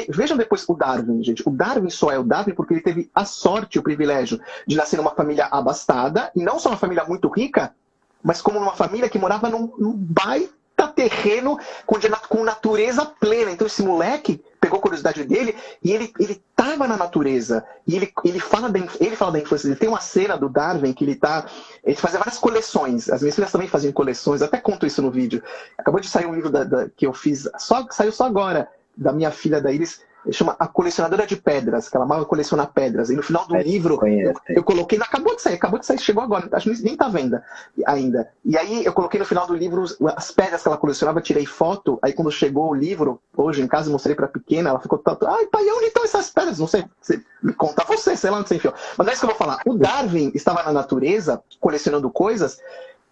vejam 0.09 0.37
depois 0.37 0.65
o 0.67 0.75
Darwin, 0.75 1.23
gente. 1.23 1.47
O 1.47 1.51
Darwin 1.51 1.89
só 1.89 2.11
é 2.11 2.19
o 2.19 2.23
Darwin 2.23 2.53
porque 2.53 2.73
ele 2.73 2.81
teve 2.81 3.09
a 3.15 3.25
sorte, 3.25 3.79
o 3.79 3.83
privilégio 3.83 4.39
de 4.67 4.75
nascer 4.75 4.97
numa 4.97 5.15
família 5.15 5.47
abastada, 5.49 6.29
e 6.35 6.43
não 6.43 6.59
só 6.59 6.69
uma 6.69 6.77
família 6.77 7.05
muito 7.05 7.29
rica, 7.29 7.73
mas 8.21 8.41
como 8.41 8.59
numa 8.59 8.75
família 8.75 9.09
que 9.09 9.17
morava 9.17 9.49
num, 9.49 9.73
num 9.77 9.93
baita 9.95 10.56
terreno 10.85 11.57
com, 11.85 11.95
com 12.29 12.43
natureza 12.43 13.05
plena. 13.05 13.51
Então 13.51 13.65
esse 13.65 13.81
moleque 13.81 14.43
pegou 14.59 14.77
a 14.79 14.81
curiosidade 14.81 15.23
dele 15.23 15.55
e 15.81 15.91
ele, 15.91 16.13
ele 16.19 16.41
tava 16.55 16.87
na 16.87 16.97
natureza. 16.97 17.65
E 17.87 17.95
ele, 17.95 18.13
ele, 18.23 18.39
fala 18.39 18.69
da, 18.69 18.79
ele 18.99 19.15
fala 19.15 19.31
da 19.31 19.39
infância 19.39 19.67
dele. 19.67 19.79
Tem 19.79 19.89
uma 19.89 20.01
cena 20.01 20.37
do 20.37 20.49
Darwin 20.49 20.93
que 20.93 21.03
ele 21.03 21.15
tá. 21.15 21.45
Ele 21.83 21.95
fazia 21.95 22.19
várias 22.19 22.37
coleções. 22.37 23.09
As 23.09 23.21
minhas 23.21 23.35
filhas 23.35 23.51
também 23.51 23.67
faziam 23.67 23.93
coleções, 23.93 24.41
até 24.41 24.57
conto 24.57 24.85
isso 24.85 25.01
no 25.01 25.09
vídeo. 25.09 25.41
Acabou 25.77 25.99
de 25.99 26.07
sair 26.07 26.25
um 26.25 26.35
livro 26.35 26.49
da, 26.49 26.63
da, 26.63 26.89
que 26.89 27.07
eu 27.07 27.13
fiz, 27.13 27.49
só, 27.57 27.87
saiu 27.89 28.11
só 28.11 28.25
agora, 28.25 28.69
da 28.95 29.13
minha 29.13 29.31
filha 29.31 29.61
da 29.61 29.71
Iris, 29.71 30.01
chama 30.31 30.55
A 30.59 30.67
Colecionadora 30.67 31.25
de 31.25 31.35
Pedras, 31.35 31.89
que 31.89 31.95
ela 31.95 32.05
mal 32.05 32.25
coleciona 32.25 32.65
pedras. 32.65 33.09
E 33.09 33.15
no 33.15 33.23
final 33.23 33.45
do 33.47 33.55
é, 33.55 33.63
livro, 33.63 33.99
eu, 34.05 34.33
eu, 34.49 34.63
coloquei, 34.63 34.99
acabou 34.99 35.35
de 35.35 35.41
sair, 35.41 35.55
acabou 35.55 35.79
de 35.79 35.85
sair, 35.85 35.99
chegou 35.99 36.23
agora, 36.23 36.47
acho 36.51 36.69
que 36.69 36.83
nem 36.83 36.95
tá 36.95 37.07
vendo 37.07 37.39
ainda. 37.85 38.29
E 38.43 38.57
aí 38.57 38.85
eu 38.85 38.93
coloquei 38.93 39.19
no 39.19 39.25
final 39.25 39.47
do 39.47 39.55
livro 39.55 39.85
as 40.15 40.31
pedras 40.31 40.61
que 40.61 40.67
ela 40.67 40.77
colecionava, 40.77 41.21
tirei 41.21 41.45
foto, 41.45 41.99
aí 42.01 42.13
quando 42.13 42.31
chegou 42.31 42.71
o 42.71 42.75
livro, 42.75 43.19
hoje 43.35 43.61
em 43.61 43.67
casa, 43.67 43.89
mostrei 43.89 44.15
pra 44.15 44.27
pequena, 44.27 44.69
ela 44.69 44.79
ficou 44.79 44.97
tanto, 44.97 45.27
ai 45.27 45.45
pai, 45.47 45.63
onde 45.69 45.85
estão 45.85 46.03
essas 46.03 46.29
pedras? 46.29 46.59
Não 46.59 46.67
sei, 46.67 46.85
me 47.41 47.53
conta 47.53 47.83
você, 47.85 48.15
sei 48.15 48.29
lá 48.29 48.39
onde 48.39 48.49
você 48.49 48.55
enfiou. 48.55 48.73
Mas 48.97 49.05
não 49.05 49.11
é 49.11 49.13
isso 49.13 49.21
que 49.21 49.25
eu 49.25 49.35
vou 49.35 49.37
falar. 49.37 49.61
O 49.65 49.75
Darwin 49.75 50.31
estava 50.33 50.63
na 50.63 50.71
natureza, 50.71 51.41
colecionando 51.59 52.09
coisas, 52.09 52.59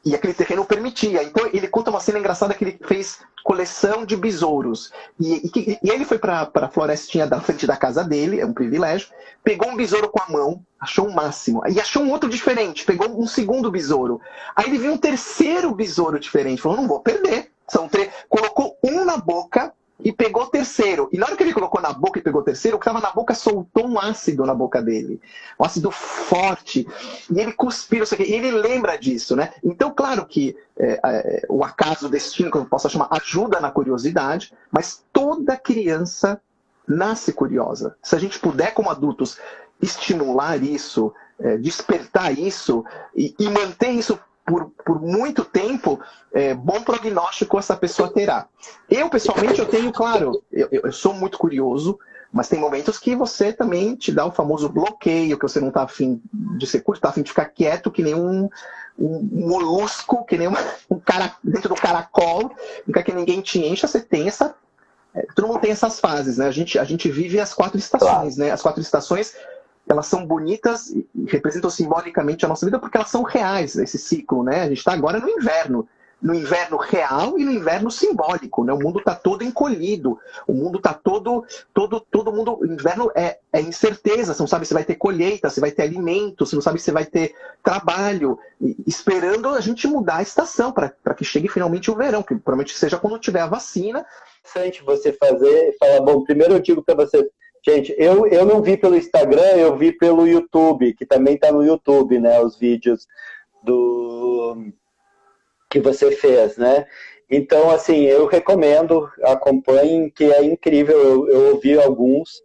e 0.05 0.13
aquele 0.13 0.33
terreno 0.33 0.63
permitia. 0.63 1.23
Então 1.23 1.49
ele 1.51 1.67
conta 1.67 1.89
uma 1.89 1.99
cena 1.99 2.19
engraçada 2.19 2.53
que 2.53 2.63
ele 2.63 2.79
fez 2.85 3.19
coleção 3.43 4.05
de 4.05 4.15
besouros. 4.15 4.91
E, 5.19 5.51
e, 5.55 5.79
e 5.83 5.89
ele 5.89 6.05
foi 6.05 6.19
para 6.19 6.49
a 6.53 6.69
florestinha 6.69 7.25
da 7.25 7.41
frente 7.41 7.65
da 7.65 7.75
casa 7.75 8.03
dele, 8.03 8.39
é 8.39 8.45
um 8.45 8.53
privilégio, 8.53 9.09
pegou 9.43 9.69
um 9.69 9.75
besouro 9.75 10.09
com 10.09 10.21
a 10.21 10.31
mão, 10.31 10.61
achou 10.79 11.05
o 11.05 11.09
um 11.09 11.13
máximo. 11.13 11.61
E 11.67 11.79
achou 11.79 12.03
um 12.03 12.11
outro 12.11 12.29
diferente, 12.29 12.85
pegou 12.85 13.19
um 13.19 13.25
segundo 13.25 13.71
besouro. 13.71 14.21
Aí 14.55 14.67
ele 14.67 14.77
viu 14.77 14.93
um 14.93 14.97
terceiro 14.97 15.73
besouro 15.73 16.19
diferente, 16.19 16.61
falou: 16.61 16.77
não 16.77 16.87
vou 16.87 16.99
perder. 16.99 17.51
São 17.67 17.89
três. 17.89 18.11
Colocou 18.29 18.77
um 18.83 19.03
na 19.03 19.17
boca, 19.17 19.73
e 20.03 20.11
pegou 20.11 20.47
terceiro. 20.47 21.09
E 21.11 21.17
na 21.17 21.25
hora 21.25 21.37
que 21.37 21.43
ele 21.43 21.53
colocou 21.53 21.81
na 21.81 21.93
boca 21.93 22.19
e 22.19 22.21
pegou 22.21 22.43
terceiro, 22.43 22.75
o 22.75 22.79
que 22.79 22.87
estava 22.87 23.01
na 23.01 23.11
boca 23.11 23.33
soltou 23.33 23.87
um 23.87 23.99
ácido 23.99 24.45
na 24.45 24.53
boca 24.53 24.81
dele. 24.81 25.21
Um 25.59 25.63
ácido 25.63 25.89
forte. 25.89 26.87
E 27.31 27.39
ele 27.39 27.53
cuspiu 27.53 28.03
isso 28.03 28.13
aqui. 28.13 28.23
E 28.23 28.33
ele 28.33 28.51
lembra 28.51 28.97
disso, 28.97 29.35
né? 29.35 29.53
Então, 29.63 29.91
claro 29.91 30.25
que 30.25 30.55
é, 30.77 30.99
é, 31.03 31.45
o 31.49 31.63
acaso, 31.63 32.07
o 32.07 32.09
destino, 32.09 32.51
como 32.51 32.65
eu 32.65 32.69
posso 32.69 32.89
chamar, 32.89 33.07
ajuda 33.11 33.59
na 33.59 33.71
curiosidade, 33.71 34.53
mas 34.69 35.03
toda 35.13 35.57
criança 35.57 36.41
nasce 36.87 37.31
curiosa. 37.31 37.95
Se 38.03 38.15
a 38.15 38.19
gente 38.19 38.37
puder, 38.37 38.73
como 38.73 38.89
adultos, 38.89 39.39
estimular 39.81 40.61
isso, 40.61 41.13
é, 41.39 41.57
despertar 41.57 42.37
isso 42.37 42.83
e, 43.15 43.33
e 43.39 43.49
manter 43.49 43.91
isso 43.91 44.19
por, 44.45 44.71
por 44.85 45.01
muito 45.01 45.43
tempo, 45.43 45.99
é, 46.33 46.53
bom 46.53 46.81
prognóstico 46.81 47.57
essa 47.57 47.75
pessoa 47.75 48.13
terá. 48.13 48.47
Eu, 48.89 49.09
pessoalmente, 49.09 49.59
eu 49.59 49.65
tenho, 49.65 49.91
claro, 49.91 50.43
eu, 50.51 50.67
eu 50.71 50.91
sou 50.91 51.13
muito 51.13 51.37
curioso, 51.37 51.97
mas 52.31 52.47
tem 52.47 52.59
momentos 52.59 52.99
que 52.99 53.15
você 53.15 53.51
também 53.51 53.95
te 53.95 54.11
dá 54.11 54.25
o 54.25 54.31
famoso 54.31 54.69
bloqueio, 54.69 55.37
que 55.37 55.47
você 55.47 55.59
não 55.59 55.69
está 55.69 55.83
afim 55.83 56.21
de 56.31 56.67
ser 56.67 56.81
curto, 56.81 56.99
está 56.99 57.09
afim 57.09 57.23
de 57.23 57.29
ficar 57.29 57.45
quieto, 57.45 57.89
que 57.89 58.03
nem 58.03 58.13
um, 58.13 58.47
um 58.99 59.29
molusco, 59.31 60.23
que 60.25 60.37
nem 60.37 60.47
uma, 60.47 60.59
um 60.91 60.99
cara 60.99 61.35
dentro 61.43 61.69
do 61.69 61.75
caracol, 61.75 62.51
quer 62.93 63.03
que 63.03 63.13
ninguém 63.13 63.41
te 63.41 63.59
encha, 63.59 63.87
você 63.87 63.99
tem 63.99 64.27
essa. 64.27 64.53
É, 65.13 65.25
todo 65.33 65.47
mundo 65.47 65.61
tem 65.61 65.71
essas 65.71 65.99
fases, 65.99 66.37
né? 66.37 66.45
A 66.45 66.51
gente, 66.51 66.77
a 66.77 66.83
gente 66.83 67.09
vive 67.09 67.39
as 67.39 67.53
quatro 67.53 67.77
estações, 67.77 68.35
né? 68.35 68.51
As 68.51 68.61
quatro 68.61 68.81
estações 68.81 69.33
elas 69.87 70.07
são 70.07 70.25
bonitas 70.25 70.89
e 70.89 71.07
representam 71.27 71.69
simbolicamente 71.69 72.45
a 72.45 72.47
nossa 72.47 72.65
vida 72.65 72.79
porque 72.79 72.97
elas 72.97 73.09
são 73.09 73.23
reais, 73.23 73.75
esse 73.75 73.97
ciclo, 73.97 74.43
né? 74.43 74.61
A 74.61 74.67
gente 74.67 74.79
está 74.79 74.93
agora 74.93 75.19
no 75.19 75.29
inverno, 75.29 75.87
no 76.21 76.33
inverno 76.33 76.77
real 76.77 77.37
e 77.37 77.45
no 77.45 77.51
inverno 77.51 77.91
simbólico, 77.91 78.63
né? 78.63 78.73
O 78.73 78.79
mundo 78.79 78.99
está 78.99 79.13
todo 79.13 79.43
encolhido, 79.43 80.19
o 80.47 80.53
mundo 80.53 80.77
está 80.77 80.93
todo, 80.93 81.45
todo, 81.73 81.99
todo 81.99 82.33
mundo, 82.33 82.57
o 82.59 82.65
inverno 82.65 83.11
é, 83.15 83.37
é 83.53 83.61
incerteza, 83.61 84.33
você 84.33 84.41
não 84.41 84.47
sabe 84.47 84.65
se 84.65 84.73
vai 84.73 84.83
ter 84.83 84.95
colheita, 84.95 85.49
se 85.49 85.59
vai 85.59 85.71
ter 85.71 85.83
alimento, 85.83 86.45
você 86.45 86.55
não 86.55 86.63
sabe 86.63 86.79
se 86.79 86.91
vai 86.91 87.05
ter 87.05 87.35
trabalho, 87.61 88.39
esperando 88.87 89.49
a 89.49 89.61
gente 89.61 89.87
mudar 89.87 90.17
a 90.17 90.23
estação 90.23 90.71
para 90.71 91.13
que 91.15 91.23
chegue 91.23 91.47
finalmente 91.47 91.91
o 91.91 91.95
verão, 91.95 92.23
que 92.23 92.33
provavelmente 92.33 92.75
seja 92.75 92.97
quando 92.97 93.19
tiver 93.19 93.41
a 93.41 93.47
vacina. 93.47 94.05
Interessante 94.39 94.83
você 94.83 95.13
fazer, 95.13 95.75
falar, 95.79 96.01
bom, 96.01 96.23
primeiro 96.23 96.53
eu 96.53 96.59
digo 96.59 96.81
para 96.81 96.95
você 96.95 97.29
Gente, 97.67 97.95
eu, 97.97 98.27
eu 98.27 98.45
não 98.45 98.61
vi 98.61 98.77
pelo 98.77 98.95
Instagram, 98.95 99.57
eu 99.57 99.75
vi 99.75 99.91
pelo 99.91 100.27
YouTube, 100.27 100.93
que 100.93 101.05
também 101.05 101.33
está 101.33 101.51
no 101.51 101.63
YouTube, 101.63 102.19
né? 102.19 102.39
Os 102.39 102.59
vídeos 102.59 103.07
do 103.63 104.71
que 105.69 105.79
você 105.79 106.11
fez, 106.11 106.57
né? 106.57 106.85
Então, 107.27 107.71
assim, 107.71 108.03
eu 108.03 108.27
recomendo, 108.27 109.09
acompanhem, 109.23 110.11
que 110.11 110.25
é 110.25 110.43
incrível, 110.43 110.95
eu, 110.95 111.27
eu 111.27 111.53
ouvi 111.55 111.75
alguns. 111.75 112.43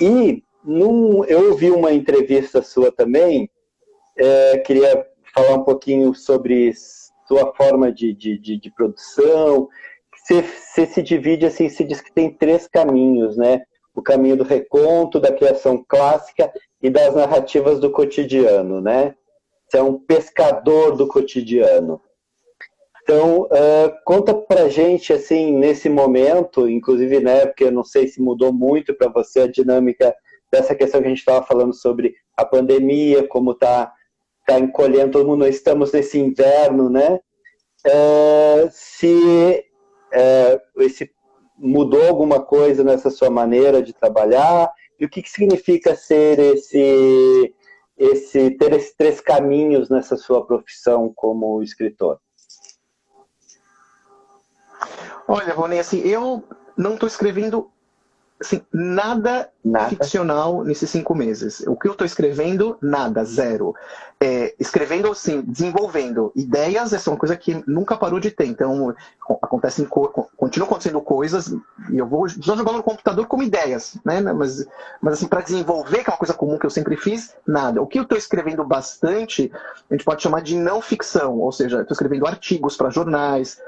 E 0.00 0.42
num, 0.64 1.24
eu 1.26 1.50
ouvi 1.50 1.70
uma 1.70 1.92
entrevista 1.92 2.60
sua 2.60 2.90
também, 2.90 3.48
é, 4.18 4.58
queria 4.58 5.06
falar 5.32 5.54
um 5.54 5.64
pouquinho 5.64 6.12
sobre 6.12 6.72
sua 7.28 7.54
forma 7.54 7.92
de, 7.92 8.12
de, 8.12 8.36
de, 8.38 8.58
de 8.58 8.70
produção. 8.72 9.68
Você, 10.16 10.42
você 10.42 10.86
se 10.86 11.02
divide, 11.02 11.46
assim, 11.46 11.68
se 11.68 11.84
diz 11.84 12.00
que 12.00 12.12
tem 12.12 12.32
três 12.32 12.66
caminhos, 12.66 13.36
né? 13.36 13.62
O 13.94 14.02
caminho 14.02 14.36
do 14.36 14.44
reconto, 14.44 15.20
da 15.20 15.32
criação 15.32 15.84
clássica 15.86 16.52
e 16.82 16.90
das 16.90 17.14
narrativas 17.14 17.78
do 17.78 17.90
cotidiano, 17.90 18.80
né? 18.80 19.14
Você 19.68 19.78
é 19.78 19.82
um 19.82 19.98
pescador 19.98 20.96
do 20.96 21.06
cotidiano. 21.06 22.00
Então, 23.02 23.42
uh, 23.42 23.92
conta 24.04 24.34
pra 24.34 24.68
gente, 24.68 25.12
assim, 25.12 25.52
nesse 25.52 25.88
momento, 25.88 26.68
inclusive, 26.68 27.20
né, 27.20 27.44
porque 27.44 27.64
eu 27.64 27.72
não 27.72 27.84
sei 27.84 28.08
se 28.08 28.20
mudou 28.20 28.50
muito 28.50 28.94
para 28.94 29.10
você 29.10 29.40
a 29.40 29.46
dinâmica 29.46 30.14
dessa 30.50 30.74
questão 30.74 31.00
que 31.00 31.06
a 31.06 31.10
gente 31.10 31.18
estava 31.18 31.44
falando 31.44 31.74
sobre 31.74 32.14
a 32.36 32.46
pandemia, 32.46 33.28
como 33.28 33.52
está 33.52 33.92
tá 34.46 34.58
encolhendo 34.58 35.12
todo 35.12 35.26
mundo, 35.26 35.40
nós 35.40 35.54
estamos 35.54 35.92
nesse 35.92 36.18
inverno, 36.18 36.88
né? 36.88 37.20
Uh, 37.86 38.68
se 38.70 39.64
uh, 40.14 40.82
esse 40.82 41.10
mudou 41.56 42.06
alguma 42.06 42.40
coisa 42.40 42.82
nessa 42.82 43.10
sua 43.10 43.30
maneira 43.30 43.82
de 43.82 43.92
trabalhar? 43.92 44.70
E 44.98 45.04
o 45.04 45.08
que, 45.08 45.22
que 45.22 45.30
significa 45.30 45.94
ser 45.94 46.38
esse, 46.38 47.54
esse 47.96 48.50
ter 48.52 48.72
esses 48.72 48.94
três 48.94 49.20
caminhos 49.20 49.88
nessa 49.88 50.16
sua 50.16 50.46
profissão 50.46 51.12
como 51.14 51.62
escritor? 51.62 52.18
Olha, 55.26 55.54
Rony, 55.54 55.78
assim, 55.78 56.00
eu 56.00 56.44
não 56.76 56.94
estou 56.94 57.06
escrevendo 57.06 57.70
assim, 58.44 58.62
nada, 58.72 59.48
nada, 59.64 59.88
ficcional 59.88 60.64
nesses 60.64 60.90
cinco 60.90 61.14
meses. 61.14 61.60
O 61.66 61.76
que 61.76 61.88
eu 61.88 61.92
estou 61.92 62.06
escrevendo, 62.06 62.76
nada, 62.80 63.24
zero. 63.24 63.74
É, 64.20 64.54
escrevendo, 64.58 65.10
assim, 65.10 65.42
desenvolvendo 65.42 66.32
ideias, 66.34 66.92
essa 66.92 67.10
é 67.10 67.12
uma 67.12 67.18
coisa 67.18 67.36
que 67.36 67.62
nunca 67.66 67.96
parou 67.96 68.20
de 68.20 68.30
ter. 68.30 68.46
Então, 68.46 68.94
acontecem, 69.42 69.86
continuam 69.86 70.68
acontecendo 70.68 71.00
coisas 71.00 71.54
e 71.90 71.98
eu 71.98 72.06
vou 72.06 72.28
só 72.28 72.56
jogando 72.56 72.76
no 72.76 72.82
computador 72.82 73.26
como 73.26 73.42
ideias, 73.42 73.96
né? 74.04 74.20
Mas, 74.20 74.66
mas 75.00 75.14
assim, 75.14 75.26
para 75.26 75.40
desenvolver, 75.40 76.04
que 76.04 76.10
é 76.10 76.12
uma 76.12 76.18
coisa 76.18 76.34
comum 76.34 76.58
que 76.58 76.66
eu 76.66 76.70
sempre 76.70 76.96
fiz, 76.96 77.34
nada. 77.46 77.82
O 77.82 77.86
que 77.86 77.98
eu 77.98 78.04
estou 78.04 78.16
escrevendo 78.16 78.64
bastante, 78.64 79.50
a 79.90 79.94
gente 79.94 80.04
pode 80.04 80.22
chamar 80.22 80.40
de 80.40 80.56
não 80.56 80.80
ficção, 80.80 81.38
ou 81.38 81.52
seja, 81.52 81.80
estou 81.80 81.94
escrevendo 81.94 82.26
artigos 82.26 82.76
para 82.76 82.90
jornais, 82.90 83.60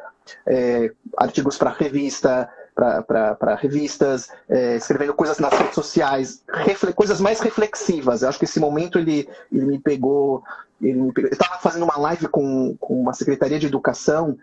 é, 0.46 0.92
artigos 1.16 1.56
para 1.56 1.70
revista, 1.70 2.48
para 2.76 3.54
revistas, 3.54 4.28
é, 4.48 4.76
escrevendo 4.76 5.14
coisas 5.14 5.38
nas 5.38 5.52
redes 5.54 5.74
sociais, 5.74 6.42
coisas 6.94 7.20
mais 7.20 7.40
reflexivas. 7.40 8.22
Eu 8.22 8.28
acho 8.28 8.38
que 8.38 8.44
esse 8.44 8.60
momento 8.60 8.98
ele, 8.98 9.26
ele 9.50 9.64
me 9.64 9.78
pegou. 9.78 10.44
Ele 10.80 11.00
me 11.00 11.12
pegou. 11.12 11.30
Eu 11.30 11.32
estava 11.32 11.58
fazendo 11.58 11.84
uma 11.84 11.96
live 11.96 12.28
com, 12.28 12.76
com 12.78 13.00
uma 13.00 13.14
secretaria 13.14 13.58
de 13.58 13.66
educação 13.66 14.36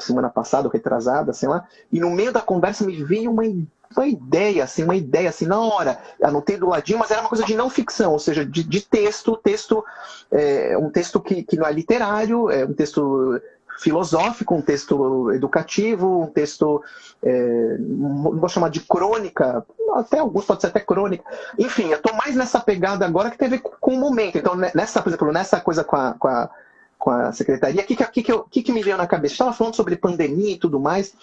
semana 0.00 0.28
passada, 0.28 0.68
retrasada, 0.72 1.32
sei 1.32 1.48
lá, 1.48 1.66
e 1.92 2.00
no 2.00 2.10
meio 2.10 2.32
da 2.32 2.40
conversa 2.40 2.86
me 2.86 3.02
veio 3.04 3.30
uma, 3.30 3.42
uma 3.42 4.06
ideia, 4.06 4.64
assim, 4.64 4.82
uma 4.82 4.96
ideia, 4.96 5.28
assim, 5.28 5.46
na 5.46 5.60
hora, 5.60 5.98
anotei 6.22 6.56
do 6.56 6.68
ladinho, 6.68 6.98
mas 6.98 7.10
era 7.10 7.20
uma 7.20 7.28
coisa 7.28 7.44
de 7.44 7.54
não 7.54 7.68
ficção, 7.68 8.12
ou 8.12 8.18
seja, 8.18 8.44
de, 8.44 8.62
de 8.62 8.80
texto, 8.80 9.36
texto, 9.36 9.84
é, 10.30 10.76
um 10.78 10.90
texto 10.90 11.20
que, 11.20 11.42
que 11.42 11.56
não 11.56 11.66
é 11.66 11.72
literário, 11.72 12.50
é 12.50 12.64
um 12.64 12.72
texto 12.72 13.40
filosófico, 13.78 14.54
um 14.54 14.60
texto 14.60 15.32
educativo, 15.32 16.22
um 16.22 16.26
texto, 16.26 16.82
é, 17.22 17.76
não 17.78 18.38
vou 18.38 18.48
chamar 18.48 18.70
de 18.70 18.80
crônica, 18.80 19.64
até 19.94 20.18
alguns 20.18 20.44
pode 20.44 20.60
ser 20.60 20.66
até 20.66 20.80
crônica. 20.80 21.24
Enfim, 21.58 21.88
eu 21.88 21.96
estou 21.96 22.12
mais 22.14 22.34
nessa 22.34 22.60
pegada 22.60 23.06
agora 23.06 23.30
que 23.30 23.38
tem 23.38 23.46
a 23.46 23.50
ver 23.52 23.60
com 23.60 23.94
o 23.94 24.00
momento. 24.00 24.36
Então, 24.36 24.56
nessa, 24.56 25.00
por 25.00 25.10
exemplo, 25.10 25.32
nessa 25.32 25.60
coisa 25.60 25.84
com 25.84 25.96
a, 25.96 26.14
com 26.14 26.28
a, 26.28 26.50
com 26.98 27.10
a 27.10 27.32
secretaria, 27.32 27.82
o 27.82 27.86
que, 27.86 27.96
que, 27.96 28.22
que, 28.22 28.38
que, 28.50 28.62
que 28.62 28.72
me 28.72 28.82
veio 28.82 28.96
na 28.96 29.06
cabeça? 29.06 29.34
Estava 29.34 29.52
falando 29.52 29.76
sobre 29.76 29.96
pandemia 29.96 30.54
e 30.54 30.58
tudo 30.58 30.80
mais, 30.80 31.14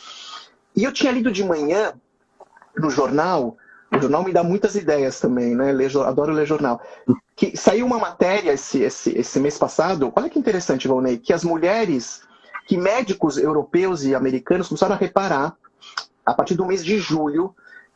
e 0.76 0.84
eu 0.84 0.94
tinha 0.94 1.12
lido 1.12 1.32
de 1.32 1.44
manhã 1.44 1.94
no 2.78 2.90
jornal, 2.90 3.58
o 3.92 4.00
jornal 4.00 4.24
me 4.24 4.34
dá 4.34 4.44
muitas 4.44 4.76
ideias 4.76 5.20
também, 5.20 5.56
né? 5.56 5.72
Leio, 5.72 6.02
adoro 6.02 6.34
ler 6.34 6.46
jornal. 6.46 6.82
Que 7.36 7.56
saiu 7.56 7.86
uma 7.86 8.00
matéria 8.00 8.54
esse, 8.54 8.82
esse, 8.82 9.18
esse 9.18 9.40
mês 9.40 9.58
passado, 9.58 10.12
olha 10.16 10.30
que 10.30 10.40
interessante, 10.40 10.88
Valnei, 10.88 11.18
que 11.18 11.34
as 11.34 11.44
mulheres 11.44 12.22
que 12.66 12.78
médicos 12.78 13.38
europeus 13.38 14.04
e 14.04 14.16
americanos 14.16 14.68
começaram 14.68 14.96
a 14.96 14.98
reparar, 14.98 15.56
a 16.26 16.34
partir 16.34 16.56
do 16.56 16.66
mês 16.66 16.84
de 16.84 16.98
julho, 16.98 17.56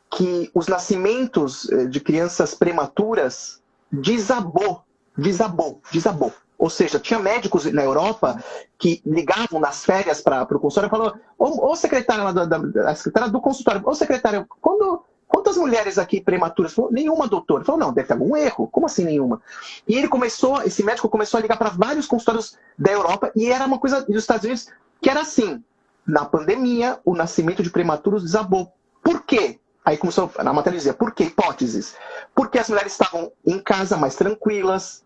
que 0.10 0.50
os 0.54 0.68
nascimentos 0.68 1.70
eh, 1.72 1.86
de 1.86 2.00
crianças 2.00 2.54
prematuras 2.54 3.62
desabou, 3.92 4.84
desabou, 5.18 5.82
desabou. 5.92 6.34
Ou 6.58 6.70
seja, 6.70 7.00
tinha 7.00 7.20
médicos 7.20 7.66
na 7.72 7.84
Europa 7.84 8.44
que 8.78 9.02
ligavam 9.06 9.62
nas 9.62 9.86
férias 9.86 10.20
para 10.22 10.44
o 10.44 10.60
consultório 10.60 10.88
e 10.88 10.90
falavam, 10.90 11.20
ô, 11.38 11.72
ô 11.72 11.76
secretária, 11.76 12.34
da, 12.34 12.46
da, 12.46 12.96
secretária 12.96 13.30
do 13.30 13.40
consultório, 13.40 13.82
ô 13.86 13.96
secretária, 13.96 14.46
quando 14.60 15.04
Quantas 15.50 15.64
mulheres 15.64 15.98
aqui 15.98 16.22
prematuras? 16.22 16.74
Falou, 16.74 16.92
nenhuma, 16.92 17.28
doutor. 17.28 17.66
Falou, 17.66 17.82
não, 17.82 17.92
deve 17.92 18.08
ter 18.08 18.14
algum 18.14 18.38
erro. 18.38 18.68
Como 18.68 18.86
assim 18.86 19.04
nenhuma? 19.04 19.42
E 19.88 19.98
ele 19.98 20.08
começou, 20.08 20.62
esse 20.62 20.84
médico 20.84 21.10
começou 21.10 21.40
a 21.40 21.42
ligar 21.42 21.58
para 21.58 21.72
vários 21.72 22.06
consultórios 22.06 22.56
da 22.78 22.92
Europa 22.92 23.32
e 23.36 23.48
era 23.48 23.66
uma 23.66 23.80
coisa 23.80 24.04
dos 24.04 24.18
Estados 24.18 24.46
Unidos 24.46 24.68
que 25.02 25.10
era 25.10 25.22
assim. 25.22 25.64
Na 26.06 26.24
pandemia, 26.24 27.00
o 27.04 27.16
nascimento 27.16 27.64
de 27.64 27.72
prematuros 27.72 28.22
desabou. 28.22 28.72
Por 29.02 29.24
quê? 29.24 29.60
Aí 29.84 29.98
começou, 29.98 30.32
na 30.38 30.54
matéria 30.54 30.78
dizia, 30.78 30.94
por 30.94 31.16
que 31.16 31.24
hipóteses? 31.24 31.96
Porque 32.36 32.60
as 32.60 32.70
mulheres 32.70 32.92
estavam 32.92 33.32
em 33.44 33.58
casa 33.58 33.98
mais 33.98 34.16
tranquilas, 34.16 35.04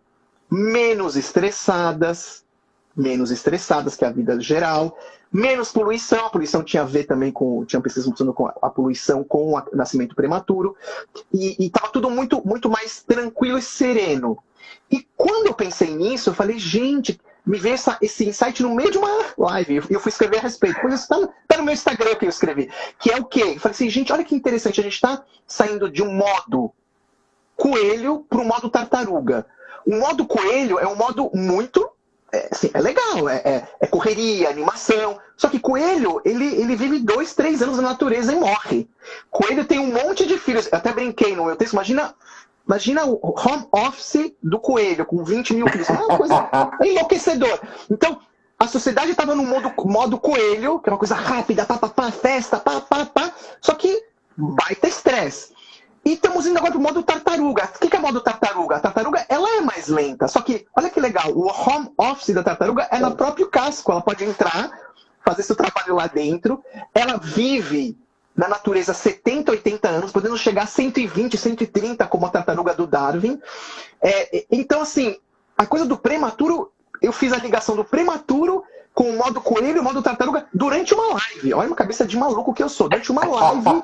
menos 0.51 1.15
estressadas, 1.15 2.43
menos 2.93 3.31
estressadas 3.31 3.95
que 3.95 4.03
a 4.03 4.11
vida 4.11 4.37
geral, 4.41 4.97
menos 5.33 5.71
poluição, 5.71 6.27
a 6.27 6.29
poluição 6.29 6.63
tinha 6.63 6.83
a 6.83 6.85
ver 6.85 7.05
também 7.05 7.31
com, 7.31 7.65
tinha 7.65 7.81
pesquisas 7.81 8.07
mostrando 8.07 8.33
com 8.33 8.45
a 8.47 8.69
poluição 8.69 9.23
com 9.23 9.55
o 9.55 9.63
nascimento 9.73 10.15
prematuro, 10.15 10.77
e 11.33 11.65
estava 11.65 11.89
tudo 11.89 12.07
muito, 12.11 12.45
muito 12.45 12.69
mais 12.69 13.01
tranquilo 13.01 13.57
e 13.57 13.61
sereno. 13.61 14.37
E 14.91 15.05
quando 15.17 15.47
eu 15.47 15.53
pensei 15.55 15.95
nisso, 15.95 16.29
eu 16.29 16.35
falei, 16.35 16.59
gente, 16.59 17.19
me 17.43 17.57
veio 17.57 17.73
essa, 17.73 17.97
esse 17.99 18.29
insight 18.29 18.61
no 18.61 18.75
meio 18.75 18.91
de 18.91 18.99
uma 18.99 19.09
live, 19.35 19.81
e 19.89 19.93
eu 19.93 19.99
fui 19.99 20.09
escrever 20.09 20.37
a 20.37 20.41
respeito. 20.41 20.79
Pois 20.79 20.93
isso 20.93 21.03
está 21.03 21.27
tá 21.47 21.57
no 21.57 21.63
meu 21.63 21.73
Instagram 21.73 22.13
que 22.15 22.25
eu 22.25 22.29
escrevi, 22.29 22.69
que 22.99 23.11
é 23.11 23.17
o 23.17 23.25
quê? 23.25 23.53
Eu 23.55 23.59
falei 23.59 23.73
assim, 23.75 23.89
gente, 23.89 24.13
olha 24.13 24.23
que 24.23 24.35
interessante, 24.35 24.79
a 24.79 24.83
gente 24.83 24.93
está 24.93 25.23
saindo 25.47 25.89
de 25.89 26.03
um 26.03 26.13
modo 26.13 26.71
coelho 27.55 28.25
para 28.29 28.39
o 28.39 28.45
modo 28.45 28.69
tartaruga. 28.69 29.47
O 29.85 29.95
modo 29.99 30.25
coelho 30.25 30.79
é 30.79 30.87
um 30.87 30.95
modo 30.95 31.29
muito 31.33 31.92
é, 32.33 32.49
assim, 32.51 32.71
é 32.73 32.81
legal, 32.81 33.29
é, 33.29 33.35
é, 33.45 33.67
é, 33.79 33.87
correria, 33.87 34.49
animação. 34.49 35.19
Só 35.37 35.47
que 35.47 35.59
coelho, 35.59 36.19
ele, 36.25 36.45
ele 36.55 36.75
vive 36.75 36.97
dois, 36.99 37.35
três 37.35 37.61
anos 37.61 37.77
na 37.77 37.83
natureza 37.83 38.33
e 38.33 38.35
morre. 38.35 38.89
Coelho 39.29 39.63
tem 39.65 39.77
um 39.77 39.93
monte 39.93 40.25
de 40.25 40.39
filhos. 40.39 40.67
Eu 40.71 40.79
até 40.79 40.91
brinquei 40.91 41.35
no 41.35 41.45
meu 41.45 41.55
texto, 41.55 41.73
imagina. 41.73 42.15
Imagina 42.65 43.05
o 43.05 43.19
home 43.21 43.67
office 43.73 44.31
do 44.41 44.57
coelho 44.57 45.05
com 45.05 45.21
20 45.21 45.53
mil 45.53 45.67
filhos. 45.67 45.89
É 45.89 45.93
uma 45.93 46.17
coisa 46.17 46.49
enlouquecedor. 46.81 47.59
Então, 47.91 48.17
a 48.57 48.67
sociedade 48.67 49.11
estava 49.11 49.35
no 49.35 49.43
modo, 49.43 49.73
modo 49.85 50.17
coelho, 50.17 50.79
que 50.79 50.89
é 50.89 50.93
uma 50.93 50.97
coisa 50.97 51.13
rápida, 51.13 51.65
pá, 51.65 51.77
pá, 51.77 51.89
pá, 51.89 52.09
festa, 52.09 52.57
pá, 52.57 52.79
pá, 52.79 53.05
pá. 53.05 53.33
Só 53.59 53.75
que 53.75 54.03
baita 54.37 54.87
estresse. 54.87 55.52
E 56.05 56.13
estamos 56.13 56.45
indo 56.45 56.57
agora 56.57 56.73
para 56.73 56.79
o 56.79 56.83
modo 56.83 57.01
tartaruga. 57.01 57.69
O 57.81 57.87
que 57.87 57.95
é 57.95 57.99
o 57.99 58.01
modo 58.01 58.19
tartaruga? 58.19 58.75
A 58.75 58.79
tartaruga 58.79 59.25
ela 59.29 59.57
é 59.57 59.61
mais 59.61 59.87
lenta. 59.87 60.27
Só 60.27 60.41
que, 60.41 60.65
olha 60.75 60.89
que 60.89 60.99
legal, 60.99 61.31
o 61.31 61.47
home 61.47 61.91
office 61.97 62.33
da 62.33 62.43
tartaruga 62.43 62.87
é 62.91 62.99
no 62.99 63.15
próprio 63.15 63.47
casco. 63.47 63.91
Ela 63.91 64.01
pode 64.01 64.25
entrar, 64.25 64.69
fazer 65.23 65.43
seu 65.43 65.55
trabalho 65.55 65.95
lá 65.95 66.07
dentro. 66.07 66.61
Ela 66.93 67.17
vive 67.17 67.97
na 68.35 68.49
natureza 68.49 68.93
70, 68.93 69.51
80 69.51 69.87
anos, 69.87 70.11
podendo 70.11 70.37
chegar 70.37 70.63
a 70.63 70.67
120, 70.67 71.37
130, 71.37 72.05
como 72.07 72.25
a 72.25 72.29
tartaruga 72.29 72.73
do 72.73 72.85
Darwin. 72.85 73.39
É, 74.01 74.45
então, 74.51 74.81
assim, 74.81 75.15
a 75.57 75.65
coisa 75.65 75.85
do 75.85 75.97
prematuro, 75.97 76.71
eu 77.01 77.13
fiz 77.13 77.31
a 77.31 77.37
ligação 77.37 77.75
do 77.75 77.85
prematuro 77.85 78.63
com 78.93 79.09
o 79.09 79.17
modo 79.17 79.39
coelho 79.39 79.77
e 79.77 79.79
o 79.79 79.83
modo 79.83 80.01
tartaruga 80.01 80.47
durante 80.53 80.93
uma 80.93 81.13
live. 81.13 81.53
Olha 81.53 81.67
uma 81.67 81.75
cabeça 81.75 82.05
de 82.05 82.17
maluco 82.17 82.53
que 82.53 82.61
eu 82.61 82.69
sou. 82.69 82.89
Durante 82.89 83.11
uma 83.11 83.23
live 83.25 83.83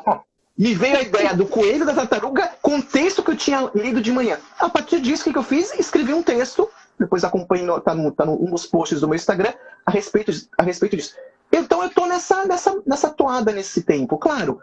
me 0.59 0.73
veio 0.73 0.97
a 0.97 1.01
ideia 1.01 1.33
do 1.33 1.45
coelho 1.45 1.85
da 1.85 1.93
tartaruga 1.93 2.51
com 2.61 2.79
o 2.79 2.83
texto 2.83 3.23
que 3.23 3.31
eu 3.31 3.37
tinha 3.37 3.71
lido 3.73 4.01
de 4.01 4.11
manhã. 4.11 4.37
A 4.59 4.67
partir 4.67 4.99
disso, 4.99 5.29
o 5.29 5.31
que 5.31 5.39
eu 5.39 5.43
fiz? 5.43 5.73
Escrevi 5.79 6.13
um 6.13 6.21
texto, 6.21 6.69
depois 6.99 7.23
acompanhe, 7.23 7.65
está 7.77 7.95
no, 7.95 8.11
tá 8.11 8.25
no, 8.25 8.33
um 8.33 8.51
dos 8.51 8.65
posts 8.65 8.99
do 8.99 9.07
meu 9.07 9.15
Instagram, 9.15 9.53
a 9.85 9.91
respeito, 9.91 10.33
a 10.57 10.63
respeito 10.63 10.97
disso. 10.97 11.15
Então 11.49 11.81
eu 11.81 11.87
estou 11.87 12.05
nessa, 12.05 12.43
nessa, 12.43 12.77
nessa 12.85 13.09
toada 13.09 13.53
nesse 13.53 13.83
tempo. 13.83 14.17
Claro, 14.17 14.59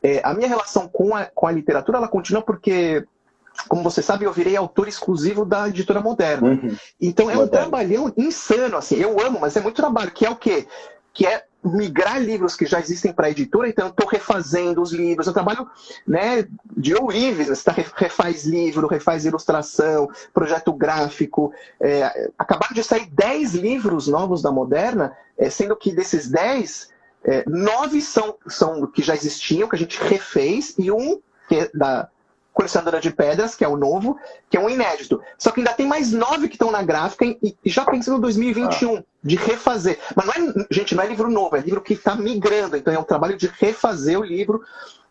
é, 0.00 0.20
a 0.22 0.32
minha 0.32 0.46
relação 0.46 0.86
com 0.86 1.12
a, 1.12 1.24
com 1.24 1.48
a 1.48 1.52
literatura, 1.52 1.98
ela 1.98 2.08
continua 2.08 2.42
porque, 2.42 3.04
como 3.66 3.82
você 3.82 4.00
sabe, 4.00 4.24
eu 4.24 4.32
virei 4.32 4.56
autor 4.56 4.86
exclusivo 4.86 5.44
da 5.44 5.68
editora 5.68 6.00
moderna. 6.00 6.50
Uhum. 6.50 6.76
Então 7.00 7.28
é 7.28 7.36
um 7.36 7.48
trabalhão 7.48 8.12
insano, 8.16 8.76
assim. 8.76 8.94
Eu 8.94 9.20
amo, 9.20 9.40
mas 9.40 9.56
é 9.56 9.60
muito 9.60 9.74
trabalho, 9.74 10.12
que 10.12 10.24
é 10.24 10.30
o 10.30 10.36
quê? 10.36 10.68
Que 11.12 11.26
é 11.26 11.44
migrar 11.64 12.20
livros 12.20 12.56
que 12.56 12.66
já 12.66 12.80
existem 12.80 13.12
para 13.12 13.26
a 13.26 13.30
editora, 13.30 13.68
então 13.68 13.88
estou 13.88 14.06
refazendo 14.06 14.82
os 14.82 14.92
livros. 14.92 15.26
Eu 15.26 15.32
trabalho 15.32 15.68
né, 16.06 16.46
de 16.76 16.94
ourives, 16.94 17.48
você 17.48 17.64
tá, 17.64 17.72
refaz 17.96 18.44
livro, 18.44 18.88
refaz 18.88 19.24
ilustração, 19.24 20.10
projeto 20.34 20.72
gráfico. 20.72 21.52
É, 21.80 22.30
acabaram 22.38 22.74
de 22.74 22.82
sair 22.82 23.06
10 23.06 23.54
livros 23.54 24.08
novos 24.08 24.42
da 24.42 24.50
Moderna, 24.50 25.16
é, 25.38 25.48
sendo 25.48 25.76
que 25.76 25.92
desses 25.92 26.28
10, 26.28 26.90
é, 27.24 27.44
nove 27.48 28.00
são, 28.00 28.34
são 28.48 28.86
que 28.86 29.02
já 29.02 29.14
existiam, 29.14 29.68
que 29.68 29.76
a 29.76 29.78
gente 29.78 30.02
refez, 30.02 30.74
e 30.78 30.90
um 30.90 31.20
que 31.48 31.56
é 31.56 31.70
da 31.72 32.08
Colecionadora 32.62 33.00
de 33.00 33.10
Pedras, 33.10 33.54
que 33.54 33.64
é 33.64 33.68
o 33.68 33.76
novo, 33.76 34.16
que 34.48 34.56
é 34.56 34.60
um 34.60 34.70
inédito. 34.70 35.20
Só 35.36 35.50
que 35.50 35.60
ainda 35.60 35.72
tem 35.72 35.86
mais 35.86 36.12
nove 36.12 36.48
que 36.48 36.54
estão 36.54 36.70
na 36.70 36.82
gráfica 36.82 37.24
e, 37.24 37.56
já 37.64 37.84
pensando 37.84 38.18
em 38.18 38.20
2021, 38.20 38.96
ah. 38.96 39.02
de 39.22 39.36
refazer. 39.36 39.98
Mas 40.14 40.26
não 40.26 40.32
é, 40.32 40.66
gente, 40.70 40.94
não 40.94 41.02
é 41.02 41.08
livro 41.08 41.30
novo, 41.30 41.56
é 41.56 41.60
livro 41.60 41.80
que 41.80 41.94
está 41.94 42.14
migrando. 42.14 42.76
Então 42.76 42.94
é 42.94 42.98
um 42.98 43.04
trabalho 43.04 43.36
de 43.36 43.50
refazer 43.58 44.18
o 44.18 44.24
livro 44.24 44.62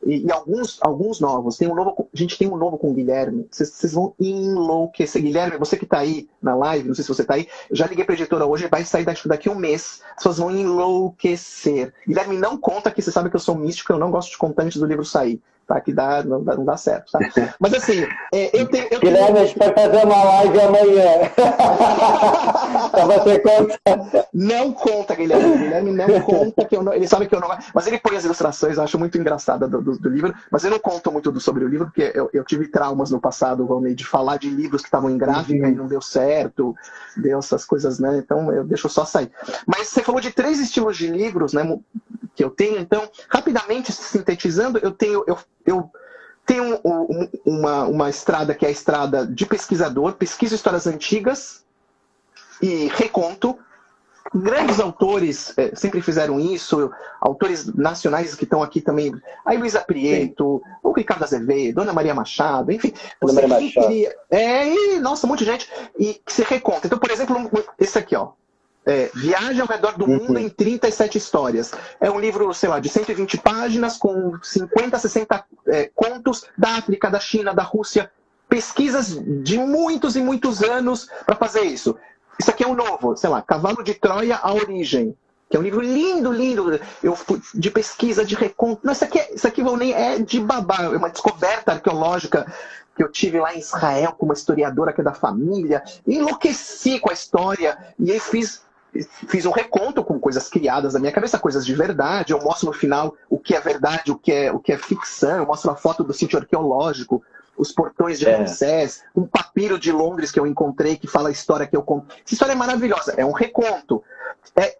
e, 0.05 0.25
e, 0.25 0.31
alguns, 0.31 0.79
alguns 0.81 1.19
novos. 1.19 1.57
Tem 1.57 1.67
um 1.67 1.75
novo, 1.75 2.07
a 2.13 2.17
gente 2.17 2.37
tem 2.37 2.47
um 2.47 2.55
novo 2.55 2.77
com 2.77 2.91
o 2.91 2.93
Guilherme. 2.93 3.45
Vocês 3.51 3.93
vão 3.93 4.13
enlouquecer. 4.17 5.21
Guilherme, 5.21 5.57
você 5.57 5.75
que 5.75 5.83
está 5.83 5.99
aí 5.99 6.29
na 6.41 6.55
live, 6.55 6.87
não 6.87 6.95
sei 6.95 7.03
se 7.03 7.09
você 7.09 7.23
está 7.23 7.33
aí, 7.33 7.49
já 7.69 7.85
liguei 7.85 8.05
para 8.05 8.13
a 8.13 8.17
editora 8.17 8.45
hoje, 8.45 8.69
vai 8.71 8.85
sair 8.85 9.03
daqui, 9.03 9.27
daqui 9.27 9.49
um 9.49 9.55
mês. 9.55 10.01
As 10.11 10.15
pessoas 10.15 10.37
vão 10.37 10.51
enlouquecer. 10.51 11.93
Guilherme, 12.07 12.37
não 12.37 12.57
conta 12.57 12.89
que 12.89 13.01
você 13.01 13.11
sabe 13.11 13.29
que 13.29 13.35
eu 13.35 13.41
sou 13.41 13.55
místico, 13.55 13.91
eu 13.91 13.99
não 13.99 14.09
gosto 14.09 14.31
de 14.31 14.37
contar 14.37 14.63
antes 14.63 14.79
do 14.79 14.85
livro 14.85 15.03
sair 15.03 15.41
tá? 15.71 15.81
Que 15.81 15.93
dá, 15.93 16.23
não, 16.23 16.43
dá, 16.43 16.55
não 16.55 16.65
dá 16.65 16.75
certo, 16.75 17.11
tá? 17.11 17.19
Mas 17.59 17.73
assim, 17.73 18.05
é, 18.33 18.59
eu 18.59 18.67
tenho. 18.67 18.87
Eu 18.91 18.99
Guilherme, 18.99 19.39
a 19.39 19.45
gente 19.45 19.57
vai 19.57 19.73
fazer 19.73 20.05
uma 20.05 20.23
live 20.23 20.59
amanhã. 20.59 21.31
pra 22.91 23.05
você 23.05 23.39
contar. 23.39 24.27
Não 24.33 24.73
conta, 24.73 25.15
Guilherme. 25.15 25.57
Guilherme 25.57 25.91
não 25.91 26.21
conta 26.21 26.65
que 26.65 26.75
eu 26.75 26.83
não. 26.83 26.93
Ele 26.93 27.07
sabe 27.07 27.27
que 27.27 27.35
eu 27.35 27.39
não. 27.39 27.49
Mas 27.73 27.87
ele 27.87 27.99
põe 27.99 28.17
as 28.17 28.25
ilustrações, 28.25 28.77
eu 28.77 28.83
acho 28.83 28.99
muito 28.99 29.17
engraçada 29.17 29.67
do, 29.67 29.81
do, 29.81 29.97
do, 29.97 30.09
livro. 30.09 30.33
Mas 30.51 30.63
eu 30.63 30.71
não 30.71 30.79
conto 30.79 31.11
muito 31.11 31.31
do, 31.31 31.39
sobre 31.39 31.63
o 31.63 31.67
livro, 31.67 31.85
porque 31.87 32.11
eu, 32.13 32.29
eu 32.33 32.43
tive 32.43 32.67
traumas 32.67 33.11
no 33.11 33.19
passado, 33.19 33.65
Valnei, 33.65 33.95
de 33.95 34.05
falar 34.05 34.37
de 34.37 34.49
livros 34.49 34.81
que 34.81 34.87
estavam 34.87 35.09
em 35.09 35.17
gráfica 35.17 35.65
uhum. 35.65 35.71
e 35.71 35.75
não 35.75 35.87
deu 35.87 36.01
certo, 36.01 36.75
deu 37.15 37.39
essas 37.39 37.65
coisas, 37.65 37.99
né? 37.99 38.17
Então 38.17 38.51
eu 38.51 38.63
deixo 38.63 38.89
só 38.89 39.05
sair. 39.05 39.31
Mas 39.65 39.87
você 39.87 40.03
falou 40.03 40.19
de 40.19 40.31
três 40.31 40.59
estilos 40.59 40.97
de 40.97 41.07
livros, 41.07 41.53
né? 41.53 41.61
Que 42.35 42.43
eu 42.43 42.49
tenho, 42.49 42.79
então, 42.79 43.09
rapidamente 43.29 43.91
sintetizando, 43.91 44.79
eu 44.79 44.91
tenho. 44.91 45.23
Eu, 45.27 45.37
eu 45.65 45.89
tenho 46.45 46.79
um, 46.83 47.27
uma, 47.45 47.83
uma 47.85 48.09
estrada 48.09 48.53
que 48.53 48.65
é 48.65 48.69
a 48.69 48.71
estrada 48.71 49.25
de 49.25 49.45
pesquisador, 49.45 50.13
pesquiso 50.13 50.55
histórias 50.55 50.87
antigas 50.87 51.63
e 52.61 52.87
reconto. 52.93 53.57
Grandes 54.33 54.79
autores 54.79 55.53
é, 55.57 55.75
sempre 55.75 56.01
fizeram 56.01 56.39
isso, 56.39 56.91
autores 57.19 57.65
nacionais 57.73 58.35
que 58.35 58.43
estão 58.43 58.61
aqui 58.61 58.79
também, 58.79 59.11
a 59.43 59.53
Luísa 59.53 59.81
Prieto, 59.81 60.61
Sim. 60.63 60.71
o 60.83 60.91
Ricardo 60.91 61.23
Azevedo, 61.23 61.75
Dona 61.75 61.91
Maria 61.91 62.13
Machado, 62.13 62.71
enfim. 62.71 62.93
Dona 63.19 63.33
Maria 63.33 63.49
Machado. 63.49 63.87
Queria, 63.87 64.15
é, 64.29 64.67
e, 64.67 64.99
nossa, 64.99 65.25
muita 65.25 65.43
gente, 65.43 65.69
e 65.97 66.13
que 66.13 66.31
se 66.31 66.43
reconta. 66.43 66.87
Então, 66.87 66.99
por 66.99 67.09
exemplo, 67.09 67.35
esse 67.79 67.97
aqui, 67.97 68.15
ó, 68.15 68.29
é, 68.85 69.11
Viagem 69.13 69.61
ao 69.61 69.67
redor 69.67 69.97
do 69.97 70.07
mundo 70.07 70.37
em 70.39 70.49
37 70.49 71.17
histórias. 71.17 71.71
É 71.99 72.09
um 72.09 72.19
livro, 72.19 72.53
sei 72.53 72.69
lá, 72.69 72.79
de 72.79 72.89
120 72.89 73.37
páginas, 73.37 73.97
com 73.97 74.37
50, 74.41 74.97
60 74.97 75.45
é, 75.67 75.91
contos 75.93 76.45
da 76.57 76.77
África, 76.77 77.09
da 77.09 77.19
China, 77.19 77.53
da 77.53 77.63
Rússia. 77.63 78.11
Pesquisas 78.49 79.17
de 79.43 79.57
muitos 79.57 80.15
e 80.15 80.21
muitos 80.21 80.61
anos 80.61 81.07
para 81.25 81.35
fazer 81.35 81.61
isso. 81.61 81.95
Isso 82.39 82.49
aqui 82.49 82.63
é 82.63 82.67
um 82.67 82.75
novo, 82.75 83.15
sei 83.15 83.29
lá, 83.29 83.41
Cavalo 83.41 83.83
de 83.83 83.93
Troia, 83.93 84.39
a 84.41 84.53
Origem. 84.53 85.15
Que 85.49 85.57
é 85.57 85.59
um 85.59 85.63
livro 85.63 85.81
lindo, 85.81 86.31
lindo, 86.31 86.79
eu, 87.03 87.17
de 87.53 87.69
pesquisa, 87.69 88.25
de 88.25 88.35
reconto. 88.35 88.81
Não, 88.83 88.93
isso 88.93 89.03
aqui, 89.03 89.19
é, 89.19 89.33
isso 89.33 89.45
aqui 89.45 89.61
nem 89.61 89.93
é 89.93 90.17
de 90.17 90.39
babá, 90.39 90.83
é 90.83 90.97
uma 90.97 91.09
descoberta 91.09 91.73
arqueológica 91.73 92.45
que 92.95 93.03
eu 93.03 93.11
tive 93.11 93.39
lá 93.39 93.53
em 93.53 93.59
Israel 93.59 94.13
com 94.17 94.25
uma 94.25 94.33
historiadora 94.33 94.93
que 94.93 95.01
é 95.01 95.03
da 95.03 95.13
família. 95.13 95.83
Enlouqueci 96.07 96.99
com 96.99 97.09
a 97.09 97.13
história 97.13 97.77
e 97.99 98.11
aí 98.11 98.19
fiz 98.19 98.61
fiz 99.27 99.45
um 99.45 99.51
reconto 99.51 100.03
com 100.03 100.19
coisas 100.19 100.49
criadas 100.49 100.93
na 100.93 100.99
minha 100.99 101.11
cabeça, 101.11 101.39
coisas 101.39 101.65
de 101.65 101.73
verdade. 101.73 102.33
Eu 102.33 102.41
mostro 102.41 102.67
no 102.67 102.73
final 102.73 103.15
o 103.29 103.39
que 103.39 103.55
é 103.55 103.61
verdade, 103.61 104.11
o 104.11 104.17
que 104.17 104.31
é, 104.31 104.51
o 104.51 104.59
que 104.59 104.73
é 104.73 104.77
ficção. 104.77 105.37
Eu 105.37 105.45
mostro 105.45 105.71
a 105.71 105.75
foto 105.75 106.03
do 106.03 106.13
sítio 106.13 106.37
arqueológico, 106.37 107.23
os 107.57 107.71
portões 107.71 108.19
de 108.19 108.27
é. 108.27 108.35
Ramsés, 108.35 109.03
um 109.15 109.25
papiro 109.25 109.79
de 109.79 109.91
Londres 109.91 110.31
que 110.31 110.39
eu 110.39 110.47
encontrei 110.47 110.97
que 110.97 111.07
fala 111.07 111.29
a 111.29 111.31
história 111.31 111.67
que 111.67 111.75
eu 111.75 111.83
conto. 111.83 112.13
Essa 112.23 112.33
história 112.33 112.53
é 112.53 112.55
maravilhosa, 112.55 113.13
é 113.15 113.25
um 113.25 113.31
reconto. 113.31 114.03
É, 114.55 114.77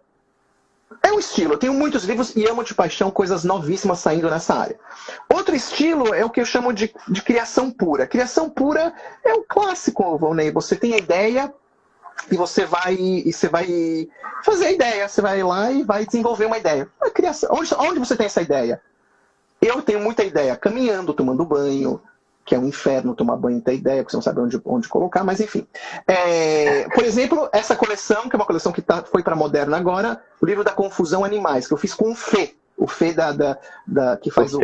é 1.02 1.12
um 1.12 1.18
estilo. 1.18 1.54
Eu 1.54 1.58
tenho 1.58 1.74
muitos 1.74 2.04
livros 2.04 2.36
e 2.36 2.46
amo 2.46 2.62
de 2.62 2.74
paixão 2.74 3.10
coisas 3.10 3.44
novíssimas 3.44 3.98
saindo 3.98 4.28
nessa 4.28 4.54
área. 4.54 4.78
Outro 5.32 5.54
estilo 5.54 6.14
é 6.14 6.24
o 6.24 6.30
que 6.30 6.40
eu 6.40 6.44
chamo 6.44 6.72
de, 6.72 6.94
de 7.08 7.22
criação 7.22 7.70
pura. 7.70 8.06
Criação 8.06 8.50
pura 8.50 8.92
é 9.24 9.32
um 9.32 9.44
clássico, 9.48 10.18
Volney. 10.18 10.50
Você 10.50 10.76
tem 10.76 10.94
a 10.94 10.98
ideia, 10.98 11.52
e 12.30 12.36
você 12.36 12.64
vai 12.64 12.94
e 12.94 13.32
você 13.32 13.48
vai 13.48 14.08
fazer 14.44 14.66
a 14.66 14.72
ideia, 14.72 15.08
você 15.08 15.20
vai 15.20 15.42
lá 15.42 15.70
e 15.70 15.82
vai 15.82 16.06
desenvolver 16.06 16.46
uma 16.46 16.58
ideia. 16.58 16.88
A 17.00 17.10
criação, 17.10 17.50
onde, 17.52 17.74
onde 17.74 17.98
você 17.98 18.16
tem 18.16 18.26
essa 18.26 18.42
ideia? 18.42 18.80
Eu 19.60 19.80
tenho 19.82 20.00
muita 20.00 20.24
ideia 20.24 20.56
caminhando, 20.56 21.14
tomando 21.14 21.44
banho, 21.44 22.00
que 22.44 22.54
é 22.54 22.58
um 22.58 22.66
inferno 22.66 23.14
tomar 23.14 23.36
banho 23.36 23.58
e 23.58 23.60
ter 23.60 23.74
ideia, 23.74 24.02
porque 24.02 24.10
você 24.10 24.16
não 24.16 24.22
sabe 24.22 24.40
onde, 24.40 24.60
onde 24.64 24.88
colocar, 24.88 25.22
mas 25.22 25.40
enfim. 25.40 25.66
É, 26.06 26.88
por 26.88 27.04
exemplo, 27.04 27.48
essa 27.52 27.76
coleção, 27.76 28.28
que 28.28 28.34
é 28.34 28.38
uma 28.38 28.46
coleção 28.46 28.72
que 28.72 28.82
tá, 28.82 29.02
foi 29.02 29.22
para 29.22 29.36
moderna 29.36 29.76
agora, 29.76 30.20
o 30.40 30.46
livro 30.46 30.64
da 30.64 30.72
Confusão 30.72 31.24
Animais, 31.24 31.68
que 31.68 31.74
eu 31.74 31.78
fiz 31.78 31.94
com 31.94 32.10
o 32.10 32.14
Fê. 32.14 32.54
O 32.82 32.86
Fê 32.88 33.12
da, 33.12 33.30
da, 33.30 33.58
da 33.86 34.16
que 34.16 34.28
faz 34.28 34.52
o, 34.54 34.60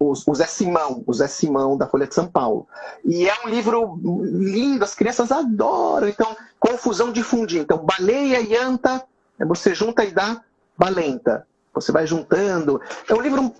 o, 0.00 0.12
o, 0.26 0.34
Zé 0.34 0.46
Simão, 0.46 1.04
o 1.06 1.12
Zé 1.12 1.28
Simão 1.28 1.76
da 1.76 1.86
Folha 1.86 2.08
de 2.08 2.14
São 2.14 2.26
Paulo. 2.26 2.66
E 3.04 3.28
é 3.28 3.34
um 3.44 3.48
livro 3.48 3.98
lindo, 4.24 4.82
as 4.82 4.94
crianças 4.94 5.30
adoram. 5.30 6.08
Então, 6.08 6.36
confusão 6.58 7.12
de 7.12 7.22
fundir. 7.22 7.60
Então, 7.60 7.78
baleia 7.78 8.40
e 8.40 8.56
anta, 8.56 9.04
você 9.38 9.74
junta 9.74 10.04
e 10.04 10.10
dá 10.10 10.42
balenta. 10.76 11.46
Você 11.72 11.92
vai 11.92 12.04
juntando. 12.04 12.80
É 13.08 13.14
um 13.14 13.20
livro, 13.20 13.54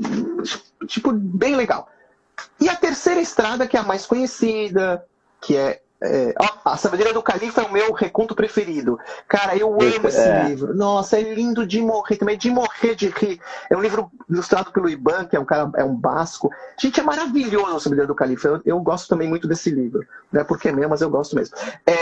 tipo, 0.87 1.13
bem 1.13 1.55
legal. 1.55 1.89
E 2.61 2.69
a 2.69 2.75
terceira 2.75 3.21
estrada, 3.21 3.69
que 3.69 3.77
é 3.77 3.81
a 3.81 3.85
mais 3.85 4.05
conhecida, 4.05 5.05
que 5.41 5.57
é 5.57 5.81
é, 6.05 6.35
a 6.65 6.77
Sabedoria 6.77 7.15
do 7.15 7.23
Califa 7.23 7.63
é 7.63 7.65
o 7.65 7.73
meu 7.73 7.93
reconto 7.93 8.35
preferido. 8.35 8.99
Cara, 9.29 9.57
eu 9.57 9.73
amo 9.73 10.09
esse 10.09 10.19
é. 10.19 10.49
livro. 10.49 10.75
Nossa, 10.75 11.17
é 11.17 11.23
lindo 11.23 11.65
de 11.65 11.81
morrer 11.81 12.17
também, 12.17 12.37
de 12.37 12.51
morrer 12.51 12.97
de 12.97 13.09
rir. 13.09 13.41
É 13.71 13.77
um 13.77 13.81
livro 13.81 14.11
ilustrado 14.29 14.73
pelo 14.73 14.89
Iban, 14.89 15.25
que 15.27 15.37
é 15.37 15.41
um 15.41 15.45
cara, 15.45 15.71
é 15.77 15.85
um 15.85 15.95
basco. 15.95 16.51
Gente, 16.77 16.99
é 16.99 17.03
maravilhoso 17.05 17.77
a 17.77 17.81
Sabedoria 17.81 18.09
do 18.09 18.15
Califa. 18.17 18.49
Eu, 18.49 18.61
eu 18.65 18.81
gosto 18.81 19.09
também 19.09 19.29
muito 19.29 19.47
desse 19.47 19.71
livro. 19.71 20.05
Não 20.33 20.41
é 20.41 20.45
porque 20.45 20.69
é 20.69 20.73
meu, 20.73 20.89
mas 20.89 21.03
eu 21.03 21.11
gosto 21.11 21.37
mesmo. 21.37 21.57
É, 21.87 21.95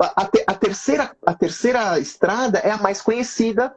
a, 0.00 0.28
a, 0.48 0.54
terceira, 0.54 1.12
a 1.24 1.34
terceira 1.34 1.98
estrada 2.00 2.58
é 2.58 2.72
a 2.72 2.78
mais 2.78 3.00
conhecida. 3.00 3.72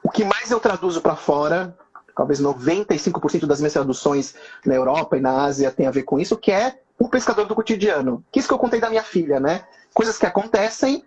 O 0.00 0.10
que 0.10 0.24
mais 0.24 0.50
eu 0.50 0.60
traduzo 0.60 1.00
para 1.00 1.16
fora, 1.16 1.76
talvez 2.16 2.40
95% 2.40 3.46
das 3.46 3.60
minhas 3.60 3.72
traduções 3.72 4.34
na 4.64 4.74
Europa 4.74 5.16
e 5.16 5.20
na 5.20 5.44
Ásia 5.44 5.70
tem 5.70 5.86
a 5.86 5.90
ver 5.90 6.02
com 6.02 6.18
isso, 6.18 6.36
que 6.36 6.50
é 6.52 6.78
o 6.98 7.08
pescador 7.08 7.46
do 7.46 7.54
cotidiano. 7.54 8.24
Que 8.30 8.38
isso 8.38 8.48
que 8.48 8.54
eu 8.54 8.58
contei 8.58 8.80
da 8.80 8.90
minha 8.90 9.02
filha, 9.02 9.40
né? 9.40 9.64
Coisas 9.92 10.18
que 10.18 10.26
acontecem 10.26 11.04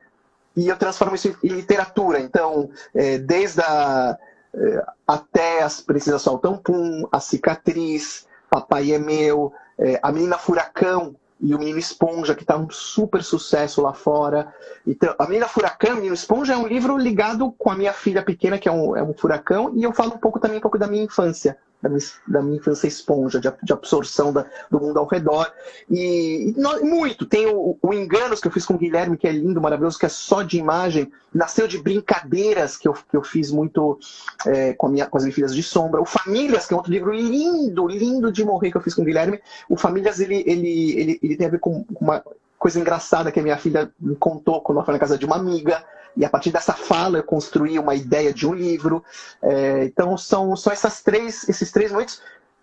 e 0.55 0.67
eu 0.67 0.77
transformo 0.77 1.15
isso 1.15 1.35
em 1.43 1.49
literatura. 1.49 2.19
Então, 2.19 2.69
é, 2.93 3.17
desde 3.17 3.61
a, 3.61 4.17
é, 4.53 4.85
até 5.07 5.63
as 5.63 5.81
Princesas 5.81 6.21
Soltam 6.21 6.57
Pum, 6.57 7.07
a 7.11 7.19
Cicatriz, 7.19 8.27
Papai 8.49 8.91
é 8.91 8.99
Meu, 8.99 9.53
é, 9.77 9.99
a 10.01 10.11
Menina 10.11 10.37
Furacão 10.37 11.15
e 11.45 11.53
o 11.53 11.59
Menino 11.59 11.77
Esponja, 11.77 12.33
que 12.33 12.41
está 12.41 12.57
um 12.57 12.67
super 12.71 13.23
sucesso 13.23 13.79
lá 13.79 13.93
fora. 13.93 14.51
Então, 14.85 15.13
a 15.19 15.27
Menina 15.27 15.47
Furacão 15.47 15.91
o 15.91 15.95
Menino 15.97 16.15
Esponja 16.15 16.53
é 16.53 16.57
um 16.57 16.65
livro 16.65 16.97
ligado 16.97 17.51
com 17.51 17.69
a 17.69 17.75
minha 17.75 17.93
filha 17.93 18.23
pequena, 18.23 18.57
que 18.57 18.67
é 18.67 18.71
um, 18.71 18.97
é 18.97 19.03
um 19.03 19.13
furacão, 19.13 19.71
e 19.75 19.83
eu 19.83 19.93
falo 19.93 20.15
um 20.15 20.17
pouco 20.17 20.39
também 20.39 20.57
um 20.57 20.61
pouco 20.61 20.79
da 20.79 20.87
minha 20.87 21.03
infância 21.03 21.55
da 21.85 21.89
minha, 21.89 22.01
da 22.27 22.41
minha 22.41 22.57
infância 22.57 22.87
esponja, 22.87 23.39
de, 23.39 23.51
de 23.61 23.73
absorção 23.73 24.33
da, 24.33 24.45
do 24.69 24.79
mundo 24.79 24.97
ao 24.97 25.05
redor. 25.05 25.51
E, 25.89 26.53
e 26.57 26.83
muito. 26.83 27.25
Tem 27.25 27.45
o, 27.47 27.77
o, 27.81 27.93
Enganos 27.93 28.41
que 28.41 28.47
eu 28.47 28.51
fiz 28.51 28.65
com 28.65 28.73
o 28.73 28.77
Guilherme, 28.77 29.17
que 29.17 29.27
é 29.27 29.31
lindo, 29.31 29.61
maravilhoso, 29.61 29.99
que 29.99 30.05
é 30.05 30.09
só 30.09 30.41
de 30.41 30.57
imagem. 30.57 31.11
Nasceu 31.33 31.67
de 31.67 31.77
brincadeiras 31.77 32.77
que 32.77 32.87
eu, 32.87 32.93
que 32.93 33.15
eu 33.15 33.21
fiz 33.21 33.51
muito 33.51 33.99
é, 34.45 34.73
com, 34.73 34.87
minha, 34.87 35.05
com 35.05 35.17
as 35.17 35.23
minhas 35.23 35.35
filhas 35.35 35.55
de 35.55 35.61
sombra. 35.61 36.01
O 36.01 36.05
Famílias, 36.05 36.65
que 36.65 36.73
é 36.73 36.77
outro 36.77 36.91
livro 36.91 37.13
lindo, 37.13 37.87
lindo 37.87 38.31
de 38.31 38.43
morrer 38.43 38.71
que 38.71 38.77
eu 38.77 38.81
fiz 38.81 38.93
com 38.93 39.01
o 39.01 39.05
Guilherme. 39.05 39.39
O 39.69 39.77
Famílias, 39.77 40.19
ele, 40.19 40.43
ele, 40.47 40.99
ele, 40.99 41.19
ele 41.21 41.34
tem 41.35 41.47
a 41.47 41.51
ver 41.51 41.59
com 41.59 41.85
uma 41.99 42.23
coisa 42.57 42.79
engraçada 42.79 43.31
que 43.31 43.39
a 43.39 43.43
minha 43.43 43.57
filha 43.57 43.91
me 43.99 44.15
contou 44.15 44.61
quando 44.61 44.77
ela 44.77 44.85
foi 44.85 44.93
na 44.93 44.99
casa 44.99 45.17
de 45.17 45.25
uma 45.25 45.35
amiga 45.35 45.83
e 46.17 46.23
a 46.23 46.29
partir 46.29 46.51
dessa 46.51 46.73
fala 46.73 47.17
eu 47.17 47.23
construí 47.23 47.77
uma 47.77 47.93
ideia 47.93 48.33
de 48.33 48.47
um 48.47 48.53
livro. 48.53 49.03
É, 49.41 49.83
então 49.85 50.17
são 50.17 50.55
só 50.55 50.71
essas 50.71 51.01
três, 51.01 51.47
esses 51.49 51.71
três 51.71 51.91
momentos. 51.91 52.21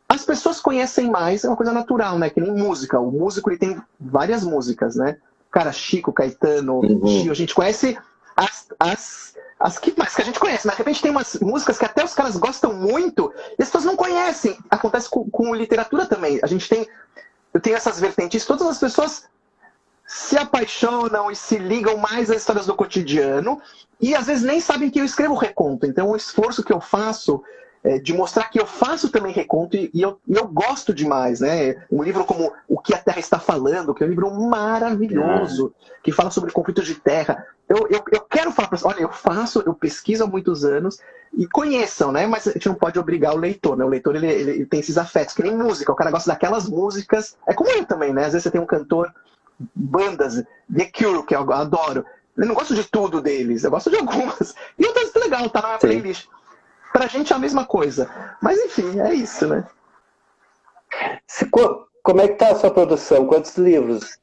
As 0.08 0.24
pessoas 0.24 0.60
conhecem 0.60 1.10
mais, 1.10 1.44
é 1.44 1.48
uma 1.48 1.56
coisa 1.56 1.72
natural, 1.72 2.18
né? 2.18 2.30
Que 2.30 2.40
nem 2.40 2.52
música. 2.52 2.98
O 2.98 3.10
músico 3.10 3.50
ele 3.50 3.58
tem 3.58 3.80
várias 4.00 4.44
músicas, 4.44 4.96
né? 4.96 5.16
Cara, 5.50 5.72
Chico, 5.72 6.12
Caetano, 6.12 6.80
uhum. 6.80 7.06
Gil, 7.06 7.32
a 7.32 7.34
gente 7.34 7.54
conhece 7.54 7.98
as, 8.36 8.66
as, 8.78 9.34
as 9.60 9.78
que 9.78 9.94
mais 9.96 10.14
que 10.14 10.22
a 10.22 10.24
gente 10.24 10.40
conhece, 10.40 10.66
mas 10.66 10.76
de 10.76 10.78
repente 10.78 11.02
tem 11.02 11.10
umas 11.10 11.38
músicas 11.40 11.78
que 11.78 11.84
até 11.84 12.04
os 12.04 12.14
caras 12.14 12.36
gostam 12.36 12.72
muito 12.72 13.32
e 13.58 13.62
as 13.62 13.68
pessoas 13.68 13.84
não 13.84 13.96
conhecem. 13.96 14.56
Acontece 14.70 15.08
com, 15.08 15.28
com 15.30 15.54
literatura 15.54 16.06
também. 16.06 16.40
A 16.42 16.46
gente 16.46 16.68
tem. 16.68 16.86
Eu 17.52 17.60
tenho 17.60 17.76
essas 17.76 18.00
vertentes, 18.00 18.46
todas 18.46 18.66
as 18.66 18.78
pessoas 18.78 19.28
se 20.06 20.36
apaixonam 20.36 21.30
e 21.30 21.36
se 21.36 21.58
ligam 21.58 21.96
mais 21.96 22.30
às 22.30 22.38
histórias 22.38 22.66
do 22.66 22.74
cotidiano 22.74 23.60
e 24.00 24.14
às 24.14 24.26
vezes 24.26 24.42
nem 24.42 24.60
sabem 24.60 24.90
que 24.90 25.00
eu 25.00 25.04
escrevo 25.04 25.34
reconto. 25.34 25.86
Então, 25.86 26.10
o 26.10 26.16
esforço 26.16 26.62
que 26.62 26.72
eu 26.72 26.80
faço 26.80 27.42
é 27.84 27.98
de 27.98 28.12
mostrar 28.12 28.44
que 28.44 28.60
eu 28.60 28.66
faço 28.66 29.10
também 29.10 29.32
reconto 29.32 29.76
e, 29.76 29.90
eu, 29.94 30.20
e 30.26 30.34
eu 30.34 30.46
gosto 30.46 30.94
demais, 30.94 31.40
né? 31.40 31.84
Um 31.90 32.02
livro 32.02 32.24
como 32.24 32.52
O 32.68 32.78
que 32.78 32.94
a 32.94 32.98
Terra 32.98 33.18
está 33.18 33.38
falando, 33.40 33.92
que 33.92 34.04
é 34.04 34.06
um 34.06 34.10
livro 34.10 34.30
maravilhoso, 34.30 35.74
que 36.02 36.12
fala 36.12 36.30
sobre 36.30 36.52
conflitos 36.52 36.86
de 36.86 36.94
terra. 36.94 37.44
Eu, 37.68 37.88
eu, 37.90 38.04
eu 38.12 38.20
quero 38.20 38.52
falar 38.52 38.68
para 38.68 38.78
olha, 38.84 39.00
eu 39.00 39.10
faço, 39.10 39.62
eu 39.66 39.74
pesquiso 39.74 40.22
há 40.22 40.26
muitos 40.26 40.64
anos 40.64 40.98
e 41.36 41.46
conheçam, 41.46 42.12
né? 42.12 42.26
Mas 42.26 42.46
a 42.46 42.52
gente 42.52 42.68
não 42.68 42.74
pode 42.74 42.98
obrigar 42.98 43.34
o 43.34 43.38
leitor, 43.38 43.76
né? 43.76 43.84
O 43.84 43.88
leitor 43.88 44.14
ele, 44.14 44.26
ele, 44.26 44.50
ele 44.50 44.66
tem 44.66 44.80
esses 44.80 44.98
afetos, 44.98 45.34
que 45.34 45.42
nem 45.42 45.56
música. 45.56 45.90
O 45.90 45.96
cara 45.96 46.10
gosta 46.10 46.30
daquelas 46.30 46.68
músicas. 46.68 47.36
É 47.48 47.54
como 47.54 47.70
eu 47.70 47.84
também, 47.84 48.12
né? 48.12 48.26
Às 48.26 48.32
vezes 48.32 48.44
você 48.44 48.50
tem 48.50 48.60
um 48.60 48.66
cantor 48.66 49.12
bandas, 49.74 50.44
The 50.74 50.90
Cure, 50.96 51.24
que 51.24 51.34
eu 51.34 51.52
adoro. 51.52 52.04
Eu 52.36 52.46
não 52.46 52.54
gosto 52.54 52.74
de 52.74 52.84
tudo 52.84 53.20
deles, 53.20 53.64
eu 53.64 53.70
gosto 53.70 53.90
de 53.90 53.96
algumas. 53.96 54.54
E 54.78 54.86
outras 54.86 55.12
legal, 55.14 55.48
tá 55.50 55.60
na 55.60 55.68
minha 55.68 55.78
playlist. 55.78 56.26
Pra 56.92 57.06
gente 57.06 57.32
é 57.32 57.36
a 57.36 57.38
mesma 57.38 57.64
coisa. 57.64 58.10
Mas 58.40 58.58
enfim, 58.58 59.00
é 59.00 59.14
isso, 59.14 59.46
né? 59.46 59.66
Se, 61.26 61.48
como 62.02 62.20
é 62.20 62.28
que 62.28 62.34
tá 62.34 62.50
a 62.50 62.54
sua 62.54 62.70
produção? 62.70 63.26
Quantos 63.26 63.56
livros 63.56 64.18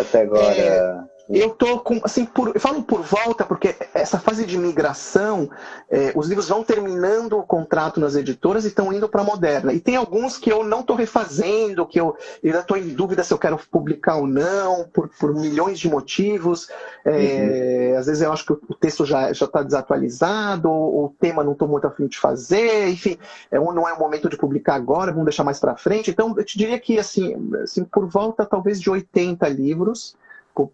até 0.00 0.22
agora? 0.22 0.54
É, 0.54 1.00
eu 1.28 1.50
tô 1.50 1.78
com, 1.80 2.00
assim, 2.02 2.24
por, 2.24 2.52
eu 2.54 2.60
falo 2.60 2.82
por 2.82 3.02
volta, 3.02 3.44
porque 3.44 3.74
essa 3.94 4.18
fase 4.18 4.44
de 4.44 4.58
migração, 4.58 5.48
é, 5.90 6.12
os 6.14 6.28
livros 6.28 6.48
vão 6.48 6.62
terminando 6.62 7.38
o 7.38 7.42
contrato 7.42 8.00
nas 8.00 8.16
editoras 8.16 8.64
e 8.64 8.68
estão 8.68 8.92
indo 8.92 9.08
para 9.08 9.22
a 9.22 9.24
moderna. 9.24 9.72
E 9.72 9.80
tem 9.80 9.96
alguns 9.96 10.36
que 10.36 10.50
eu 10.50 10.64
não 10.64 10.80
estou 10.80 10.96
refazendo, 10.96 11.86
que 11.86 12.00
eu 12.00 12.16
ainda 12.44 12.60
estou 12.60 12.76
em 12.76 12.88
dúvida 12.88 13.22
se 13.22 13.32
eu 13.32 13.38
quero 13.38 13.58
publicar 13.70 14.16
ou 14.16 14.26
não, 14.26 14.84
por, 14.92 15.08
por 15.08 15.34
milhões 15.34 15.78
de 15.78 15.88
motivos. 15.88 16.68
É, 17.04 17.92
uhum. 17.92 17.98
Às 17.98 18.06
vezes 18.06 18.22
eu 18.22 18.32
acho 18.32 18.44
que 18.44 18.52
o 18.52 18.74
texto 18.74 19.04
já 19.04 19.30
está 19.30 19.62
desatualizado, 19.62 20.70
ou 20.70 21.06
o 21.06 21.14
tema 21.20 21.44
não 21.44 21.52
estou 21.52 21.68
muito 21.68 21.86
afim 21.86 22.06
de 22.06 22.18
fazer, 22.18 22.88
enfim, 22.88 23.16
é, 23.50 23.58
não 23.58 23.88
é 23.88 23.92
o 23.92 23.98
momento 23.98 24.28
de 24.28 24.36
publicar 24.36 24.74
agora, 24.74 25.12
vamos 25.12 25.26
deixar 25.26 25.44
mais 25.44 25.58
para 25.58 25.76
frente. 25.76 26.10
Então, 26.10 26.34
eu 26.36 26.44
te 26.44 26.58
diria 26.58 26.78
que, 26.78 26.98
assim, 26.98 27.36
assim 27.62 27.84
por 27.84 28.06
volta 28.06 28.44
talvez 28.44 28.80
de 28.80 28.90
80 28.90 29.48
livros. 29.48 30.16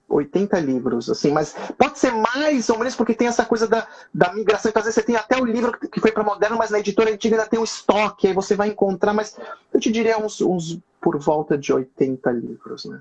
80 0.08 0.58
livros, 0.60 1.08
assim, 1.08 1.30
mas 1.30 1.54
pode 1.76 1.98
ser 1.98 2.12
mais 2.12 2.68
ou 2.68 2.78
menos 2.78 2.96
porque 2.96 3.14
tem 3.14 3.28
essa 3.28 3.44
coisa 3.44 3.66
da, 3.66 3.86
da 4.12 4.32
migração, 4.32 4.68
então 4.68 4.80
às 4.80 4.86
vezes 4.86 4.96
você 4.96 5.06
tem 5.06 5.16
até 5.16 5.40
o 5.40 5.44
livro 5.44 5.78
que 5.78 6.00
foi 6.00 6.10
para 6.10 6.24
moderno, 6.24 6.58
mas 6.58 6.70
na 6.70 6.80
editora 6.80 7.10
antiga 7.10 7.36
ainda 7.36 7.48
tem 7.48 7.60
o 7.60 7.64
estoque, 7.64 8.26
aí 8.26 8.34
você 8.34 8.54
vai 8.54 8.68
encontrar, 8.68 9.12
mas 9.12 9.38
eu 9.72 9.78
te 9.78 9.90
diria 9.92 10.18
uns, 10.18 10.40
uns 10.40 10.78
por 11.00 11.18
volta 11.18 11.56
de 11.56 11.72
80 11.72 12.30
livros, 12.32 12.84
né? 12.84 13.00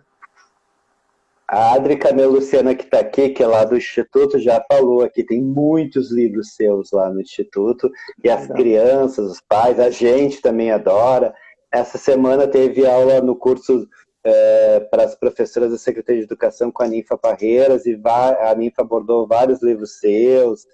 A 1.49 1.75
Adri 1.75 1.97
Luciana 2.25 2.75
que 2.75 2.83
está 2.83 2.99
aqui, 2.99 3.29
que 3.29 3.41
é 3.41 3.47
lá 3.47 3.63
do 3.63 3.77
Instituto, 3.77 4.37
já 4.37 4.61
falou 4.69 5.01
aqui, 5.01 5.23
tem 5.23 5.41
muitos 5.41 6.11
livros 6.11 6.55
seus 6.55 6.91
lá 6.91 7.09
no 7.09 7.21
Instituto, 7.21 7.89
e 8.21 8.29
as 8.29 8.47
crianças, 8.47 9.31
os 9.31 9.39
pais, 9.39 9.79
a 9.79 9.89
gente 9.89 10.41
também 10.41 10.71
adora. 10.71 11.33
Essa 11.71 11.97
semana 11.97 12.47
teve 12.49 12.85
aula 12.85 13.21
no 13.21 13.33
curso 13.33 13.87
é, 14.27 14.81
para 14.91 15.05
as 15.05 15.15
professoras 15.15 15.71
da 15.71 15.77
Secretaria 15.77 16.21
de 16.21 16.27
Educação 16.27 16.69
com 16.69 16.83
a 16.83 16.87
Ninfa 16.87 17.17
Parreiras, 17.17 17.85
e 17.85 17.97
a 18.03 18.53
Ninfa 18.55 18.81
abordou 18.81 19.25
vários 19.25 19.63
livros 19.63 19.99
seus. 19.99 20.65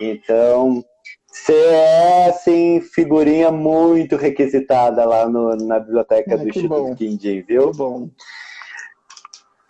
Então, 0.00 0.84
você 1.26 1.54
é, 1.54 2.26
assim, 2.28 2.80
figurinha 2.80 3.50
muito 3.50 4.16
requisitada 4.16 5.04
lá 5.06 5.26
no, 5.28 5.56
na 5.56 5.80
biblioteca 5.80 6.34
é, 6.34 6.36
do 6.36 6.48
Instituto 6.48 6.94
Quindim, 6.94 7.42
viu? 7.42 7.70
Que 7.70 7.78
bom. 7.78 8.10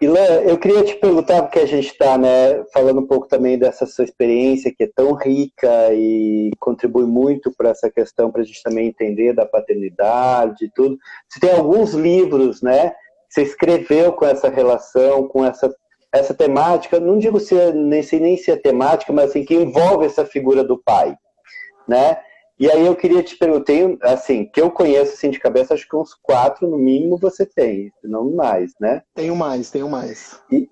Ilan, 0.01 0.41
eu 0.45 0.59
queria 0.59 0.83
te 0.83 0.97
perguntar, 0.97 1.43
porque 1.43 1.61
a 1.61 1.67
gente 1.67 1.93
está 1.93 2.19
né, 2.19 2.65
falando 2.73 2.99
um 2.99 3.07
pouco 3.07 3.29
também 3.29 3.57
dessa 3.57 3.87
sua 3.87 4.05
experiência, 4.05 4.75
que 4.77 4.83
é 4.83 4.91
tão 4.93 5.15
rica 5.15 5.95
e 5.95 6.51
contribui 6.59 7.07
muito 7.07 7.53
para 7.57 7.69
essa 7.69 7.89
questão, 7.89 8.33
para 8.33 8.43
a 8.43 8.45
gente 8.45 8.61
também 8.65 8.89
entender 8.89 9.33
da 9.33 9.47
paternidade 9.47 10.65
e 10.65 10.71
tudo. 10.71 10.99
Você 11.29 11.39
tem 11.39 11.53
alguns 11.53 11.95
livros, 11.95 12.63
né, 12.63 12.93
você 13.33 13.43
escreveu 13.43 14.13
com 14.13 14.27
essa 14.27 14.51
relação, 14.51 15.27
com 15.27 15.43
essa, 15.43 15.75
essa 16.13 16.35
temática, 16.35 17.01
não 17.01 17.17
digo 17.17 17.41
se 17.41 17.55
nem 17.73 18.03
sei 18.03 18.21
nem 18.21 18.37
se 18.37 18.51
é 18.51 18.57
temática, 18.57 19.11
mas 19.11 19.31
assim, 19.31 19.43
que 19.43 19.55
envolve 19.55 20.05
essa 20.05 20.27
figura 20.27 20.63
do 20.63 20.77
pai, 20.77 21.17
né? 21.89 22.21
E 22.61 22.71
aí 22.71 22.85
eu 22.85 22.95
queria 22.95 23.23
te 23.23 23.37
perguntar, 23.37 23.97
assim, 24.03 24.45
que 24.45 24.61
eu 24.61 24.71
conheço 24.71 25.15
assim 25.15 25.31
de 25.31 25.41
cabeça, 25.41 25.73
acho 25.73 25.89
que 25.89 25.97
uns 25.97 26.15
quatro 26.15 26.69
no 26.69 26.77
mínimo 26.77 27.17
você 27.17 27.47
tem, 27.47 27.91
não 28.05 28.31
mais, 28.33 28.75
né? 28.79 29.03
Tenho 29.15 29.35
mais, 29.35 29.71
tenho 29.71 29.89
mais. 29.89 30.39
E, 30.53 30.69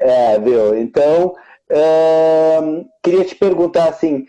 é, 0.00 0.38
viu? 0.40 0.76
Então, 0.76 1.34
é, 1.70 2.58
queria 3.00 3.24
te 3.24 3.36
perguntar 3.36 3.88
assim, 3.88 4.26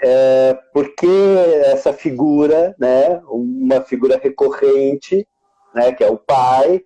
é, 0.00 0.56
por 0.72 0.94
que 0.94 1.36
essa 1.64 1.92
figura, 1.92 2.74
né, 2.78 3.20
uma 3.28 3.80
figura 3.82 4.16
recorrente, 4.16 5.26
né, 5.74 5.92
que 5.92 6.04
é 6.04 6.08
o 6.08 6.16
pai, 6.16 6.82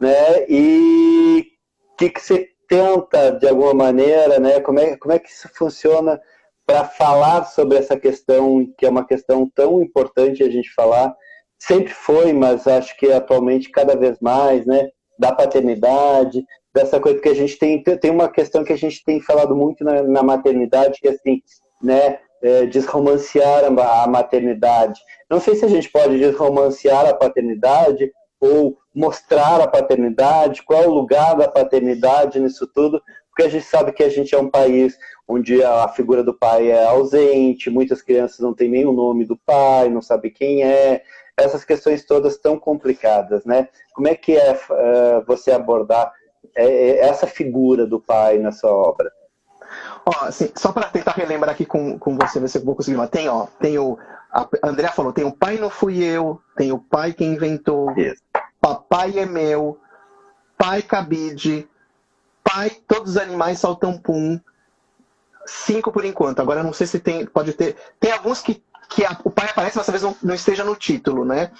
né? 0.00 0.46
E 0.48 1.52
o 1.92 1.96
que, 1.96 2.10
que 2.10 2.20
você 2.20 2.48
tenta, 2.68 3.32
de 3.32 3.48
alguma 3.48 3.74
maneira, 3.74 4.38
né? 4.38 4.60
Como 4.60 4.78
é, 4.78 4.96
como 4.96 5.14
é 5.14 5.18
que 5.18 5.30
isso 5.30 5.48
funciona 5.54 6.20
para 6.66 6.84
falar 6.84 7.44
sobre 7.44 7.78
essa 7.78 7.96
questão, 7.96 8.66
que 8.76 8.84
é 8.84 8.90
uma 8.90 9.06
questão 9.06 9.48
tão 9.54 9.80
importante 9.80 10.42
a 10.42 10.50
gente 10.50 10.72
falar, 10.74 11.14
sempre 11.58 11.92
foi, 11.92 12.32
mas 12.32 12.66
acho 12.66 12.96
que 12.96 13.10
atualmente 13.12 13.70
cada 13.70 13.96
vez 13.96 14.18
mais, 14.20 14.66
né, 14.66 14.88
da 15.18 15.32
paternidade, 15.32 16.44
dessa 16.74 17.00
coisa 17.00 17.20
que 17.20 17.28
a 17.28 17.34
gente 17.34 17.56
tem, 17.56 17.82
tem 17.82 18.10
uma 18.10 18.28
questão 18.28 18.64
que 18.64 18.72
a 18.72 18.76
gente 18.76 19.02
tem 19.04 19.20
falado 19.20 19.54
muito 19.54 19.82
na, 19.84 20.02
na 20.02 20.22
maternidade, 20.22 21.00
que 21.00 21.08
é 21.08 21.12
assim, 21.12 21.40
né, 21.82 22.18
é, 22.42 22.66
desromancear 22.66 23.64
a, 23.64 24.06
maternidade. 24.06 25.00
Não 25.30 25.40
sei 25.40 25.54
se 25.54 25.64
a 25.64 25.68
gente 25.68 25.90
pode 25.90 26.18
desromancear 26.18 27.06
a 27.06 27.14
paternidade 27.14 28.10
ou 28.40 28.78
mostrar 28.94 29.60
a 29.60 29.68
paternidade, 29.68 30.62
qual 30.62 30.82
é 30.82 30.86
o 30.86 30.94
lugar 30.94 31.36
da 31.36 31.48
paternidade 31.48 32.40
nisso 32.40 32.66
tudo, 32.66 33.02
porque 33.30 33.42
a 33.42 33.50
gente 33.50 33.66
sabe 33.66 33.92
que 33.92 34.02
a 34.02 34.08
gente 34.08 34.34
é 34.34 34.38
um 34.38 34.48
país 34.48 34.96
onde 35.28 35.62
a 35.62 35.88
figura 35.88 36.22
do 36.22 36.32
pai 36.32 36.70
é 36.70 36.84
ausente, 36.84 37.68
muitas 37.68 38.00
crianças 38.00 38.38
não 38.38 38.54
têm 38.54 38.70
nem 38.70 38.86
o 38.86 38.92
nome 38.92 39.26
do 39.26 39.36
pai, 39.36 39.90
não 39.90 40.00
sabem 40.00 40.32
quem 40.32 40.62
é, 40.62 41.02
essas 41.36 41.64
questões 41.64 42.04
todas 42.04 42.38
tão 42.38 42.58
complicadas, 42.58 43.44
né? 43.44 43.68
Como 43.94 44.08
é 44.08 44.14
que 44.14 44.36
é 44.36 44.52
uh, 44.52 45.24
você 45.26 45.50
abordar 45.50 46.12
é, 46.54 46.98
essa 47.00 47.26
figura 47.26 47.86
do 47.86 48.00
pai 48.00 48.38
na 48.38 48.52
sua 48.52 48.70
obra? 48.70 49.12
Ó, 50.06 50.24
assim, 50.24 50.50
só 50.54 50.72
para 50.72 50.88
tentar 50.88 51.12
relembrar 51.12 51.50
aqui 51.50 51.66
com, 51.66 51.98
com 51.98 52.16
você, 52.16 52.40
ver 52.40 52.48
se 52.48 52.58
eu 52.58 52.64
vou 52.64 52.76
conseguir. 52.76 52.96
Mas 52.96 53.10
tem, 53.10 53.28
ó, 53.28 53.46
tem 53.60 53.78
o. 53.78 53.98
A 54.32 54.48
André 54.62 54.88
falou: 54.88 55.12
tem 55.12 55.24
o 55.24 55.32
pai 55.32 55.58
não 55.58 55.68
fui 55.68 56.02
eu, 56.02 56.40
tem 56.56 56.72
o 56.72 56.78
pai 56.78 57.12
que 57.12 57.24
inventou, 57.24 57.90
Isso. 57.98 58.22
Papai 58.66 59.18
é 59.18 59.26
meu, 59.26 59.78
pai 60.58 60.82
cabide, 60.82 61.68
pai 62.42 62.70
todos 62.88 63.12
os 63.12 63.16
animais 63.16 63.60
saltam 63.60 63.96
pum. 63.96 64.40
Cinco 65.48 65.92
por 65.92 66.04
enquanto. 66.04 66.40
Agora 66.40 66.64
não 66.64 66.72
sei 66.72 66.88
se 66.88 66.98
tem. 66.98 67.24
Pode 67.24 67.52
ter. 67.52 67.76
Tem 68.00 68.10
alguns 68.10 68.42
que 68.42 68.60
que 68.88 69.04
a, 69.04 69.18
o 69.24 69.30
pai 69.30 69.48
aparece, 69.48 69.76
mas 69.76 69.86
talvez 69.86 70.02
não, 70.02 70.16
não, 70.22 70.34
esteja 70.34 70.62
no 70.62 70.76
título, 70.76 71.24
né? 71.24 71.50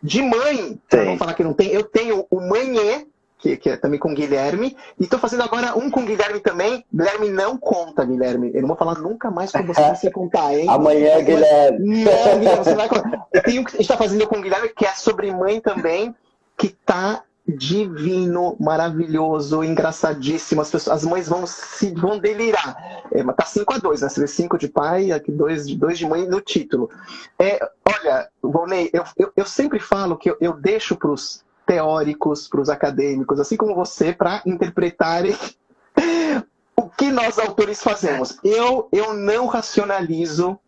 De 0.00 0.22
mãe, 0.22 0.80
vamos 0.90 1.18
falar 1.18 1.34
que 1.34 1.42
não 1.42 1.52
tem, 1.52 1.68
eu 1.70 1.82
tenho 1.82 2.24
o 2.30 2.40
Manhê, 2.40 3.08
que, 3.38 3.56
que 3.56 3.70
é 3.70 3.76
também 3.76 3.98
com 3.98 4.14
Guilherme. 4.14 4.76
E 4.98 5.04
estou 5.04 5.18
fazendo 5.18 5.42
agora 5.42 5.76
um 5.76 5.90
com 5.90 6.04
Guilherme 6.04 6.40
também. 6.40 6.84
Guilherme 6.92 7.28
não 7.28 7.56
conta, 7.56 8.04
Guilherme. 8.04 8.50
Eu 8.54 8.60
não 8.60 8.68
vou 8.68 8.76
falar 8.76 8.98
nunca 8.98 9.30
mais 9.30 9.52
com 9.52 9.64
você 9.64 9.94
se 9.96 10.10
contar, 10.12 10.54
hein? 10.54 10.66
Amanhã, 10.68 11.20
Guilherme. 11.22 12.04
Não, 12.04 12.38
Guilherme, 12.38 12.64
você 12.64 12.74
vai 12.76 12.88
contar. 12.88 13.26
Eu 13.32 13.42
tenho, 13.42 13.64
a 13.66 13.70
gente 13.70 13.80
está 13.80 13.96
fazendo 13.96 14.26
com 14.26 14.38
o 14.38 14.42
Guilherme, 14.42 14.68
que 14.68 14.86
é 14.86 14.92
sobre 14.92 15.32
mãe 15.32 15.60
também, 15.60 16.14
que 16.56 16.68
tá 16.68 17.22
divino, 17.46 18.56
maravilhoso, 18.58 19.62
engraçadíssimo. 19.62 20.60
As, 20.60 20.70
pessoas, 20.70 20.96
as 20.96 21.04
mães 21.04 21.28
vão 21.28 21.46
se 21.46 21.94
vão 21.94 22.18
delirar. 22.18 23.04
É, 23.12 23.22
tá 23.22 23.44
5 23.44 23.72
a 23.72 23.78
2 23.78 24.02
né? 24.02 24.08
Você 24.08 24.20
vê 24.20 24.26
5 24.26 24.58
de 24.58 24.68
pai, 24.68 25.12
aqui 25.12 25.30
2 25.30 25.66
dois 25.76 25.98
de 25.98 26.06
mãe 26.06 26.26
no 26.26 26.40
título. 26.40 26.90
É, 27.38 27.60
olha, 27.84 28.28
Volney, 28.42 28.90
eu, 28.92 29.04
eu, 29.16 29.32
eu 29.36 29.46
sempre 29.46 29.78
falo 29.78 30.16
que 30.16 30.30
eu, 30.30 30.36
eu 30.40 30.54
deixo 30.54 30.96
para 30.96 31.10
os 31.10 31.44
teóricos, 31.64 32.48
para 32.48 32.60
os 32.60 32.68
acadêmicos, 32.68 33.40
assim 33.40 33.56
como 33.56 33.74
você, 33.74 34.12
para 34.12 34.42
interpretarem 34.44 35.36
o 36.76 36.88
que 36.88 37.10
nós 37.10 37.38
autores 37.38 37.82
fazemos. 37.82 38.38
Eu, 38.42 38.88
eu 38.92 39.14
não 39.14 39.46
racionalizo. 39.46 40.58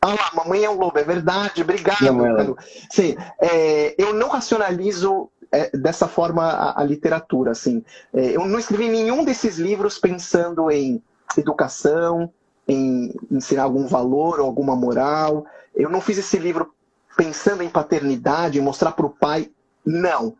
Ah 0.00 0.08
lá, 0.08 0.30
mamãe 0.34 0.62
é 0.62 0.68
um 0.68 0.78
lobo, 0.78 0.98
é 0.98 1.02
verdade, 1.02 1.62
obrigado. 1.62 2.12
Não, 2.12 2.56
Sim, 2.90 3.16
é, 3.40 3.94
eu 3.96 4.12
não 4.12 4.28
racionalizo 4.28 5.30
é, 5.56 5.76
dessa 5.76 6.08
forma 6.08 6.44
a, 6.44 6.80
a 6.80 6.84
literatura. 6.84 7.50
Assim. 7.52 7.84
É, 8.12 8.36
eu 8.36 8.44
não 8.46 8.58
escrevi 8.58 8.88
nenhum 8.88 9.24
desses 9.24 9.58
livros 9.58 9.98
pensando 9.98 10.70
em 10.70 11.02
educação, 11.36 12.30
em 12.66 13.14
ensinar 13.30 13.64
algum 13.64 13.86
valor 13.86 14.40
ou 14.40 14.46
alguma 14.46 14.76
moral. 14.76 15.46
Eu 15.74 15.90
não 15.90 16.00
fiz 16.00 16.18
esse 16.18 16.38
livro 16.38 16.72
pensando 17.16 17.62
em 17.62 17.68
paternidade, 17.68 18.58
em 18.58 18.62
mostrar 18.62 18.92
para 18.92 19.06
o 19.06 19.10
pai. 19.10 19.50
Não 19.84 20.34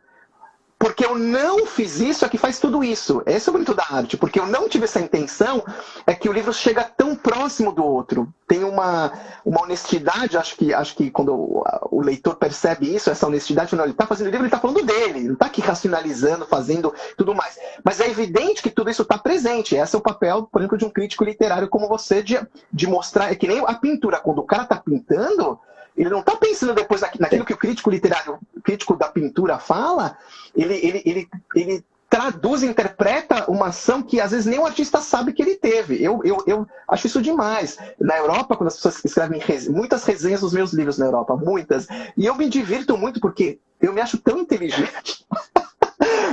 porque 0.78 1.04
eu 1.04 1.18
não 1.18 1.66
fiz 1.66 2.00
isso 2.00 2.24
é 2.24 2.28
que 2.28 2.36
faz 2.36 2.58
tudo 2.58 2.84
isso. 2.84 3.22
Esse 3.24 3.48
é 3.48 3.50
o 3.50 3.52
bonito 3.52 3.74
da 3.74 3.86
arte, 3.90 4.16
porque 4.16 4.38
eu 4.38 4.46
não 4.46 4.68
tive 4.68 4.84
essa 4.84 5.00
intenção, 5.00 5.64
é 6.06 6.14
que 6.14 6.28
o 6.28 6.32
livro 6.32 6.52
chega 6.52 6.84
tão 6.84 7.14
próximo 7.14 7.72
do 7.72 7.84
outro. 7.84 8.32
Tem 8.46 8.62
uma, 8.64 9.12
uma 9.44 9.62
honestidade, 9.62 10.36
acho 10.36 10.56
que, 10.56 10.74
acho 10.74 10.94
que 10.94 11.10
quando 11.10 11.32
o, 11.32 11.64
o 11.90 12.02
leitor 12.02 12.36
percebe 12.36 12.94
isso, 12.94 13.08
essa 13.08 13.26
honestidade, 13.26 13.74
não, 13.74 13.84
ele 13.84 13.92
está 13.92 14.06
fazendo 14.06 14.26
o 14.26 14.30
livro, 14.30 14.44
ele 14.44 14.48
está 14.48 14.60
falando 14.60 14.84
dele, 14.84 15.18
ele 15.20 15.26
não 15.28 15.34
está 15.34 15.46
aqui 15.46 15.62
racionalizando, 15.62 16.44
fazendo 16.44 16.92
tudo 17.16 17.34
mais. 17.34 17.56
Mas 17.82 18.00
é 18.00 18.08
evidente 18.08 18.62
que 18.62 18.70
tudo 18.70 18.90
isso 18.90 19.02
está 19.02 19.16
presente. 19.16 19.74
Esse 19.74 19.94
é 19.94 19.98
o 19.98 20.02
papel, 20.02 20.48
por 20.50 20.60
exemplo, 20.60 20.76
de 20.76 20.84
um 20.84 20.90
crítico 20.90 21.24
literário 21.24 21.68
como 21.68 21.88
você, 21.88 22.22
de, 22.22 22.38
de 22.72 22.86
mostrar. 22.86 23.32
É 23.32 23.34
que 23.34 23.48
nem 23.48 23.64
a 23.66 23.74
pintura, 23.74 24.20
quando 24.20 24.40
o 24.40 24.44
cara 24.44 24.64
está 24.64 24.76
pintando 24.76 25.58
ele 25.96 26.10
não 26.10 26.20
está 26.20 26.36
pensando 26.36 26.74
depois 26.74 27.00
naquilo 27.18 27.44
que 27.44 27.52
o 27.52 27.56
crítico 27.56 27.88
literário, 27.88 28.38
crítico 28.64 28.96
da 28.96 29.08
pintura 29.08 29.58
fala, 29.58 30.16
ele, 30.56 30.74
ele, 30.74 31.02
ele, 31.04 31.28
ele 31.54 31.84
traduz, 32.08 32.62
interpreta 32.62 33.50
uma 33.50 33.66
ação 33.66 34.02
que 34.02 34.20
às 34.20 34.30
vezes 34.30 34.46
nem 34.46 34.58
o 34.58 34.64
artista 34.64 35.00
sabe 35.00 35.32
que 35.32 35.42
ele 35.42 35.56
teve. 35.56 36.02
Eu, 36.02 36.20
eu, 36.24 36.42
eu 36.46 36.66
acho 36.88 37.06
isso 37.06 37.20
demais. 37.20 37.76
Na 38.00 38.16
Europa, 38.16 38.56
quando 38.56 38.68
as 38.68 38.76
pessoas 38.76 39.04
escrevem 39.04 39.40
muitas 39.68 40.04
resenhas 40.04 40.40
dos 40.40 40.52
meus 40.52 40.72
livros 40.72 40.96
na 40.96 41.06
Europa, 41.06 41.36
muitas, 41.36 41.86
e 42.16 42.24
eu 42.24 42.34
me 42.34 42.48
divirto 42.48 42.96
muito 42.96 43.20
porque 43.20 43.58
eu 43.80 43.92
me 43.92 44.00
acho 44.00 44.18
tão 44.18 44.38
inteligente. 44.38 45.26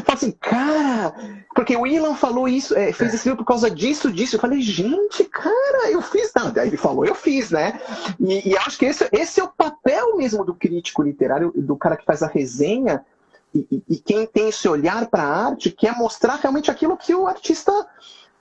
Fala 0.04 0.18
assim, 0.18 0.32
cara, 0.32 1.14
porque 1.56 1.76
o 1.76 1.86
Ilan 1.86 2.16
falou 2.16 2.48
isso, 2.48 2.76
é, 2.76 2.92
fez 2.92 3.14
esse 3.14 3.28
livro 3.28 3.44
por 3.44 3.48
causa 3.48 3.70
disso, 3.70 4.12
disso. 4.12 4.36
Eu 4.36 4.40
falei, 4.40 4.62
gente, 4.62 5.24
cara, 5.26 5.92
eu 5.92 6.02
fiz. 6.02 6.32
Não, 6.36 6.52
daí 6.52 6.68
ele 6.68 6.78
falou, 6.78 7.06
eu 7.06 7.16
fiz, 7.16 7.52
né? 7.52 7.80
E, 8.20 8.50
e 8.50 8.58
acho 8.58 8.78
que 8.78 8.86
esse, 8.86 9.08
esse 9.12 9.40
é 9.40 9.44
o 9.44 9.50
papel 9.50 10.18
mesmo 10.18 10.44
do 10.44 10.54
crítico 10.54 11.04
literário, 11.04 11.52
do 11.56 11.76
cara 11.76 11.98
que 11.98 12.06
faz 12.06 12.24
a 12.24 12.28
resenha, 12.28 13.06
e, 13.54 13.68
e, 13.72 13.84
e 13.90 13.98
quem 13.98 14.26
tem 14.26 14.50
esse 14.50 14.68
olhar 14.68 15.08
para 15.08 15.24
a 15.24 15.46
arte, 15.48 15.72
que 15.72 15.88
é 15.88 15.92
mostrar 15.92 16.36
realmente 16.36 16.72
aquilo 16.72 16.96
que 16.96 17.14
o 17.14 17.28
artista 17.28 17.72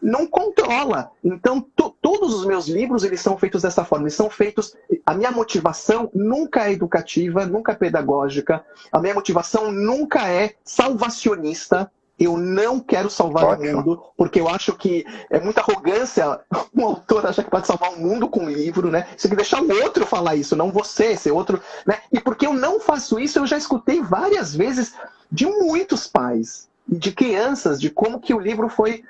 não 0.03 0.27
controla. 0.27 1.11
Então, 1.23 1.65
todos 2.01 2.35
os 2.35 2.47
meus 2.47 2.67
livros 2.67 3.05
eles 3.05 3.21
são 3.21 3.37
feitos 3.37 3.63
dessa 3.63 3.85
forma. 3.85 4.05
Eles 4.05 4.15
são 4.15 4.31
feitos. 4.31 4.75
A 5.05 5.15
minha 5.15 5.31
motivação 5.31 6.11
nunca 6.15 6.69
é 6.69 6.73
educativa, 6.73 7.47
nunca 7.47 7.73
é 7.73 7.77
pedagógica. 7.77 8.65
A 8.91 8.99
minha 9.01 9.15
motivação 9.15 9.71
nunca 9.71 10.29
é 10.29 10.55
salvacionista. 10.65 11.91
Eu 12.19 12.37
não 12.37 12.79
quero 12.79 13.09
salvar 13.09 13.45
Ótimo. 13.45 13.71
o 13.71 13.77
mundo, 13.77 14.03
porque 14.15 14.39
eu 14.39 14.49
acho 14.49 14.75
que 14.75 15.07
é 15.31 15.41
muita 15.41 15.63
arrogância 15.63 16.41
um 16.77 16.85
autor 16.85 17.25
achar 17.25 17.43
que 17.43 17.51
pode 17.51 17.67
salvar 17.67 17.95
o 17.95 17.99
mundo 17.99 18.29
com 18.29 18.41
um 18.41 18.51
livro, 18.51 18.91
né? 18.91 19.07
Você 19.17 19.27
tem 19.27 19.31
que 19.31 19.43
deixar 19.43 19.63
o 19.63 19.83
outro 19.83 20.05
falar 20.05 20.37
isso, 20.37 20.55
não 20.55 20.71
você, 20.71 21.17
ser 21.17 21.31
outro. 21.31 21.63
Né? 21.87 21.99
E 22.13 22.21
porque 22.21 22.47
eu 22.47 22.53
não 22.53 22.79
faço 22.79 23.19
isso, 23.19 23.39
eu 23.39 23.47
já 23.47 23.57
escutei 23.57 24.03
várias 24.03 24.55
vezes 24.55 24.95
de 25.33 25.47
muitos 25.47 26.07
pais 26.07 26.69
e 26.87 26.97
de 26.97 27.11
crianças, 27.13 27.81
de 27.81 27.89
como 27.89 28.21
que 28.21 28.35
o 28.35 28.41
livro 28.41 28.69
foi 28.69 29.03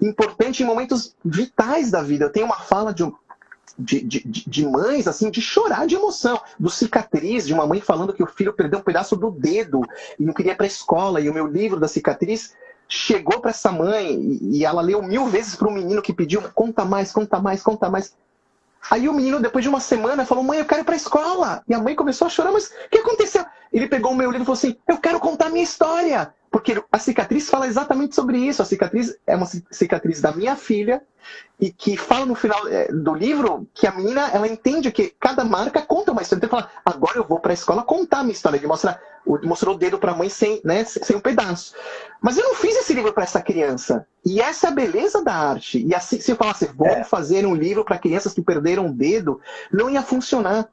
importante 0.00 0.62
em 0.62 0.66
momentos 0.66 1.14
vitais 1.24 1.90
da 1.90 2.02
vida. 2.02 2.26
Eu 2.26 2.32
tenho 2.32 2.46
uma 2.46 2.58
fala 2.58 2.92
de, 2.92 3.10
de, 3.78 4.00
de, 4.02 4.44
de, 4.46 4.66
mães, 4.66 5.06
assim, 5.06 5.30
de 5.30 5.40
chorar 5.40 5.86
de 5.86 5.94
emoção, 5.94 6.40
do 6.58 6.70
cicatriz, 6.70 7.46
de 7.46 7.54
uma 7.54 7.66
mãe 7.66 7.80
falando 7.80 8.12
que 8.12 8.22
o 8.22 8.26
filho 8.26 8.52
perdeu 8.52 8.78
um 8.78 8.82
pedaço 8.82 9.16
do 9.16 9.30
dedo 9.30 9.80
e 10.18 10.24
não 10.24 10.34
queria 10.34 10.52
ir 10.52 10.56
para 10.56 10.66
a 10.66 10.68
escola, 10.68 11.20
e 11.20 11.28
o 11.28 11.34
meu 11.34 11.46
livro 11.46 11.80
da 11.80 11.88
cicatriz 11.88 12.54
chegou 12.88 13.40
para 13.40 13.50
essa 13.50 13.72
mãe 13.72 14.38
e 14.40 14.64
ela 14.64 14.80
leu 14.80 15.02
mil 15.02 15.26
vezes 15.26 15.56
para 15.56 15.68
o 15.68 15.72
menino 15.72 16.02
que 16.02 16.12
pediu: 16.12 16.42
conta 16.54 16.84
mais, 16.84 17.12
conta 17.12 17.40
mais, 17.40 17.62
conta 17.62 17.90
mais. 17.90 18.14
Aí 18.90 19.08
o 19.08 19.12
menino, 19.12 19.40
depois 19.40 19.62
de 19.62 19.68
uma 19.68 19.80
semana, 19.80 20.26
falou: 20.26 20.44
Mãe, 20.44 20.58
eu 20.58 20.64
quero 20.64 20.82
ir 20.82 20.84
para 20.84 20.94
a 20.94 20.96
escola. 20.96 21.62
E 21.68 21.74
a 21.74 21.80
mãe 21.80 21.94
começou 21.94 22.26
a 22.26 22.30
chorar: 22.30 22.52
Mas 22.52 22.66
o 22.66 22.90
que 22.90 22.98
aconteceu? 22.98 23.44
Ele 23.72 23.88
pegou 23.88 24.12
o 24.12 24.14
meu 24.14 24.30
livro 24.30 24.44
e 24.44 24.46
falou 24.46 24.58
assim: 24.58 24.76
Eu 24.86 24.98
quero 24.98 25.20
contar 25.20 25.50
minha 25.50 25.64
história. 25.64 26.32
Porque 26.50 26.82
a 26.90 26.98
cicatriz 26.98 27.50
fala 27.50 27.66
exatamente 27.66 28.14
sobre 28.14 28.38
isso. 28.38 28.62
A 28.62 28.64
cicatriz 28.64 29.14
é 29.26 29.36
uma 29.36 29.46
cicatriz 29.70 30.20
da 30.22 30.32
minha 30.32 30.56
filha 30.56 31.02
e 31.60 31.70
que 31.70 31.96
fala 31.96 32.24
no 32.24 32.34
final 32.34 32.66
é, 32.68 32.88
do 32.90 33.14
livro 33.14 33.66
que 33.74 33.86
a 33.86 33.92
menina 33.92 34.30
ela 34.32 34.48
entende 34.48 34.90
que 34.90 35.14
cada 35.20 35.44
marca 35.44 35.82
conta 35.82 36.12
uma 36.12 36.22
história. 36.22 36.44
Então 36.44 36.58
ele 36.58 36.66
fala, 36.66 36.72
agora 36.82 37.18
eu 37.18 37.24
vou 37.24 37.40
para 37.40 37.52
a 37.52 37.54
escola 37.54 37.82
contar 37.82 38.22
minha 38.22 38.32
história. 38.32 38.56
Ele 38.56 38.66
mostra, 38.66 38.98
mostrou 39.42 39.74
o 39.74 39.78
dedo 39.78 39.98
para 39.98 40.12
a 40.12 40.16
mãe 40.16 40.28
sem, 40.28 40.60
né, 40.64 40.84
sem 40.84 41.16
um 41.16 41.20
pedaço. 41.20 41.74
Mas 42.20 42.36
eu 42.36 42.44
não 42.44 42.54
fiz 42.54 42.76
esse 42.76 42.92
livro 42.92 43.12
para 43.12 43.24
essa 43.24 43.40
criança. 43.40 44.06
E 44.24 44.40
essa 44.40 44.68
é 44.68 44.70
a 44.70 44.74
beleza 44.74 45.22
da 45.22 45.34
arte. 45.34 45.84
E 45.84 45.94
assim, 45.94 46.20
se 46.20 46.30
eu 46.30 46.36
falasse, 46.36 46.66
vou 46.66 46.86
é. 46.86 47.04
fazer 47.04 47.46
um 47.46 47.54
livro 47.54 47.84
para 47.84 47.98
crianças 47.98 48.32
que 48.32 48.42
perderam 48.42 48.86
o 48.86 48.92
dedo, 48.92 49.40
não 49.72 49.90
ia 49.90 50.02
funcionar 50.02 50.68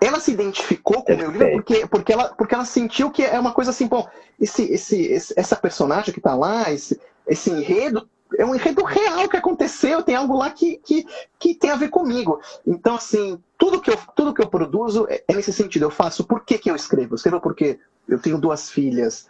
ela 0.00 0.20
se 0.20 0.30
identificou 0.30 1.02
com 1.02 1.14
o 1.14 1.16
meu 1.16 1.30
livro 1.30 1.52
porque, 1.52 1.86
porque, 1.86 2.12
ela, 2.12 2.28
porque 2.28 2.54
ela 2.54 2.64
sentiu 2.64 3.10
que 3.10 3.24
é 3.24 3.38
uma 3.40 3.52
coisa 3.52 3.70
assim, 3.70 3.86
bom, 3.86 4.06
esse, 4.38 4.62
esse, 4.70 5.00
esse 5.06 5.32
essa 5.36 5.56
personagem 5.56 6.12
que 6.12 6.20
está 6.20 6.34
lá, 6.34 6.70
esse, 6.70 7.00
esse 7.26 7.50
enredo, 7.50 8.06
é 8.38 8.44
um 8.44 8.54
enredo 8.54 8.82
real 8.84 9.28
que 9.28 9.36
aconteceu, 9.36 10.02
tem 10.02 10.14
algo 10.14 10.36
lá 10.36 10.50
que, 10.50 10.78
que, 10.78 11.06
que 11.38 11.54
tem 11.54 11.70
a 11.70 11.76
ver 11.76 11.88
comigo. 11.88 12.40
Então, 12.66 12.96
assim, 12.96 13.38
tudo 13.56 13.80
que 13.80 13.90
eu, 13.90 13.98
tudo 14.14 14.34
que 14.34 14.42
eu 14.42 14.48
produzo 14.48 15.06
é, 15.08 15.22
é 15.28 15.34
nesse 15.34 15.52
sentido. 15.52 15.84
Eu 15.84 15.90
faço 15.90 16.24
por 16.24 16.44
que, 16.44 16.58
que 16.58 16.70
eu 16.70 16.76
escrevo? 16.76 17.14
Eu 17.14 17.16
escrevo 17.16 17.40
porque 17.40 17.78
eu 18.08 18.18
tenho 18.18 18.38
duas 18.38 18.70
filhas 18.70 19.28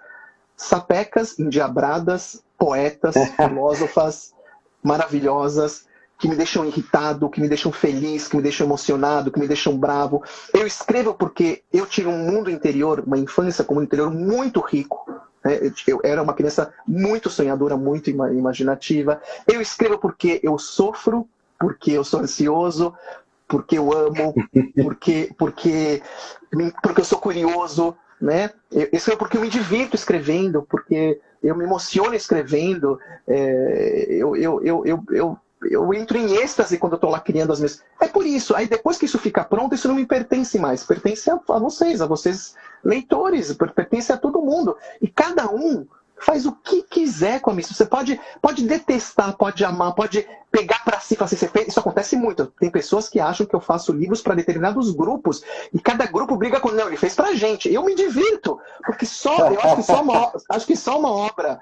sapecas, 0.57 1.39
endiabradas, 1.39 2.43
poetas, 2.59 3.15
filósofas, 3.37 4.35
maravilhosas, 4.83 5.87
que 6.19 6.29
me 6.29 6.35
deixam 6.35 6.65
irritado, 6.65 7.29
que 7.29 7.41
me 7.41 7.49
deixam 7.49 7.71
feliz, 7.71 8.27
que 8.27 8.37
me 8.37 8.43
deixam 8.43 8.67
emocionado, 8.67 9.31
que 9.31 9.39
me 9.39 9.47
deixam 9.47 9.77
bravo. 9.77 10.23
Eu 10.55 10.67
escrevo 10.67 11.13
porque 11.13 11.63
eu 11.71 11.85
tive 11.85 12.09
um 12.09 12.19
mundo 12.19 12.51
interior, 12.51 13.05
uma 13.07 13.19
infância 13.19 13.63
como 13.63 13.81
um 13.81 13.83
interior 13.83 14.11
muito 14.11 14.61
rico. 14.61 15.05
Né? 15.47 15.73
Eu 15.87 16.01
era 16.03 16.23
uma 16.23 16.35
criança 16.35 16.75
muito 16.87 17.31
sonhadora, 17.31 17.77
muito 17.77 18.11
imaginativa. 18.11 19.23
Eu 19.47 19.61
escrevo 19.61 19.97
porque 19.97 20.41
eu 20.43 20.59
sofro, 20.59 21.29
porque 21.59 21.93
eu 21.93 22.03
sou 22.03 22.21
ansioso, 22.21 22.93
porque 23.47 23.79
eu 23.79 23.93
amo, 23.93 24.35
porque, 24.83 25.31
porque, 25.39 26.03
porque 26.83 27.01
eu 27.01 27.05
sou 27.05 27.19
curioso, 27.19 27.97
né? 28.21 28.51
Eu 28.73 28.89
escrevo 28.93 29.21
porque 29.21 29.37
eu 29.37 29.41
me 29.41 29.49
divirto 29.49 29.95
escrevendo, 29.95 30.63
porque 30.63 31.21
eu 31.43 31.55
me 31.55 31.65
emociono 31.65 32.15
escrevendo, 32.15 32.99
é, 33.27 34.07
eu, 34.09 34.35
eu, 34.35 34.61
eu, 34.65 35.05
eu, 35.11 35.39
eu, 35.71 35.93
entro 35.95 36.19
em 36.19 36.35
êxtase 36.37 36.79
quando 36.79 36.93
eu 36.93 36.97
estou 36.97 37.11
lá 37.11 37.21
criando 37.21 37.53
as 37.53 37.59
minhas. 37.59 37.83
É 38.01 38.09
por 38.09 38.27
isso. 38.27 38.55
Aí 38.55 38.67
depois 38.67 38.99
que 38.99 39.05
isso 39.05 39.19
fica 39.19 39.45
pronto, 39.45 39.75
isso 39.75 39.89
não 39.89 39.95
me 39.95 40.07
pertence 40.07 40.59
mais. 40.59 40.85
Pertence 40.85 41.31
a, 41.31 41.35
a 41.35 41.59
vocês, 41.59 42.01
a 42.01 42.07
vocês 42.07 42.55
leitores, 42.85 43.53
pertence 43.75 44.13
a 44.13 44.17
todo 44.17 44.43
mundo. 44.43 44.77
E 45.01 45.09
cada 45.09 45.51
um 45.51 45.87
faz 46.19 46.47
o 46.47 46.53
que 46.53 46.83
quiser 46.83 47.41
com 47.41 47.51
a 47.51 47.55
missa. 47.55 47.75
Você 47.75 47.85
pode, 47.85 48.21
pode 48.41 48.67
detestar, 48.67 49.37
pode 49.37 49.65
amar, 49.65 49.95
pode 49.95 50.27
pegar 50.51 50.83
para 50.85 50.99
si, 51.01 51.15
falar 51.15 51.27
assim, 51.27 51.49
isso 51.67 51.81
acontece 51.81 52.17
muito. 52.17 52.47
Tem 52.59 52.71
pessoas 52.71 53.09
que 53.09 53.21
acham 53.21 53.47
que 53.47 53.55
eu 53.55 53.61
faço 53.61 53.93
livros 53.93 54.23
para 54.23 54.35
determinados 54.35 54.91
grupos 54.91 55.43
e 55.73 55.79
cada 55.79 56.07
grupo 56.07 56.37
briga 56.37 56.61
com 56.61 56.71
não, 56.71 56.87
ele 56.87 56.97
fez 56.97 57.15
para 57.15 57.35
gente. 57.35 57.73
Eu 57.73 57.85
me 57.85 57.95
divirto, 57.95 58.59
porque 58.85 59.05
só 59.05 59.51
eu 59.51 59.61
acho 59.61 59.77
que 59.77 59.83
só 59.83 60.03
uma, 60.03 60.33
acho 60.51 60.67
que 60.67 60.77
só 60.77 60.99
uma 60.99 61.11
obra 61.11 61.61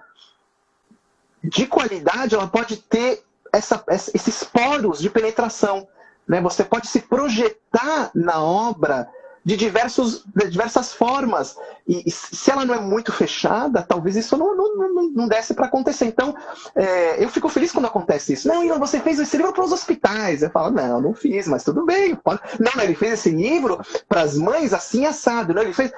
de 1.42 1.66
qualidade 1.66 2.34
ela 2.34 2.46
pode 2.46 2.76
ter 2.76 3.22
essa, 3.54 3.84
esses 3.88 4.44
poros 4.44 4.98
de 4.98 5.08
penetração. 5.08 5.86
Né? 6.26 6.40
Você 6.40 6.64
pode 6.64 6.88
se 6.88 7.00
projetar 7.00 8.10
na 8.14 8.42
obra 8.42 9.08
de, 9.44 9.56
diversos, 9.56 10.24
de 10.34 10.48
diversas 10.48 10.92
formas. 10.92 11.56
E, 11.86 12.02
e, 12.06 12.10
se 12.10 12.50
ela 12.50 12.64
não 12.64 12.74
é 12.74 12.80
muito 12.80 13.12
fechada, 13.12 13.82
talvez 13.82 14.16
isso 14.16 14.36
não, 14.36 14.56
não, 14.56 14.76
não, 14.76 15.10
não 15.10 15.28
desse 15.28 15.52
para 15.52 15.66
acontecer. 15.66 16.06
Então, 16.06 16.34
é, 16.74 17.22
eu 17.22 17.28
fico 17.28 17.48
feliz 17.48 17.70
quando 17.70 17.86
acontece 17.86 18.32
isso. 18.32 18.48
Não, 18.48 18.64
Ian, 18.64 18.78
você 18.78 18.98
fez 19.00 19.20
esse 19.20 19.36
livro 19.36 19.52
para 19.52 19.64
os 19.64 19.72
hospitais. 19.72 20.42
Eu 20.42 20.50
falo, 20.50 20.70
não, 20.70 21.00
não 21.00 21.14
fiz, 21.14 21.46
mas 21.46 21.62
tudo 21.62 21.84
bem. 21.84 22.14
Pode... 22.16 22.40
Não, 22.58 22.72
não, 22.74 22.82
ele 22.82 22.94
fez 22.94 23.12
esse 23.12 23.30
livro 23.30 23.80
para 24.08 24.22
as 24.22 24.36
mães 24.36 24.72
assim 24.72 25.04
assado. 25.04 25.52
Não, 25.52 25.62
ele 25.62 25.74
fez. 25.74 25.92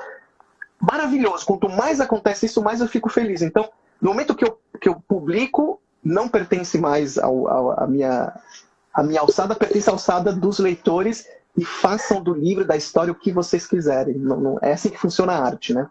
Maravilhoso. 0.80 1.46
Quanto 1.46 1.68
mais 1.68 2.00
acontece 2.00 2.46
isso, 2.46 2.62
mais 2.62 2.80
eu 2.80 2.88
fico 2.88 3.08
feliz. 3.08 3.42
Então, 3.42 3.70
no 4.00 4.10
momento 4.10 4.34
que 4.34 4.44
eu, 4.44 4.58
que 4.80 4.88
eu 4.88 4.96
publico, 5.08 5.80
não 6.06 6.28
pertence 6.28 6.78
mais 6.78 7.18
ao, 7.18 7.48
ao, 7.48 7.80
a 7.82 7.86
minha 7.86 8.32
a 8.94 9.02
minha 9.02 9.20
alçada 9.20 9.54
pertence 9.54 9.90
à 9.90 9.92
alçada 9.92 10.32
dos 10.32 10.58
leitores 10.58 11.28
e 11.56 11.64
façam 11.64 12.22
do 12.22 12.32
livro, 12.32 12.64
da 12.64 12.76
história, 12.76 13.12
o 13.12 13.14
que 13.14 13.30
vocês 13.30 13.66
quiserem. 13.66 14.14
Não, 14.14 14.40
não, 14.40 14.58
é 14.62 14.72
assim 14.72 14.88
que 14.88 14.98
funciona 14.98 15.34
a 15.34 15.44
arte, 15.44 15.74
né? 15.74 15.88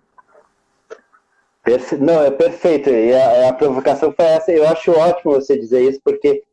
Não, 2.00 2.22
é 2.24 2.32
perfeito. 2.32 2.90
E 2.90 3.14
a, 3.14 3.50
a, 3.50 3.54
provocação 3.54 4.12
foi 4.12 4.26
essa. 4.26 4.52
Eu 4.52 4.68
acho 4.68 4.92
ótimo 4.92 5.34
você 5.34 5.58
dizer 5.58 5.82
isso, 5.82 6.00
porque 6.04 6.44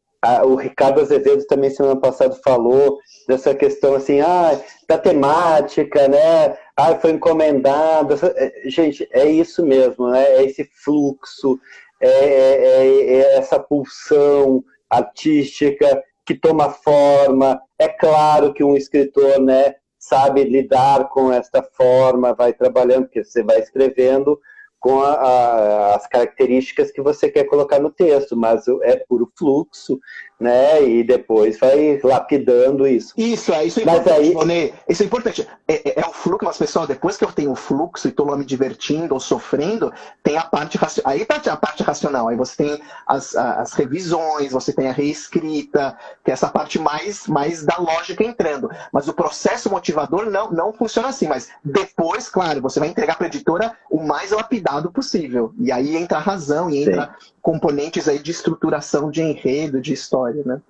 o 0.45 0.55
Ricardo 0.55 1.01
Azevedo 1.01 1.45
também 1.47 1.71
semana 1.71 2.01
passada 2.01 2.35
falou 2.45 2.99
dessa 3.27 3.55
questão 3.55 3.95
assim, 3.95 4.21
ah, 4.21 4.59
da 4.89 4.97
temática, 4.97 6.09
né? 6.09 6.57
Ah, 6.77 6.95
foi 6.95 7.13
encomendado. 7.13 8.15
É, 8.37 8.63
gente, 8.67 9.07
é 9.11 9.27
isso 9.27 9.65
mesmo, 9.65 10.09
né? 10.11 10.25
É 10.37 10.45
esse 10.45 10.65
fluxo, 10.85 11.59
é, 12.03 12.09
é, 12.09 12.87
é, 12.87 13.15
é 13.15 13.39
essa 13.39 13.59
pulsão 13.59 14.65
artística 14.91 16.03
que 16.27 16.35
toma 16.35 16.71
forma. 16.71 17.61
É 17.79 17.89
claro 17.89 18.53
que 18.53 18.63
um 18.63 18.77
escritor, 18.77 19.41
né, 19.41 19.77
sabe 19.99 20.45
lidar 20.45 21.09
com 21.09 21.33
esta 21.33 21.63
forma, 21.63 22.35
vai 22.35 22.53
trabalhando, 22.53 23.05
porque 23.05 23.25
você 23.25 23.43
vai 23.43 23.61
escrevendo 23.61 24.39
com 24.81 25.01
a, 25.01 25.13
a, 25.13 25.95
as 25.95 26.09
características 26.09 26.91
que 26.91 27.01
você 27.01 27.31
quer 27.31 27.45
colocar 27.45 27.79
no 27.79 27.91
texto, 27.91 28.37
mas 28.37 28.67
é 28.83 28.97
puro 28.97 29.31
fluxo, 29.39 30.01
né? 30.43 30.83
E 30.83 31.05
depois 31.05 31.59
vai 31.59 32.01
lapidando 32.03 32.87
isso. 32.87 33.15
Isso, 33.17 33.53
é 33.53 33.65
isso 33.65 33.81
é 33.81 33.83
importante, 33.85 34.11
aí... 34.11 34.75
Isso 34.89 35.03
é 35.03 35.07
importante. 35.07 35.49
É, 35.67 35.91
é, 35.91 36.01
é, 36.01 36.07
o 36.07 36.13
fluxo, 36.13 36.45
mas 36.45 36.59
pessoal, 36.59 36.87
depois 36.87 37.17
que 37.17 37.25
eu 37.25 37.33
tenho 37.33 37.53
o 37.53 37.57
fluxo 37.57 38.09
e 38.09 38.11
estou 38.11 38.27
lá 38.27 38.37
me 38.37 38.45
divertindo 38.45 39.15
ou 39.15 39.21
sofrendo, 39.21 39.93
tem 40.23 40.37
a 40.37 40.43
parte 40.43 40.77
racional. 40.77 41.13
Aí 41.13 41.25
tá 41.25 41.41
a 41.53 41.57
parte 41.57 41.83
racional. 41.83 42.29
Aí 42.29 42.37
você 42.37 42.57
tem 42.57 42.83
as, 43.07 43.35
as 43.35 43.73
revisões, 43.73 44.53
você 44.53 44.73
tem 44.73 44.89
a 44.89 44.93
reescrita, 44.93 45.97
que 46.25 46.31
é 46.31 46.35
essa 46.35 46.49
parte 46.49 46.79
mais, 46.79 47.27
mais 47.27 47.65
da 47.65 47.77
lógica 47.79 48.25
entrando. 48.25 48.71
Mas 48.93 49.09
o 49.09 49.15
processo 49.15 49.71
motivador 49.71 50.31
não, 50.31 50.51
não 50.51 50.73
funciona 50.73 51.09
assim. 51.09 51.29
Mas 51.29 51.49
depois, 51.65 52.29
claro, 52.29 52.61
você 52.61 52.81
vai 52.81 52.89
entregar 52.89 53.17
para 53.17 53.27
a 53.27 53.29
editora 53.29 53.77
o 53.91 54.03
mais 54.03 54.31
lapidado 54.33 54.91
possível. 54.91 55.55
E 55.59 55.71
aí 55.71 55.97
entra 55.97 56.19
a 56.19 56.21
razão 56.21 56.69
e 56.69 56.83
entra 56.83 57.15
Sim. 57.19 57.33
Componentes 57.43 58.09
aí 58.09 58.19
de 58.19 58.31
estruturação 58.31 59.11
de 59.11 59.21
enredo, 59.21 59.81
de 59.81 59.93
história 59.93 60.43
né? 60.47 60.63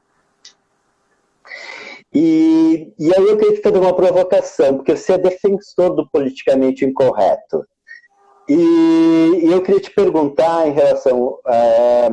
E, 2.15 2.93
e 2.99 3.15
aí 3.15 3.29
eu 3.29 3.39
queria 3.39 3.55
te 3.55 3.63
fazer 3.63 3.79
uma 3.79 3.95
provocação, 3.95 4.77
porque 4.77 4.95
você 4.97 5.15
é 5.15 5.19
defensor 5.19 5.95
do 5.95 6.07
politicamente 6.11 6.85
incorreto. 6.85 7.65
E, 8.49 9.41
e 9.45 9.47
eu 9.51 9.63
queria 9.63 9.81
te 9.81 9.91
perguntar 9.91 10.67
em 10.67 10.73
relação 10.73 11.39
é, 11.47 12.11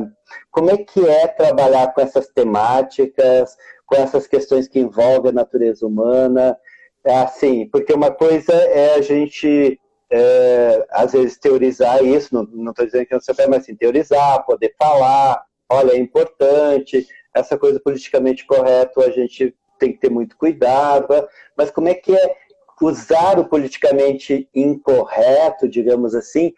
como 0.50 0.70
é 0.70 0.78
que 0.78 1.06
é 1.06 1.26
trabalhar 1.26 1.92
com 1.92 2.00
essas 2.00 2.28
temáticas, 2.28 3.56
com 3.84 3.96
essas 3.96 4.26
questões 4.26 4.68
que 4.68 4.78
envolvem 4.78 5.30
a 5.30 5.34
natureza 5.34 5.86
humana, 5.86 6.56
é 7.04 7.18
assim, 7.18 7.68
porque 7.70 7.92
uma 7.92 8.10
coisa 8.10 8.52
é 8.52 8.94
a 8.94 9.02
gente 9.02 9.78
é, 10.10 10.86
às 10.90 11.12
vezes 11.12 11.38
teorizar 11.38 12.02
isso, 12.04 12.34
não 12.34 12.70
estou 12.70 12.84
dizendo 12.84 13.06
que 13.06 13.14
não 13.14 13.20
se 13.20 13.32
mas 13.48 13.62
assim, 13.62 13.76
teorizar, 13.76 14.44
poder 14.44 14.74
falar, 14.76 15.44
olha, 15.68 15.92
é 15.92 15.98
importante, 15.98 17.06
essa 17.34 17.56
coisa 17.56 17.80
politicamente 17.80 18.44
correta 18.44 19.00
a 19.02 19.10
gente 19.10 19.54
tem 19.78 19.92
que 19.92 19.98
ter 19.98 20.10
muito 20.10 20.36
cuidado, 20.36 21.28
mas 21.56 21.70
como 21.70 21.88
é 21.88 21.94
que 21.94 22.14
é 22.14 22.36
usar 22.82 23.38
o 23.38 23.44
politicamente 23.44 24.48
incorreto, 24.54 25.68
digamos 25.68 26.14
assim, 26.14 26.52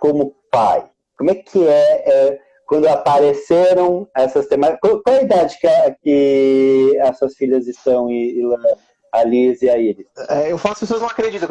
como 0.00 0.34
pai? 0.50 0.88
Como 1.18 1.30
é 1.30 1.34
que 1.34 1.66
é, 1.66 2.08
é 2.08 2.40
quando 2.66 2.86
apareceram 2.88 4.08
essas 4.16 4.46
temáticas? 4.46 4.80
Qual, 4.80 5.02
qual 5.02 5.16
a 5.16 5.22
idade 5.22 5.58
que, 5.58 5.66
a, 5.66 5.94
que 5.94 6.98
as 7.02 7.18
suas 7.18 7.34
filhas 7.34 7.66
estão, 7.66 8.10
Ilana? 8.10 8.78
A 9.12 9.24
Liz 9.24 9.62
e 9.62 9.68
a 9.68 9.78
Iris. 9.78 10.06
É, 10.28 10.52
eu 10.52 10.58
faço, 10.58 10.74
as 10.74 10.80
pessoas 10.80 11.00
não 11.00 11.08
acreditam. 11.08 11.48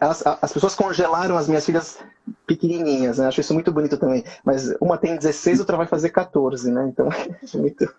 As, 0.00 0.26
as, 0.26 0.52
pessoas 0.52 0.74
congelaram 0.74 1.36
as 1.36 1.48
minhas 1.48 1.64
filhas 1.64 1.98
pequenininhas, 2.46 3.18
né? 3.18 3.26
Acho 3.26 3.40
isso 3.40 3.54
muito 3.54 3.72
bonito 3.72 3.96
também. 3.96 4.24
Mas 4.44 4.74
uma 4.80 4.96
tem 4.96 5.16
16, 5.16 5.60
outra 5.60 5.76
vai 5.76 5.86
fazer 5.86 6.10
14, 6.10 6.70
né? 6.70 6.88
Então, 6.88 7.08
é 7.12 7.56
muito... 7.56 7.92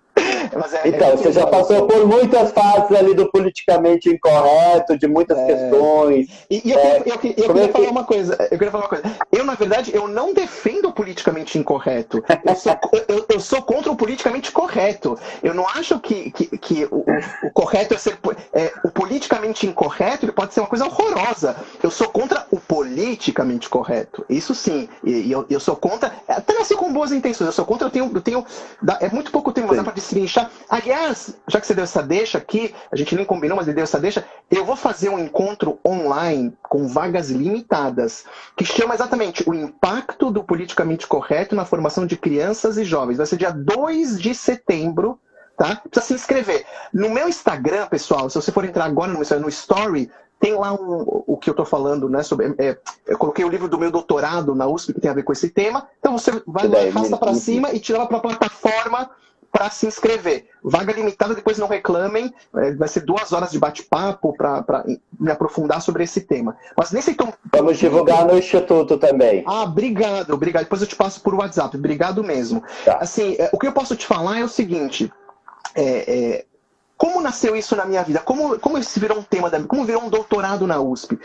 É, 0.83 0.87
então, 0.87 1.09
é 1.09 1.17
você 1.17 1.31
já 1.31 1.47
passou 1.47 1.87
por 1.87 2.05
muitas 2.05 2.51
fases 2.51 2.95
ali 2.95 3.13
do 3.13 3.29
politicamente 3.31 4.09
incorreto, 4.09 4.97
de 4.97 5.07
muitas 5.07 5.37
é... 5.37 5.45
questões. 5.45 6.27
E, 6.49 6.61
e 6.67 6.71
eu, 6.71 6.79
é, 6.79 6.97
eu, 6.99 7.05
eu, 7.05 7.13
eu 7.13 7.53
queria 7.53 7.69
falar 7.69 7.89
uma 7.89 8.03
coisa. 8.03 8.33
Eu 8.51 8.57
queria 8.57 8.71
falar 8.71 8.83
uma 8.83 8.89
coisa. 8.89 9.03
Eu, 9.31 9.43
na 9.43 9.55
verdade, 9.55 9.91
eu 9.93 10.07
não 10.07 10.33
defendo 10.33 10.89
o 10.89 10.93
politicamente 10.93 11.57
incorreto. 11.57 12.23
Eu 12.45 12.55
sou, 12.55 12.79
eu, 13.29 13.39
sou 13.39 13.61
contra 13.61 13.91
o 13.91 13.95
politicamente 13.95 14.51
correto. 14.51 15.17
Eu 15.41 15.53
não 15.53 15.67
acho 15.67 15.99
que, 15.99 16.31
que, 16.31 16.57
que 16.57 16.85
o, 16.85 17.03
o, 17.43 17.51
correto 17.51 17.93
é 17.93 17.97
ser. 17.97 18.17
É, 18.53 18.71
o 18.83 18.89
politicamente 18.89 19.65
incorreto 19.65 20.25
ele 20.25 20.31
pode 20.31 20.53
ser 20.53 20.59
uma 20.59 20.67
coisa 20.67 20.85
horrorosa. 20.85 21.55
Eu 21.81 21.89
sou 21.89 22.07
contra 22.07 22.45
o 22.51 22.59
politicamente 22.59 23.69
correto. 23.69 24.25
Isso 24.29 24.53
sim. 24.53 24.87
E, 25.03 25.31
eu, 25.31 25.45
eu 25.49 25.59
sou 25.59 25.75
contra. 25.75 26.13
Até 26.27 26.57
assim 26.59 26.75
com 26.75 26.91
boas 26.91 27.11
intenções. 27.11 27.47
Eu 27.47 27.53
sou 27.53 27.65
contra, 27.65 27.87
eu 27.87 27.91
tenho. 27.91 28.11
Eu 28.13 28.21
tenho 28.21 28.45
é 28.99 29.09
muito 29.09 29.31
pouco 29.31 29.51
tempo, 29.51 29.67
mas 29.67 29.77
dá 29.77 29.83
Aliás, 30.69 31.35
já 31.47 31.59
que 31.59 31.67
você 31.67 31.73
deu 31.73 31.83
essa 31.83 32.01
deixa 32.01 32.37
aqui, 32.37 32.73
a 32.91 32.95
gente 32.95 33.15
nem 33.15 33.25
combinou, 33.25 33.57
mas 33.57 33.67
ele 33.67 33.75
deu 33.75 33.83
essa 33.83 33.99
deixa, 33.99 34.25
eu 34.49 34.65
vou 34.65 34.75
fazer 34.75 35.09
um 35.09 35.19
encontro 35.19 35.79
online 35.85 36.55
com 36.61 36.87
vagas 36.87 37.29
limitadas, 37.29 38.25
que 38.55 38.65
chama 38.65 38.93
exatamente 38.93 39.47
o 39.49 39.53
impacto 39.53 40.31
do 40.31 40.43
politicamente 40.43 41.07
correto 41.07 41.55
na 41.55 41.65
formação 41.65 42.05
de 42.05 42.17
crianças 42.17 42.77
e 42.77 42.83
jovens. 42.83 43.17
Vai 43.17 43.25
ser 43.25 43.37
dia 43.37 43.51
2 43.51 44.21
de 44.21 44.33
setembro 44.33 45.19
tá? 45.55 45.81
Precisa 45.89 46.07
se 46.07 46.13
inscrever. 46.15 46.65
No 46.91 47.09
meu 47.09 47.29
Instagram, 47.29 47.87
pessoal, 47.87 48.29
se 48.29 48.35
você 48.35 48.51
for 48.51 48.65
entrar 48.65 48.85
agora 48.85 49.11
no, 49.11 49.19
no 49.19 49.49
Story, 49.49 50.09
tem 50.39 50.53
lá 50.55 50.73
um, 50.73 51.23
o 51.25 51.37
que 51.37 51.49
eu 51.49 51.53
estou 51.53 51.65
falando, 51.65 52.09
né? 52.09 52.21
Sobre, 52.21 52.53
é, 52.57 52.77
eu 53.07 53.17
coloquei 53.17 53.45
o 53.45 53.49
livro 53.49 53.69
do 53.69 53.79
meu 53.79 53.89
doutorado 53.89 54.53
na 54.53 54.67
USP 54.67 54.93
que 54.93 54.99
tem 54.99 55.09
a 55.09 55.13
ver 55.13 55.23
com 55.23 55.31
esse 55.31 55.49
tema. 55.49 55.87
Então 55.99 56.17
você 56.17 56.31
vai 56.45 56.67
lá, 56.67 56.79
arrasta 56.79 57.17
para 57.17 57.33
cima 57.33 57.71
e 57.71 57.79
tira 57.79 57.99
lá 57.99 58.05
para 58.05 58.17
a 58.17 58.21
plataforma 58.21 59.09
para 59.53 59.69
se 59.69 59.85
inscrever. 59.85 60.47
Vaga 60.63 60.91
limitada, 60.91 61.35
depois 61.35 61.59
não 61.59 61.67
reclamem. 61.67 62.33
É, 62.55 62.73
vai 62.73 62.87
ser 62.87 63.01
duas 63.01 63.31
horas 63.31 63.51
de 63.51 63.59
bate-papo 63.59 64.35
para 64.35 64.83
me 65.19 65.31
aprofundar 65.31 65.79
sobre 65.79 66.03
esse 66.03 66.21
tema. 66.21 66.57
Mas 66.75 66.91
nesse 66.91 67.13
tom. 67.13 67.31
Vamos 67.53 67.77
divulgar 67.77 68.25
no 68.25 68.35
Instituto 68.35 68.97
também. 68.97 69.43
Ah, 69.45 69.61
obrigado, 69.61 70.33
obrigado. 70.33 70.63
Depois 70.63 70.81
eu 70.81 70.87
te 70.87 70.95
passo 70.95 71.21
por 71.21 71.35
WhatsApp. 71.35 71.77
Obrigado 71.77 72.23
mesmo. 72.23 72.63
Tá. 72.83 72.97
Assim, 72.99 73.35
é, 73.37 73.51
o 73.53 73.59
que 73.59 73.67
eu 73.67 73.71
posso 73.71 73.95
te 73.95 74.07
falar 74.07 74.39
é 74.39 74.43
o 74.43 74.49
seguinte. 74.49 75.13
é, 75.75 75.83
é, 75.83 76.45
como 76.97 77.21
nasceu 77.21 77.55
isso 77.55 77.75
na 77.75 77.85
minha 77.85 78.01
vida? 78.01 78.19
Como, 78.19 78.57
como 78.59 78.77
isso 78.77 78.99
virou 78.99 79.19
um 79.19 79.23
tema, 79.23 79.49
da, 79.49 79.61
como 79.63 79.83
virou 79.83 80.03
um 80.03 80.09
doutorado 80.09 80.65
na 80.65 80.79
USP? 80.79 81.19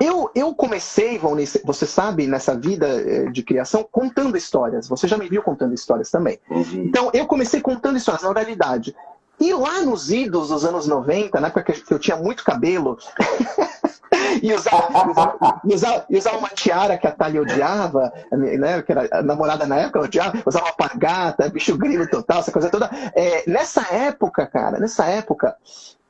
Eu, 0.00 0.30
eu 0.32 0.54
comecei, 0.54 1.20
você 1.64 1.84
sabe, 1.84 2.26
nessa 2.26 2.56
vida 2.56 2.86
eh, 2.86 3.30
de 3.30 3.42
criação, 3.42 3.86
contando 3.90 4.36
histórias. 4.36 4.86
Você 4.86 5.08
já 5.08 5.18
me 5.18 5.28
viu 5.28 5.42
contando 5.42 5.74
histórias 5.74 6.08
também. 6.08 6.38
Uhum. 6.48 6.84
Então, 6.84 7.10
eu 7.12 7.26
comecei 7.26 7.60
contando 7.60 7.96
histórias 7.96 8.22
na 8.22 8.28
oralidade. 8.28 8.94
E 9.40 9.52
lá 9.52 9.80
nos 9.82 10.10
idos 10.10 10.48
dos 10.48 10.64
anos 10.64 10.86
90, 10.86 11.40
na 11.40 11.48
época 11.48 11.72
que 11.72 11.92
eu 11.92 11.98
tinha 11.98 12.16
muito 12.16 12.44
cabelo, 12.44 12.98
e 14.42 14.52
usava, 14.52 15.10
usava, 15.10 15.60
usava, 15.64 16.06
usava, 16.10 16.38
uma 16.38 16.48
tiara 16.48 16.98
que 16.98 17.06
a 17.06 17.12
Thalia 17.12 17.42
odiava, 17.42 18.12
né, 18.32 18.82
que 18.82 18.92
era 18.92 19.08
a 19.12 19.22
namorada 19.22 19.66
na 19.66 19.76
época, 19.76 20.00
odiava, 20.00 20.42
usava 20.44 20.66
uma 20.66 20.72
pargata, 20.72 21.48
bicho 21.48 21.76
grilo 21.76 22.08
total, 22.08 22.40
essa 22.40 22.52
coisa 22.52 22.68
toda. 22.68 22.90
É, 23.14 23.48
nessa 23.48 23.82
época, 23.94 24.46
cara, 24.46 24.78
nessa 24.78 25.06
época, 25.06 25.56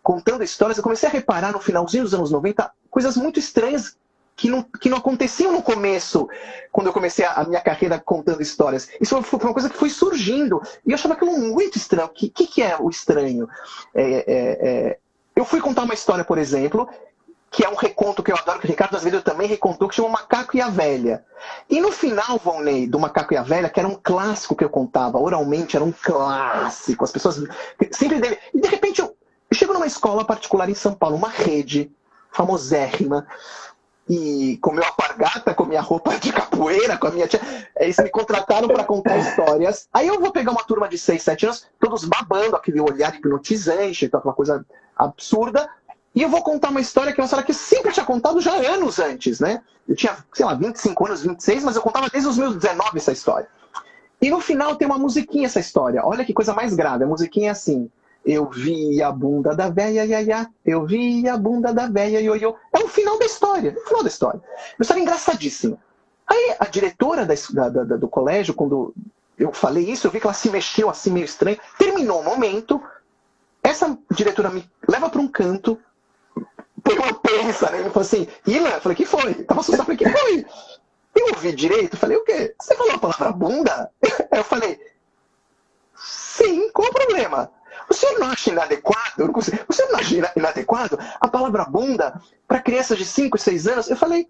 contando 0.09 0.43
histórias, 0.43 0.79
eu 0.79 0.83
comecei 0.83 1.07
a 1.07 1.13
reparar 1.13 1.53
no 1.53 1.61
finalzinho 1.61 2.03
dos 2.03 2.15
anos 2.15 2.31
90 2.31 2.73
coisas 2.89 3.15
muito 3.15 3.39
estranhas 3.39 3.95
que 4.35 4.49
não, 4.49 4.63
que 4.63 4.89
não 4.89 4.97
aconteciam 4.97 5.53
no 5.53 5.61
começo, 5.61 6.27
quando 6.73 6.87
eu 6.87 6.95
comecei 6.95 7.27
a, 7.27 7.35
a 7.35 7.45
minha 7.45 7.61
carreira 7.61 7.99
contando 7.99 8.41
histórias. 8.41 8.89
Isso 8.99 9.21
foi 9.21 9.39
uma 9.39 9.53
coisa 9.53 9.69
que 9.69 9.77
foi 9.77 9.91
surgindo. 9.91 10.63
E 10.87 10.93
eu 10.93 10.95
achava 10.95 11.13
aquilo 11.13 11.37
muito 11.37 11.77
estranho. 11.77 12.07
O 12.07 12.11
que, 12.11 12.31
que, 12.31 12.47
que, 12.47 12.63
é 12.63 12.75
o 12.81 12.89
estranho? 12.89 13.47
É, 13.95 14.03
é, 14.03 14.69
é... 14.69 14.99
Eu 15.37 15.45
fui 15.45 15.61
contar 15.61 15.83
uma 15.83 15.93
história, 15.93 16.25
por 16.25 16.39
exemplo, 16.39 16.89
que 17.51 17.63
é 17.63 17.69
um 17.69 17.75
reconto 17.75 18.23
que 18.23 18.33
eu 18.33 18.37
adoro, 18.37 18.61
que 18.61 18.67
o 18.67 18.71
Ricardo 18.71 18.97
Azevedo 18.97 19.23
também 19.23 19.47
recontou, 19.47 19.89
que 19.89 19.95
chama 19.95 20.09
Macaco 20.09 20.57
e 20.57 20.63
a 20.63 20.71
Velha. 20.71 21.23
E 21.69 21.83
no 21.83 21.93
final, 21.93 22.41
Volney, 22.43 22.87
do 22.87 22.99
Macaco 22.99 23.35
e 23.35 23.37
a 23.37 23.43
Velha, 23.43 23.69
que 23.69 23.79
era 23.79 23.89
um 23.89 23.99
clássico 24.03 24.57
que 24.57 24.65
eu 24.65 24.71
contava, 24.71 25.19
oralmente 25.19 25.77
era 25.77 25.85
um 25.85 25.93
clássico, 25.93 27.05
as 27.05 27.13
pessoas 27.13 27.43
sempre 27.93 28.21
dele. 28.21 28.39
E 28.55 28.61
de 28.61 28.69
repente 28.69 29.01
eu, 29.01 29.18
eu 29.51 29.57
chego 29.57 29.73
numa 29.73 29.87
escola 29.87 30.25
particular 30.25 30.69
em 30.69 30.75
São 30.75 30.95
Paulo, 30.95 31.17
uma 31.17 31.29
rede 31.29 31.91
famosérrima, 32.31 33.27
e 34.09 34.59
com 34.63 34.73
meu 34.73 34.85
apargata, 34.85 35.53
com 35.53 35.65
minha 35.65 35.83
roupa 35.83 36.19
de 36.19 36.33
capoeira, 36.33 36.97
com 36.97 37.09
a 37.09 37.11
minha 37.11 37.29
tia. 37.29 37.41
Eles 37.77 37.97
me 37.99 38.09
contrataram 38.09 38.67
para 38.67 38.85
contar 38.85 39.19
histórias. 39.19 39.87
Aí 39.93 40.09
eu 40.09 40.19
vou 40.19 40.33
pegar 40.33 40.53
uma 40.53 40.65
turma 40.65 40.89
de 40.89 40.97
6, 40.97 41.23
7 41.23 41.47
anos, 41.47 41.67
todos 41.79 42.05
babando, 42.05 42.57
aquele 42.57 42.81
olhar 42.81 43.15
hipnotizante, 43.15 44.07
aquela 44.07 44.33
coisa 44.33 44.65
absurda. 44.97 45.69
E 46.15 46.23
eu 46.23 46.29
vou 46.29 46.43
contar 46.43 46.71
uma 46.71 46.81
história 46.81 47.13
que 47.13 47.21
é 47.21 47.23
uma 47.23 47.27
história 47.27 47.45
que 47.45 47.51
eu 47.51 47.57
sempre 47.57 47.93
tinha 47.93 48.07
contado 48.07 48.41
já 48.41 48.53
anos 48.55 48.99
antes, 48.99 49.41
né? 49.41 49.63
Eu 49.87 49.95
tinha, 49.95 50.17
sei 50.33 50.47
lá, 50.47 50.55
25 50.55 51.07
anos, 51.07 51.23
26, 51.23 51.65
mas 51.65 51.77
eu 51.77 51.83
contava 51.83 52.09
desde 52.09 52.29
os 52.29 52.39
meus 52.39 52.57
19 52.57 52.97
essa 52.97 53.13
história. 53.13 53.49
E 54.21 54.31
no 54.31 54.41
final 54.41 54.75
tem 54.75 54.87
uma 54.87 54.99
musiquinha 54.99 55.47
essa 55.47 55.61
história. 55.61 56.05
Olha 56.05 56.25
que 56.25 56.33
coisa 56.33 56.55
mais 56.55 56.75
grave. 56.75 57.05
A 57.05 57.07
musiquinha 57.07 57.49
é 57.49 57.51
assim. 57.51 57.91
Eu 58.31 58.51
vi 58.51 59.03
a 59.03 59.11
bunda 59.11 59.57
da 59.57 59.71
véia, 59.71 60.05
ia, 60.05 60.21
ia. 60.21 60.51
Eu 60.63 60.85
vi 60.85 61.27
a 61.27 61.39
bunda 61.39 61.73
da 61.73 61.89
véia, 61.89 62.21
ioiô. 62.21 62.57
É 62.75 62.79
o 62.79 62.87
final 62.87 63.19
da 63.19 63.25
história. 63.25 63.71
É 63.71 63.81
o 63.81 63.87
final 63.87 64.03
da 64.03 64.09
história. 64.09 64.39
Uma 64.79 64.83
história 64.83 65.01
engraçadíssima. 65.01 65.79
Aí 66.27 66.55
a 66.61 66.67
diretora 66.67 67.25
da, 67.25 67.35
da, 67.35 67.85
da, 67.85 67.97
do 67.97 68.07
colégio, 68.07 68.53
quando 68.53 68.95
eu 69.39 69.51
falei 69.51 69.91
isso, 69.91 70.07
eu 70.07 70.11
vi 70.11 70.21
que 70.21 70.27
ela 70.27 70.35
se 70.35 70.51
mexeu 70.51 70.91
assim 70.91 71.11
meio 71.11 71.25
estranho. 71.25 71.59
Terminou 71.79 72.21
o 72.21 72.25
momento. 72.25 72.83
Essa 73.63 73.97
diretora 74.11 74.51
me 74.51 74.71
leva 74.87 75.09
para 75.09 75.23
um 75.23 75.29
canto, 75.29 75.81
põe 76.85 76.99
uma 76.99 77.15
pensa, 77.15 77.71
né? 77.71 77.81
Ele 77.81 77.89
falou 77.89 78.03
assim, 78.03 78.29
Ilan, 78.47 78.69
eu 78.69 78.81
falei, 78.83 78.97
que 78.97 79.07
foi? 79.07 79.33
Tava 79.45 79.61
assustado, 79.61 79.87
falei, 79.87 79.97
que 79.97 80.09
foi? 80.09 80.45
Eu 81.15 81.29
ouvi 81.29 81.53
direito, 81.53 81.97
falei, 81.97 82.19
o 82.19 82.25
quê? 82.25 82.55
Você 82.61 82.77
falou 82.77 82.93
a 82.93 82.99
palavra 82.99 83.33
bunda? 83.33 83.91
Eu 84.31 84.45
falei, 84.45 84.79
sim, 85.97 86.71
qual 86.71 86.89
o 86.89 86.93
problema? 86.93 87.51
Senhor 87.93 88.19
não 88.19 88.29
acha 88.29 88.51
inadequado? 88.51 89.43
Senhor 89.73 89.93
não 89.93 89.99
acha 89.99 90.33
inadequado 90.37 90.99
a 91.21 91.29
palavra 91.29 91.65
bunda 91.65 92.21
para 92.47 92.61
crianças 92.61 92.99
de 92.99 93.05
5, 93.05 93.39
6 93.39 93.67
anos? 93.67 93.91
Eu 93.91 93.97
falei, 93.97 94.29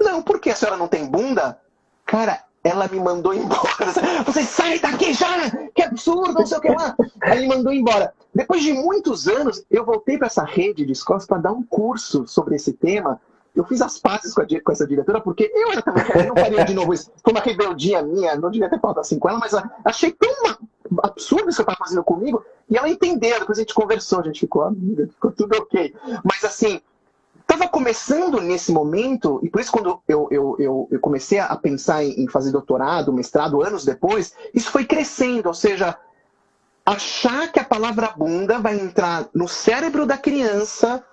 não, 0.00 0.22
por 0.22 0.40
que 0.40 0.50
a 0.50 0.56
senhora 0.56 0.76
não 0.76 0.88
tem 0.88 1.06
bunda? 1.06 1.58
Cara, 2.04 2.44
ela 2.64 2.88
me 2.88 3.00
mandou 3.00 3.32
embora. 3.34 3.92
Você 4.24 4.42
sai 4.42 4.78
daqui 4.78 5.12
já! 5.12 5.50
Que 5.74 5.82
absurdo, 5.82 6.32
não 6.32 6.46
sei 6.46 6.58
o 6.58 6.60
que 6.60 6.68
lá. 6.68 6.96
Ela 7.22 7.40
me 7.40 7.48
mandou 7.48 7.72
embora. 7.72 8.12
Depois 8.34 8.62
de 8.62 8.72
muitos 8.72 9.28
anos, 9.28 9.64
eu 9.70 9.84
voltei 9.84 10.16
para 10.16 10.26
essa 10.26 10.44
rede 10.44 10.84
de 10.84 10.92
escolas 10.92 11.26
para 11.26 11.38
dar 11.38 11.52
um 11.52 11.62
curso 11.62 12.26
sobre 12.26 12.56
esse 12.56 12.72
tema. 12.72 13.20
Eu 13.54 13.64
fiz 13.64 13.82
as 13.82 13.98
pazes 13.98 14.32
com, 14.32 14.40
a, 14.40 14.46
com 14.46 14.72
essa 14.72 14.86
diretora, 14.86 15.20
porque 15.20 15.50
eu 15.54 15.72
eu 15.72 16.34
não 16.34 16.34
faria 16.34 16.64
de 16.64 16.72
novo 16.72 16.94
isso. 16.94 17.10
Foi 17.22 17.34
uma 17.34 17.42
rebeldia 17.42 18.02
minha, 18.02 18.34
não 18.34 18.50
devia 18.50 18.70
ter 18.70 18.80
falado 18.80 19.00
assim 19.00 19.18
com 19.18 19.28
ela, 19.28 19.38
mas 19.38 19.52
achei 19.84 20.10
tão 20.12 20.56
absurdo 21.02 21.44
que 21.44 21.50
ela 21.50 21.62
estava 21.62 21.78
fazendo 21.78 22.04
comigo, 22.04 22.44
e 22.68 22.76
ela 22.76 22.88
entendeu, 22.88 23.38
depois 23.38 23.58
a 23.58 23.62
gente 23.62 23.74
conversou, 23.74 24.20
a 24.20 24.24
gente 24.24 24.40
ficou 24.40 24.62
amiga, 24.62 25.06
ficou 25.06 25.30
tudo 25.30 25.56
ok. 25.56 25.94
Mas 26.24 26.44
assim, 26.44 26.80
estava 27.40 27.68
começando 27.68 28.40
nesse 28.40 28.72
momento, 28.72 29.38
e 29.42 29.50
por 29.50 29.60
isso 29.60 29.72
quando 29.72 30.00
eu, 30.08 30.28
eu, 30.30 30.56
eu, 30.58 30.88
eu 30.90 31.00
comecei 31.00 31.38
a 31.38 31.54
pensar 31.56 32.04
em, 32.04 32.26
fazer 32.28 32.50
doutorado, 32.50 33.12
mestrado, 33.12 33.62
anos 33.62 33.84
depois, 33.84 34.34
isso 34.54 34.70
foi 34.70 34.84
crescendo, 34.84 35.46
ou 35.48 35.54
seja, 35.54 35.96
achar 36.84 37.52
que 37.52 37.60
a 37.60 37.64
palavra 37.64 38.12
bunda 38.16 38.58
vai 38.58 38.78
entrar 38.78 39.28
no 39.34 39.46
cérebro 39.46 40.06
da 40.06 40.16
criança 40.16 41.04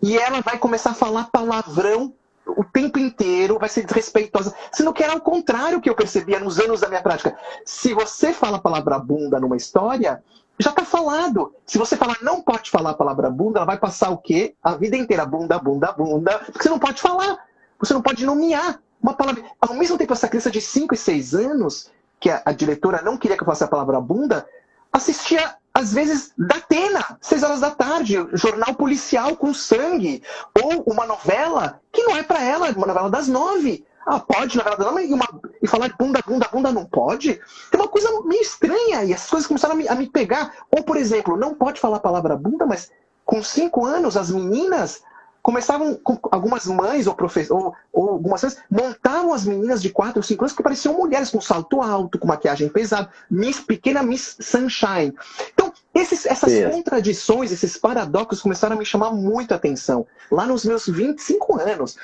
e 0.00 0.18
ela 0.18 0.40
vai 0.40 0.58
começar 0.58 0.90
a 0.90 0.94
falar 0.94 1.30
palavrão 1.30 2.12
o 2.46 2.64
tempo 2.64 2.98
inteiro, 2.98 3.58
vai 3.58 3.68
ser 3.68 3.84
desrespeitosa. 3.84 4.54
Sendo 4.72 4.92
que 4.92 5.02
era 5.02 5.16
o 5.16 5.20
contrário 5.20 5.80
que 5.80 5.88
eu 5.88 5.94
percebia 5.94 6.40
nos 6.40 6.58
anos 6.58 6.80
da 6.80 6.88
minha 6.88 7.02
prática. 7.02 7.36
Se 7.64 7.94
você 7.94 8.32
fala 8.32 8.56
a 8.56 8.60
palavra 8.60 8.98
bunda 8.98 9.38
numa 9.40 9.56
história, 9.56 10.22
já 10.58 10.70
está 10.70 10.84
falado. 10.84 11.54
Se 11.66 11.78
você 11.78 11.96
falar 11.96 12.18
não 12.22 12.42
pode 12.42 12.70
falar 12.70 12.90
a 12.90 12.94
palavra 12.94 13.30
bunda, 13.30 13.58
ela 13.58 13.66
vai 13.66 13.78
passar 13.78 14.10
o 14.10 14.18
quê? 14.18 14.54
A 14.62 14.74
vida 14.74 14.96
inteira, 14.96 15.24
bunda, 15.24 15.58
bunda, 15.58 15.92
bunda, 15.92 16.38
porque 16.38 16.62
você 16.62 16.68
não 16.68 16.78
pode 16.78 17.00
falar. 17.00 17.38
Você 17.78 17.94
não 17.94 18.02
pode 18.02 18.24
nomear 18.24 18.80
uma 19.02 19.14
palavra. 19.14 19.42
Ao 19.60 19.74
mesmo 19.74 19.98
tempo, 19.98 20.12
essa 20.12 20.28
criança 20.28 20.50
de 20.50 20.60
5 20.60 20.94
e 20.94 20.96
6 20.96 21.34
anos, 21.34 21.90
que 22.20 22.30
a, 22.30 22.42
a 22.44 22.52
diretora 22.52 23.02
não 23.02 23.16
queria 23.16 23.36
que 23.36 23.42
eu 23.42 23.46
falasse 23.46 23.64
a 23.64 23.68
palavra 23.68 24.00
bunda, 24.00 24.46
assistia 24.92 25.56
às 25.74 25.92
vezes, 25.92 26.32
da 26.36 26.56
Atena, 26.56 27.18
seis 27.20 27.42
horas 27.42 27.60
da 27.60 27.70
tarde, 27.70 28.14
jornal 28.34 28.74
policial 28.74 29.36
com 29.36 29.54
sangue, 29.54 30.22
ou 30.62 30.82
uma 30.86 31.06
novela 31.06 31.80
que 31.90 32.02
não 32.02 32.16
é 32.16 32.22
para 32.22 32.42
ela, 32.42 32.70
uma 32.70 32.86
novela 32.86 33.10
das 33.10 33.26
nove. 33.26 33.84
Ah, 34.04 34.18
pode 34.18 34.56
novela 34.56 34.76
das 34.76 34.86
nove 34.86 35.06
e, 35.06 35.14
uma, 35.14 35.26
e 35.62 35.66
falar 35.66 35.88
de 35.88 35.96
bunda, 35.96 36.20
bunda, 36.26 36.48
bunda 36.52 36.72
não 36.72 36.84
pode? 36.84 37.40
É 37.72 37.76
uma 37.76 37.88
coisa 37.88 38.08
meio 38.24 38.42
estranha 38.42 39.04
e 39.04 39.14
as 39.14 39.30
coisas 39.30 39.46
começaram 39.46 39.74
a 39.74 39.76
me, 39.76 39.88
a 39.88 39.94
me 39.94 40.08
pegar. 40.08 40.52
Ou, 40.70 40.82
por 40.82 40.96
exemplo, 40.96 41.36
não 41.36 41.54
pode 41.54 41.80
falar 41.80 41.96
a 41.98 42.00
palavra 42.00 42.36
bunda, 42.36 42.66
mas 42.66 42.90
com 43.24 43.42
cinco 43.42 43.86
anos 43.86 44.16
as 44.16 44.30
meninas 44.30 45.02
começavam, 45.42 45.98
algumas 46.30 46.66
mães 46.66 47.06
ou, 47.06 47.16
ou, 47.50 47.74
ou 47.92 48.10
algumas 48.10 48.40
vezes, 48.42 48.58
montavam 48.70 49.34
as 49.34 49.44
meninas 49.44 49.82
de 49.82 49.90
4 49.90 50.18
ou 50.18 50.22
5 50.22 50.44
anos 50.44 50.56
que 50.56 50.62
pareciam 50.62 50.94
mulheres, 50.94 51.30
com 51.30 51.40
salto 51.40 51.82
alto, 51.82 52.18
com 52.18 52.28
maquiagem 52.28 52.68
pesada, 52.68 53.10
Miss, 53.28 53.58
pequena 53.58 54.02
Miss 54.02 54.36
Sunshine. 54.40 55.12
Então, 55.52 55.72
esses, 55.92 56.24
essas 56.24 56.52
é. 56.52 56.70
contradições, 56.70 57.50
esses 57.50 57.76
paradoxos 57.76 58.40
começaram 58.40 58.76
a 58.76 58.78
me 58.78 58.84
chamar 58.84 59.10
muita 59.10 59.56
atenção, 59.56 60.06
lá 60.30 60.46
nos 60.46 60.64
meus 60.64 60.86
25 60.86 61.60
anos. 61.60 61.96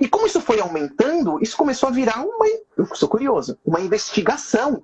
E 0.00 0.08
como 0.08 0.26
isso 0.26 0.40
foi 0.40 0.58
aumentando, 0.58 1.38
isso 1.42 1.56
começou 1.56 1.90
a 1.90 1.92
virar 1.92 2.24
uma, 2.24 2.46
eu 2.76 2.86
sou 2.94 3.08
curioso, 3.08 3.58
uma 3.64 3.80
investigação. 3.80 4.82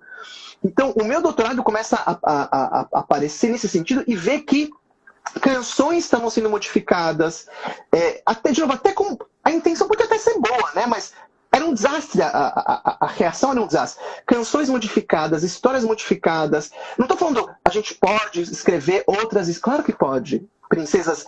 Então, 0.63 0.93
o 0.93 1.05
meu 1.05 1.21
doutorado 1.21 1.63
começa 1.63 1.97
a, 1.97 2.13
a, 2.23 2.43
a, 2.43 2.81
a 2.93 3.01
aparecer 3.01 3.51
nesse 3.51 3.69
sentido 3.69 4.05
e 4.07 4.15
ver 4.15 4.43
que 4.43 4.71
canções 5.41 6.05
estavam 6.05 6.31
sendo 6.31 6.51
modificadas, 6.51 7.47
é, 7.93 8.23
até 8.27 8.53
de 8.53 8.61
novo, 8.61 8.73
até 8.73 8.93
com 8.93 9.17
a 9.45 9.51
intenção 9.51 9.89
pode 9.89 10.03
até 10.03 10.19
ser 10.19 10.39
boa, 10.39 10.71
né? 10.75 10.87
Mas 10.87 11.13
era 11.51 11.67
um 11.67 11.75
desastre, 11.75 12.23
a, 12.23 12.29
a, 12.29 12.97
a, 13.01 13.07
reação 13.07 13.51
era 13.51 13.61
um 13.61 13.67
desastre. 13.67 14.03
Canções 14.27 14.71
modificadas, 14.71 15.43
histórias 15.43 15.85
modificadas. 15.85 16.71
Não 16.97 17.05
estou 17.05 17.19
falando, 17.19 17.51
a 17.63 17.71
gente 17.71 17.95
pode 17.95 18.41
escrever 18.41 19.05
outras, 19.07 19.57
claro 19.59 19.83
que 19.83 19.93
pode. 19.93 20.49
Princesas 20.69 21.27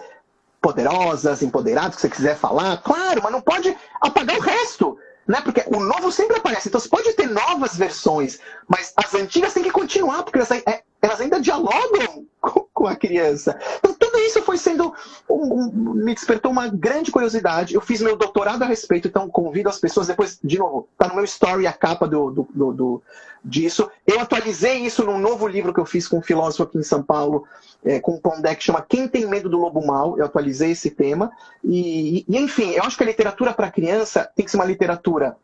poderosas, 0.63 1.43
empoderadas, 1.43 1.97
que 1.97 2.01
você 2.01 2.09
quiser 2.09 2.39
falar, 2.39 2.79
claro, 2.79 3.21
mas 3.23 3.33
não 3.33 3.43
pode 3.43 3.77
apagar 4.01 4.39
o 4.39 4.41
resto. 4.41 4.99
Né? 5.29 5.43
Porque 5.43 5.63
o 5.67 5.79
novo 5.79 6.11
sempre 6.11 6.39
aparece. 6.39 6.69
Então 6.69 6.81
você 6.81 6.89
pode 6.89 7.13
ter 7.13 7.29
novas 7.29 7.77
versões, 7.77 8.41
mas 8.67 8.95
as 8.97 9.15
antigas 9.15 9.53
têm 9.53 9.63
que 9.63 9.71
continuar, 9.71 10.23
porque 10.23 10.39
elas, 10.39 10.51
é, 10.51 10.83
elas 11.05 11.21
ainda 11.21 11.41
dialogam 11.41 12.27
com, 12.73 12.87
a 12.87 12.97
criança. 12.97 13.59
Então 13.79 13.95
tudo 13.95 14.19
isso 14.19 14.43
foi 14.43 14.57
sendo. 14.57 14.93
Um, 15.29 15.55
um, 15.55 15.71
me 15.95 16.15
despertou 16.15 16.51
uma 16.51 16.69
grande 16.69 17.11
curiosidade. 17.11 17.75
Eu 17.75 17.81
fiz 17.81 18.01
meu 18.01 18.17
doutorado 18.17 18.63
a 18.63 18.67
respeito, 18.67 19.09
então 19.09 19.29
convido 19.29 19.69
as 19.69 19.79
pessoas, 19.79 20.07
depois, 20.07 20.39
de 20.43 20.59
novo, 20.59 20.89
tá 20.99 21.09
no 21.09 21.15
meu 21.15 21.25
story 21.25 21.67
a 21.67 21.73
capa 21.73 22.07
do, 22.07 22.31
do, 22.31 22.49
do, 22.55 22.73
do 22.73 23.03
disso. 23.45 23.91
Eu 24.07 24.21
atualizei 24.21 24.79
isso 24.79 25.05
num 25.05 25.19
novo 25.19 25.47
livro 25.47 25.73
que 25.73 25.81
eu 25.81 25.87
fiz 25.87 26.09
com 26.09 26.19
um 26.19 26.23
filósofo 26.23 26.63
aqui 26.63 26.79
em 26.79 26.83
São 26.83 27.03
Paulo, 27.03 27.47
é, 27.85 28.01
com 28.01 28.13
um 28.13 28.21
Pondé, 28.21 28.55
que 28.55 28.65
chama 28.65 28.85
Quem 28.87 29.07
Tem 29.07 29.27
Medo 29.27 29.49
do 29.49 29.59
Lobo 29.59 29.87
Mal. 29.87 30.19
Eu 30.19 30.25
atualizei 30.25 30.71
esse 30.71 30.91
tema. 30.91 31.31
E, 31.63 32.25
e 32.29 32.39
enfim, 32.39 32.71
eu 32.71 32.83
acho 32.83 32.97
que 32.97 33.03
a 33.03 33.07
literatura 33.07 33.53
para 33.53 33.71
criança 33.71 34.31
tem 34.35 34.45
que 34.45 34.51
ser 34.51 34.57
uma 34.57 34.65
literatura 34.65 35.37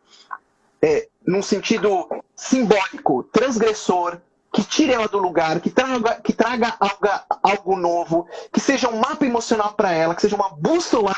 é, 0.82 1.08
num 1.26 1.42
sentido 1.42 2.08
simbólico, 2.34 3.22
transgressor, 3.24 4.18
que 4.52 4.64
tire 4.64 4.92
ela 4.92 5.06
do 5.06 5.18
lugar, 5.18 5.60
que 5.60 5.70
traga, 5.70 6.20
que 6.20 6.32
traga 6.32 6.74
algo, 6.80 7.08
algo 7.42 7.76
novo, 7.76 8.28
que 8.52 8.60
seja 8.60 8.88
um 8.88 8.98
mapa 8.98 9.24
emocional 9.24 9.74
para 9.74 9.92
ela, 9.92 10.14
que 10.14 10.22
seja 10.22 10.36
uma 10.36 10.50
bússola, 10.50 11.14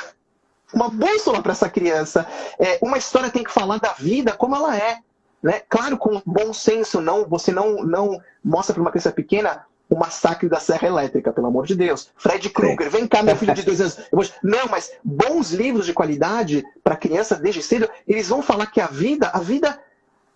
uma 0.72 0.88
bússola 0.88 1.42
para 1.42 1.52
essa 1.52 1.68
criança. 1.68 2.26
É, 2.58 2.78
uma 2.82 2.98
história 2.98 3.30
tem 3.30 3.42
que 3.42 3.52
falar 3.52 3.78
da 3.78 3.92
vida 3.92 4.32
como 4.32 4.54
ela 4.54 4.76
é. 4.76 4.98
Né? 5.42 5.62
Claro, 5.68 5.96
com 5.96 6.22
bom 6.24 6.52
senso, 6.52 7.00
não, 7.00 7.24
você 7.24 7.50
não, 7.50 7.82
não 7.82 8.20
mostra 8.44 8.74
para 8.74 8.82
uma 8.82 8.90
criança 8.90 9.10
pequena 9.10 9.66
o 9.88 9.96
massacre 9.96 10.48
da 10.48 10.58
Serra 10.58 10.88
Elétrica, 10.88 11.32
pelo 11.32 11.48
amor 11.48 11.66
de 11.66 11.74
Deus. 11.74 12.10
Fred 12.16 12.48
Krueger, 12.48 12.88
vem 12.90 13.06
cá, 13.06 13.22
minha 13.22 13.36
filha 13.36 13.54
de 13.54 13.62
dois 13.62 13.80
anos. 13.80 13.98
Vou... 14.10 14.24
Não, 14.42 14.66
mas 14.70 14.92
bons 15.04 15.50
livros 15.50 15.84
de 15.84 15.92
qualidade 15.92 16.64
para 16.82 16.96
criança 16.96 17.34
desde 17.34 17.62
cedo, 17.62 17.90
eles 18.06 18.28
vão 18.28 18.40
falar 18.40 18.66
que 18.66 18.80
a 18.80 18.86
vida, 18.86 19.28
a 19.28 19.40
vida, 19.40 19.78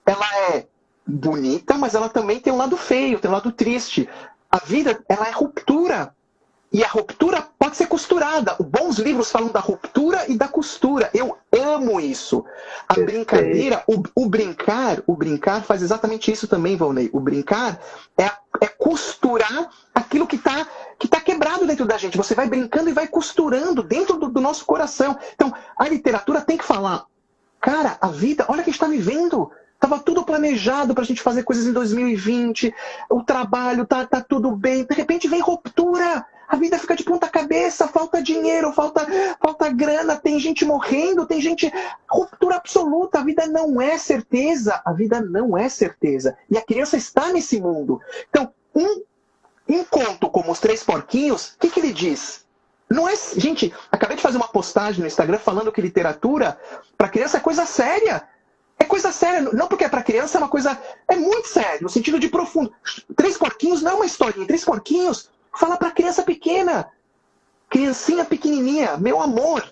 ela 0.04 0.26
é 0.50 0.66
bonita, 1.06 1.74
mas 1.74 1.94
ela 1.94 2.08
também 2.08 2.40
tem 2.40 2.52
um 2.52 2.56
lado 2.56 2.76
feio, 2.76 3.18
tem 3.18 3.30
um 3.30 3.34
lado 3.34 3.52
triste. 3.52 4.08
A 4.50 4.58
vida, 4.58 4.98
ela 5.08 5.28
é 5.28 5.30
ruptura. 5.30 6.12
E 6.72 6.82
a 6.84 6.88
ruptura 6.88 7.46
pode 7.58 7.76
ser 7.76 7.86
costurada. 7.86 8.56
Bons 8.58 8.98
livros 8.98 9.30
falam 9.30 9.50
da 9.50 9.60
ruptura 9.60 10.24
e 10.28 10.36
da 10.36 10.48
costura. 10.48 11.08
Eu 11.14 11.38
amo 11.52 12.00
isso. 12.00 12.44
A 12.88 12.94
brincadeira, 12.94 13.84
o, 13.86 14.02
o, 14.14 14.28
brincar, 14.28 15.00
o 15.06 15.14
brincar 15.14 15.62
faz 15.62 15.80
exatamente 15.80 16.30
isso 16.30 16.48
também, 16.48 16.76
Valnei. 16.76 17.08
O 17.12 17.20
brincar 17.20 17.80
é, 18.18 18.30
é 18.60 18.66
costurar 18.66 19.70
aquilo 19.94 20.26
que 20.26 20.36
está 20.36 20.66
que 20.98 21.06
tá 21.06 21.20
quebrado 21.20 21.66
dentro 21.66 21.86
da 21.86 21.96
gente. 21.96 22.16
Você 22.16 22.34
vai 22.34 22.48
brincando 22.48 22.90
e 22.90 22.92
vai 22.92 23.06
costurando 23.06 23.82
dentro 23.82 24.18
do, 24.18 24.28
do 24.28 24.40
nosso 24.40 24.64
coração. 24.64 25.16
Então, 25.34 25.54
a 25.78 25.88
literatura 25.88 26.40
tem 26.40 26.56
que 26.56 26.64
falar, 26.64 27.04
cara, 27.60 27.96
a 28.00 28.08
vida, 28.08 28.44
olha 28.48 28.62
quem 28.62 28.72
está 28.72 28.86
vivendo. 28.86 29.50
Tava 29.78 29.98
tudo 29.98 30.24
planejado 30.24 30.94
para 30.94 31.02
a 31.02 31.06
gente 31.06 31.22
fazer 31.22 31.42
coisas 31.42 31.66
em 31.66 31.72
2020. 31.72 32.74
O 33.10 33.22
trabalho 33.22 33.86
tá, 33.86 34.06
tá 34.06 34.20
tudo 34.20 34.50
bem. 34.52 34.84
De 34.84 34.94
repente 34.94 35.28
vem 35.28 35.40
ruptura. 35.40 36.24
A 36.48 36.56
vida 36.56 36.78
fica 36.78 36.94
de 36.94 37.02
ponta 37.02 37.28
cabeça, 37.28 37.88
falta 37.88 38.22
dinheiro, 38.22 38.72
falta, 38.72 39.04
falta 39.40 39.68
grana, 39.68 40.14
tem 40.16 40.38
gente 40.38 40.64
morrendo, 40.64 41.26
tem 41.26 41.40
gente. 41.40 41.72
Ruptura 42.08 42.56
absoluta. 42.56 43.18
A 43.18 43.24
vida 43.24 43.46
não 43.46 43.80
é 43.80 43.98
certeza. 43.98 44.80
A 44.84 44.92
vida 44.92 45.20
não 45.20 45.58
é 45.58 45.68
certeza. 45.68 46.36
E 46.48 46.56
a 46.56 46.62
criança 46.62 46.96
está 46.96 47.32
nesse 47.32 47.60
mundo. 47.60 48.00
Então, 48.30 48.52
um, 48.74 49.02
um 49.68 49.84
conto 49.84 50.30
como 50.30 50.52
Os 50.52 50.60
Três 50.60 50.82
Porquinhos, 50.84 51.54
o 51.54 51.58
que, 51.58 51.70
que 51.70 51.80
ele 51.80 51.92
diz? 51.92 52.46
Não 52.88 53.08
é. 53.08 53.14
Gente, 53.36 53.74
acabei 53.90 54.16
de 54.16 54.22
fazer 54.22 54.36
uma 54.36 54.48
postagem 54.48 55.00
no 55.00 55.06
Instagram 55.06 55.38
falando 55.38 55.72
que 55.72 55.80
literatura 55.82 56.58
para 56.96 57.08
criança 57.08 57.38
é 57.38 57.40
coisa 57.40 57.66
séria. 57.66 58.22
É 58.78 58.84
coisa 58.84 59.12
séria. 59.12 59.42
Não 59.52 59.68
porque 59.68 59.84
é 59.84 59.88
para 59.88 60.02
criança, 60.02 60.38
é 60.38 60.40
uma 60.40 60.48
coisa. 60.48 60.78
É 61.08 61.16
muito 61.16 61.48
sério, 61.48 61.82
no 61.82 61.88
sentido 61.88 62.18
de 62.18 62.28
profundo. 62.28 62.72
Três 63.16 63.36
Porquinhos 63.38 63.82
não 63.82 63.92
é 63.92 63.94
uma 63.94 64.06
historinha. 64.06 64.46
Três 64.46 64.64
Porquinhos 64.64 65.30
Fala 65.56 65.78
para 65.78 65.90
criança 65.90 66.22
pequena. 66.22 66.90
Criancinha 67.70 68.24
pequenininha, 68.24 68.98
meu 68.98 69.20
amor. 69.20 69.64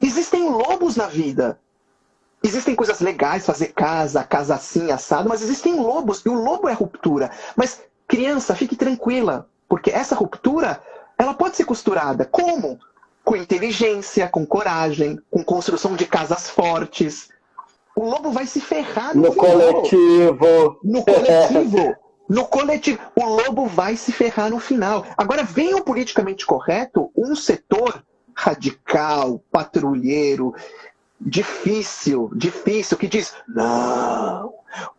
Existem 0.00 0.48
lobos 0.48 0.96
na 0.96 1.06
vida. 1.06 1.60
Existem 2.42 2.74
coisas 2.74 3.00
legais, 3.00 3.44
fazer 3.44 3.68
casa, 3.68 4.24
casa 4.24 4.54
assim, 4.54 4.90
assado, 4.90 5.28
mas 5.28 5.42
existem 5.42 5.74
lobos, 5.74 6.22
e 6.24 6.28
o 6.28 6.34
lobo 6.34 6.68
é 6.68 6.72
ruptura. 6.72 7.30
Mas, 7.56 7.82
criança, 8.06 8.54
fique 8.54 8.76
tranquila, 8.76 9.48
porque 9.68 9.90
essa 9.90 10.14
ruptura, 10.14 10.80
ela 11.18 11.34
pode 11.34 11.56
ser 11.56 11.64
costurada. 11.64 12.24
Como? 12.24 12.78
Com 13.24 13.36
inteligência, 13.36 14.28
com 14.28 14.46
coragem, 14.46 15.20
com 15.30 15.44
construção 15.44 15.94
de 15.94 16.06
casas 16.06 16.48
fortes. 16.48 17.28
O 17.98 18.08
lobo 18.08 18.30
vai 18.30 18.46
se 18.46 18.60
ferrar 18.60 19.12
no, 19.12 19.22
no 19.22 19.34
coletivo. 19.34 20.78
No 20.84 21.04
coletivo. 21.04 21.96
No 22.28 22.46
coletivo, 22.46 23.00
o 23.16 23.24
lobo 23.24 23.66
vai 23.66 23.96
se 23.96 24.12
ferrar 24.12 24.50
no 24.50 24.60
final. 24.60 25.04
Agora, 25.16 25.42
vem 25.42 25.74
o 25.74 25.82
politicamente 25.82 26.46
correto, 26.46 27.10
um 27.16 27.34
setor 27.34 28.04
radical, 28.32 29.42
patrulheiro, 29.50 30.54
difícil, 31.20 32.30
difícil, 32.36 32.96
que 32.96 33.08
diz: 33.08 33.34
não. 33.48 34.54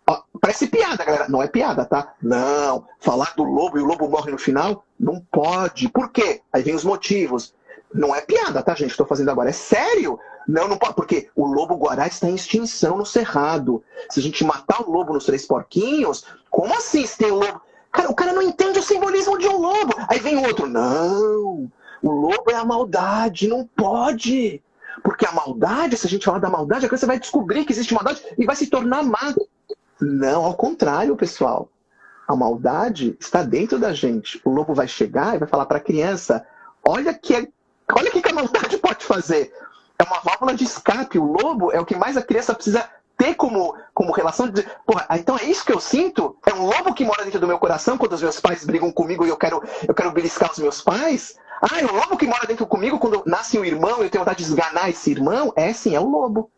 Ó, 0.06 0.22
parece 0.42 0.68
piada, 0.68 1.06
galera. 1.06 1.30
Não 1.30 1.42
é 1.42 1.48
piada, 1.48 1.86
tá? 1.86 2.14
Não. 2.22 2.86
Falar 3.00 3.34
do 3.38 3.44
lobo 3.44 3.78
e 3.78 3.82
o 3.82 3.86
lobo 3.86 4.10
morre 4.10 4.30
no 4.30 4.38
final? 4.38 4.84
Não 5.00 5.26
pode. 5.32 5.88
Por 5.88 6.12
quê? 6.12 6.42
Aí 6.52 6.64
vem 6.64 6.76
os 6.76 6.84
motivos. 6.84 7.54
Não 7.94 8.16
é 8.16 8.22
piada, 8.22 8.62
tá, 8.62 8.76
gente? 8.76 8.92
Estou 8.92 9.06
fazendo 9.06 9.30
agora. 9.30 9.50
É 9.50 9.54
sério. 9.54 10.20
Não, 10.48 10.68
não 10.68 10.78
pode. 10.78 10.94
Porque 10.94 11.30
o 11.36 11.46
lobo 11.46 11.76
guará 11.76 12.08
está 12.08 12.30
em 12.30 12.36
extinção 12.36 12.98
no 12.98 13.06
cerrado. 13.06 13.84
Se 14.10 14.20
a 14.20 14.24
gente 14.24 14.44
matar 14.44 14.82
o 14.82 14.92
lobo 14.92 15.14
nos 15.14 15.26
três 15.26 15.46
porquinhos, 15.46 16.26
como 16.50 16.74
assim 16.74 17.06
se 17.06 17.18
tem 17.18 17.32
o 17.32 17.40
lobo? 17.40 17.62
Cara, 17.92 18.10
o 18.10 18.16
cara 18.16 18.34
não 18.34 18.42
entende 18.42 18.80
o 18.80 18.84
simbolismo 18.84 19.38
de 19.38 19.48
um 19.48 19.58
lobo. 19.58 19.96
Aí 20.08 20.20
vem 20.20 20.46
outro. 20.46 20.68
Não. 20.68 21.72
O 22.02 22.12
lobo 22.12 22.52
é 22.52 22.56
a 22.56 22.66
maldade. 22.66 23.48
Não 23.48 23.66
pode. 23.66 24.62
Porque 25.04 25.26
a 25.26 25.32
maldade, 25.32 25.98
se 25.98 26.06
a 26.06 26.10
gente 26.10 26.26
falar 26.26 26.40
da 26.40 26.50
maldade, 26.50 26.86
a 26.86 26.90
criança 26.90 27.08
vai 27.08 27.20
descobrir 27.20 27.66
que 27.66 27.72
existe 27.72 27.94
maldade 27.94 28.22
e 28.38 28.46
vai 28.46 28.56
se 28.56 28.68
tornar 28.68 29.04
má. 29.04 29.34
Não, 30.00 30.46
ao 30.46 30.54
contrário, 30.54 31.16
pessoal. 31.16 31.70
A 32.28 32.36
maldade 32.36 33.18
está 33.20 33.42
dentro 33.42 33.80
da 33.80 33.92
gente. 33.92 34.40
O 34.46 34.52
lobo 34.52 34.74
vai 34.74 34.88
chegar 34.88 35.36
e 35.36 35.40
vai 35.40 35.48
falar 35.48 35.66
para 35.66 35.78
a 35.78 35.82
criança: 35.82 36.46
olha 36.86 37.14
que 37.14 37.34
é 37.34 37.48
Olha 37.94 38.10
o 38.10 38.12
que 38.12 38.30
a 38.30 38.34
maldade 38.34 38.78
pode 38.78 39.06
fazer. 39.06 39.54
É 39.98 40.04
uma 40.04 40.20
válvula 40.20 40.54
de 40.54 40.64
escape. 40.64 41.20
O 41.20 41.26
lobo 41.26 41.72
é 41.72 41.80
o 41.80 41.86
que 41.86 41.96
mais 41.96 42.16
a 42.18 42.22
criança 42.22 42.54
precisa 42.54 42.90
ter 43.18 43.36
como, 43.36 43.76
como 43.94 44.14
relação 44.14 44.48
de 44.48 44.54
dizer, 44.54 44.72
porra, 44.86 45.06
então 45.12 45.38
é 45.38 45.44
isso 45.44 45.66
que 45.66 45.74
eu 45.74 45.80
sinto? 45.82 46.38
É 46.46 46.54
um 46.54 46.66
lobo 46.66 46.94
que 46.94 47.04
mora 47.04 47.26
dentro 47.26 47.40
do 47.40 47.48
meu 47.48 47.60
coração 47.60 47.98
quando 47.98 48.14
os 48.14 48.22
meus 48.22 48.40
pais 48.40 48.64
brigam 48.64 48.92
comigo 48.94 49.26
e 49.26 49.30
eu 49.30 49.36
quero, 49.36 49.62
eu 49.86 49.94
quero 49.94 50.12
beliscar 50.12 50.50
os 50.50 50.58
meus 50.58 50.82
pais? 50.82 51.36
Ah, 51.62 51.82
é 51.82 51.86
um 51.86 51.94
lobo 51.94 52.16
que 52.16 52.26
mora 52.26 52.48
dentro 52.48 52.66
comigo 52.66 52.98
quando 52.98 53.22
nasce 53.26 53.60
um 53.60 53.66
irmão 53.66 54.00
e 54.00 54.06
eu 54.06 54.10
tenho 54.10 54.24
vontade 54.24 54.38
de 54.38 54.50
esganar 54.50 54.90
esse 54.90 55.12
irmão? 55.12 55.52
É 55.58 55.74
sim, 55.74 55.94
é 55.94 56.00
o 56.00 56.08
lobo. 56.08 56.50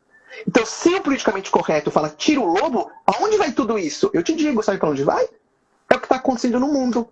Então, 0.48 0.64
se 0.66 0.94
o 0.94 1.02
politicamente 1.02 1.50
correto 1.50 1.90
fala 1.90 2.10
tira 2.10 2.40
o 2.40 2.46
lobo, 2.46 2.92
aonde 3.08 3.38
vai 3.38 3.52
tudo 3.52 3.80
isso? 3.80 4.12
Eu 4.14 4.22
te 4.22 4.36
digo, 4.36 4.62
sabe 4.62 4.78
para 4.78 4.90
onde 4.90 5.04
vai? 5.04 5.28
É 5.90 5.96
o 5.96 6.00
que 6.00 6.06
está 6.06 6.18
acontecendo 6.18 6.60
no 6.60 6.68
mundo. 6.68 7.10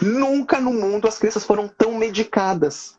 Nunca 0.00 0.60
no 0.60 0.72
mundo 0.72 1.08
as 1.08 1.18
crianças 1.18 1.44
foram 1.44 1.68
tão 1.68 1.94
medicadas. 1.94 2.95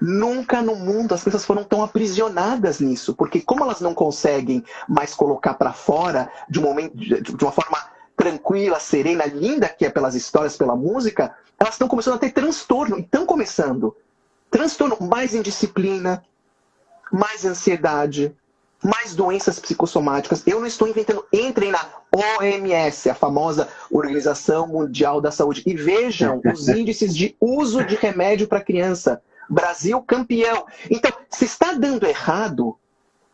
Nunca 0.00 0.62
no 0.62 0.74
mundo 0.74 1.14
as 1.14 1.22
pessoas 1.22 1.44
foram 1.44 1.64
tão 1.64 1.82
aprisionadas 1.82 2.80
nisso, 2.80 3.14
porque 3.14 3.40
como 3.40 3.64
elas 3.64 3.80
não 3.80 3.94
conseguem 3.94 4.64
mais 4.88 5.14
colocar 5.14 5.54
para 5.54 5.72
fora 5.72 6.30
de, 6.48 6.58
um 6.58 6.62
momento, 6.62 6.96
de 6.96 7.44
uma 7.44 7.52
forma 7.52 7.78
tranquila, 8.16 8.78
serena, 8.78 9.24
linda 9.26 9.68
que 9.68 9.84
é 9.84 9.90
pelas 9.90 10.14
histórias, 10.14 10.56
pela 10.56 10.76
música, 10.76 11.34
elas 11.58 11.74
estão 11.74 11.88
começando 11.88 12.14
a 12.14 12.18
ter 12.18 12.30
transtorno, 12.30 12.98
e 12.98 13.02
estão 13.02 13.24
começando. 13.26 13.96
Transtorno, 14.50 14.96
mais 15.00 15.34
indisciplina, 15.34 16.22
mais 17.10 17.44
ansiedade, 17.44 18.34
mais 18.82 19.14
doenças 19.14 19.58
psicossomáticas. 19.58 20.42
Eu 20.46 20.60
não 20.60 20.66
estou 20.66 20.88
inventando. 20.88 21.24
Entrem 21.32 21.70
na 21.70 21.86
OMS, 22.14 23.08
a 23.08 23.14
famosa 23.14 23.68
Organização 23.90 24.66
Mundial 24.66 25.20
da 25.20 25.30
Saúde, 25.30 25.62
e 25.64 25.74
vejam 25.74 26.40
os 26.52 26.66
índices 26.68 27.14
de 27.14 27.36
uso 27.40 27.84
de 27.84 27.94
remédio 27.94 28.48
para 28.48 28.60
criança. 28.60 29.22
Brasil 29.52 30.00
campeão. 30.02 30.66
Então, 30.90 31.12
se 31.28 31.44
está 31.44 31.74
dando 31.74 32.06
errado, 32.06 32.78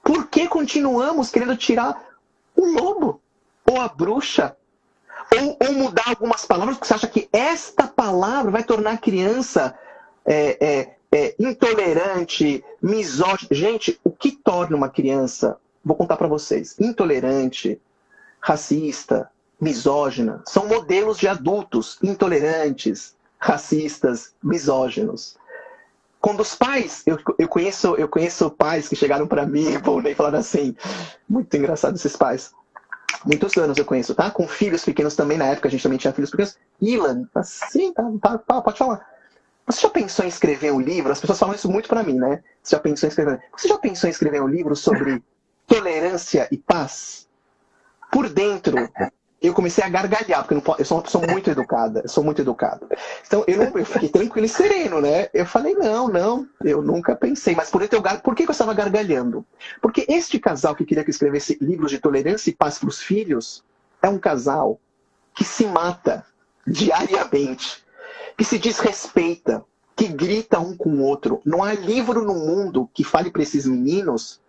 por 0.02 0.26
que 0.26 0.48
continuamos 0.48 1.30
querendo 1.30 1.56
tirar 1.56 2.02
o 2.56 2.66
lobo? 2.66 3.20
Ou 3.64 3.80
a 3.80 3.86
bruxa? 3.86 4.56
Ou, 5.32 5.56
ou 5.64 5.72
mudar 5.74 6.08
algumas 6.08 6.44
palavras, 6.44 6.76
porque 6.76 6.88
você 6.88 6.94
acha 6.94 7.06
que 7.06 7.28
esta 7.32 7.86
palavra 7.86 8.50
vai 8.50 8.64
tornar 8.64 8.92
a 8.92 8.98
criança 8.98 9.78
é, 10.26 10.66
é, 10.66 10.96
é, 11.12 11.34
intolerante, 11.38 12.64
misógina. 12.82 13.48
Gente, 13.52 14.00
o 14.02 14.10
que 14.10 14.32
torna 14.32 14.76
uma 14.76 14.88
criança, 14.88 15.56
vou 15.84 15.96
contar 15.96 16.16
para 16.16 16.26
vocês, 16.26 16.74
intolerante, 16.80 17.80
racista, 18.40 19.30
misógina, 19.60 20.42
são 20.46 20.66
modelos 20.66 21.18
de 21.18 21.28
adultos 21.28 21.98
intolerantes, 22.02 23.14
racistas, 23.38 24.34
misóginos. 24.42 25.36
Quando 26.20 26.40
os 26.40 26.54
pais, 26.54 27.02
eu, 27.06 27.18
eu 27.38 27.48
conheço 27.48 27.94
eu 27.96 28.08
conheço 28.08 28.50
pais 28.50 28.88
que 28.88 28.96
chegaram 28.96 29.26
para 29.26 29.46
mim 29.46 29.66
e 30.06 30.14
falaram 30.14 30.38
assim, 30.38 30.76
muito 31.28 31.56
engraçado 31.56 31.94
esses 31.94 32.16
pais. 32.16 32.52
Muitos 33.24 33.56
anos 33.56 33.78
eu 33.78 33.84
conheço, 33.84 34.14
tá? 34.14 34.30
Com 34.30 34.46
filhos 34.46 34.84
pequenos 34.84 35.14
também, 35.16 35.38
na 35.38 35.46
época 35.46 35.68
a 35.68 35.70
gente 35.70 35.82
também 35.82 35.98
tinha 35.98 36.12
filhos 36.12 36.30
pequenos. 36.30 36.56
Ilan, 36.80 37.28
assim, 37.34 37.92
tá, 37.92 38.02
tá, 38.20 38.38
tá, 38.38 38.60
pode 38.60 38.78
falar. 38.78 39.06
Você 39.66 39.82
já 39.82 39.90
pensou 39.90 40.24
em 40.24 40.28
escrever 40.28 40.72
um 40.72 40.80
livro? 40.80 41.12
As 41.12 41.20
pessoas 41.20 41.38
falam 41.38 41.54
isso 41.54 41.70
muito 41.70 41.88
para 41.88 42.02
mim, 42.02 42.14
né? 42.14 42.42
Você 42.62 42.74
já 42.74 42.80
pensou 42.80 43.06
em 43.06 43.10
escrever? 43.10 43.42
Você 43.56 43.68
já 43.68 43.78
pensou 43.78 44.08
em 44.08 44.10
escrever 44.10 44.40
um 44.40 44.48
livro 44.48 44.74
sobre 44.74 45.22
tolerância 45.66 46.48
e 46.50 46.56
paz? 46.56 47.28
Por 48.10 48.28
dentro, 48.30 48.76
eu 49.40 49.54
comecei 49.54 49.84
a 49.84 49.88
gargalhar, 49.88 50.44
porque 50.44 50.82
eu, 50.82 50.84
sou 50.84 50.96
uma 50.96 51.02
pessoa 51.02 51.26
muito 51.26 51.48
educada, 51.48 52.00
eu 52.02 52.08
sou 52.08 52.24
muito 52.24 52.42
educado. 52.42 52.88
Então 53.26 53.44
eu, 53.46 53.56
não, 53.56 53.78
eu 53.78 53.86
fiquei 53.86 54.08
tranquilo 54.08 54.46
e 54.46 54.48
sereno, 54.48 55.00
né? 55.00 55.28
Eu 55.32 55.46
falei, 55.46 55.74
não, 55.74 56.08
não, 56.08 56.46
eu 56.64 56.82
nunca 56.82 57.14
pensei. 57.14 57.54
Mas 57.54 57.70
por, 57.70 57.80
por 58.22 58.34
que 58.34 58.42
eu 58.42 58.50
estava 58.50 58.74
gargalhando? 58.74 59.46
Porque 59.80 60.04
este 60.08 60.40
casal 60.40 60.74
que 60.74 60.84
queria 60.84 61.04
que 61.04 61.10
eu 61.10 61.12
escrevesse 61.12 61.56
livros 61.60 61.90
de 61.90 61.98
tolerância 61.98 62.50
e 62.50 62.54
paz 62.54 62.78
para 62.78 62.88
os 62.88 63.00
filhos 63.00 63.62
é 64.02 64.08
um 64.08 64.18
casal 64.18 64.80
que 65.34 65.44
se 65.44 65.64
mata 65.66 66.26
diariamente, 66.66 67.84
que 68.36 68.44
se 68.44 68.58
desrespeita, 68.58 69.64
que 69.94 70.08
grita 70.08 70.58
um 70.58 70.76
com 70.76 70.90
o 70.90 71.02
outro. 71.02 71.40
Não 71.44 71.62
há 71.62 71.74
livro 71.74 72.24
no 72.24 72.34
mundo 72.34 72.90
que 72.92 73.04
fale 73.04 73.30
para 73.30 73.42
esses 73.42 73.66
meninos 73.66 74.40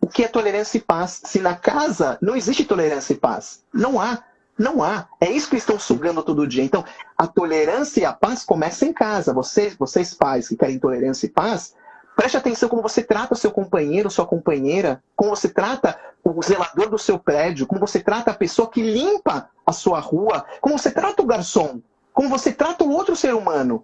o 0.00 0.06
que 0.06 0.24
é 0.24 0.28
tolerância 0.28 0.78
e 0.78 0.80
paz. 0.80 1.20
Se 1.24 1.40
na 1.40 1.54
casa 1.54 2.18
não 2.22 2.34
existe 2.34 2.64
tolerância 2.64 3.12
e 3.12 3.16
paz, 3.16 3.62
não 3.72 4.00
há. 4.00 4.24
Não 4.60 4.82
há. 4.82 5.08
É 5.18 5.30
isso 5.30 5.48
que 5.48 5.56
estão 5.56 5.78
sugando 5.78 6.22
todo 6.22 6.46
dia. 6.46 6.62
Então, 6.62 6.84
a 7.16 7.26
tolerância 7.26 8.02
e 8.02 8.04
a 8.04 8.12
paz 8.12 8.44
começam 8.44 8.86
em 8.86 8.92
casa. 8.92 9.32
Vocês, 9.32 9.74
vocês 9.74 10.12
pais 10.12 10.48
que 10.48 10.54
querem 10.54 10.78
tolerância 10.78 11.24
e 11.24 11.30
paz, 11.30 11.74
preste 12.14 12.36
atenção 12.36 12.68
como 12.68 12.82
você 12.82 13.02
trata 13.02 13.32
o 13.32 13.36
seu 13.36 13.50
companheiro, 13.50 14.10
sua 14.10 14.26
companheira, 14.26 15.02
como 15.16 15.34
você 15.34 15.48
trata 15.48 15.98
o 16.22 16.42
zelador 16.42 16.90
do 16.90 16.98
seu 16.98 17.18
prédio, 17.18 17.66
como 17.66 17.80
você 17.80 18.00
trata 18.00 18.32
a 18.32 18.34
pessoa 18.34 18.68
que 18.68 18.82
limpa 18.82 19.48
a 19.64 19.72
sua 19.72 19.98
rua, 19.98 20.44
como 20.60 20.78
você 20.78 20.90
trata 20.90 21.22
o 21.22 21.26
garçom, 21.26 21.80
como 22.12 22.28
você 22.28 22.52
trata 22.52 22.84
o 22.84 22.90
outro 22.90 23.16
ser 23.16 23.34
humano. 23.34 23.82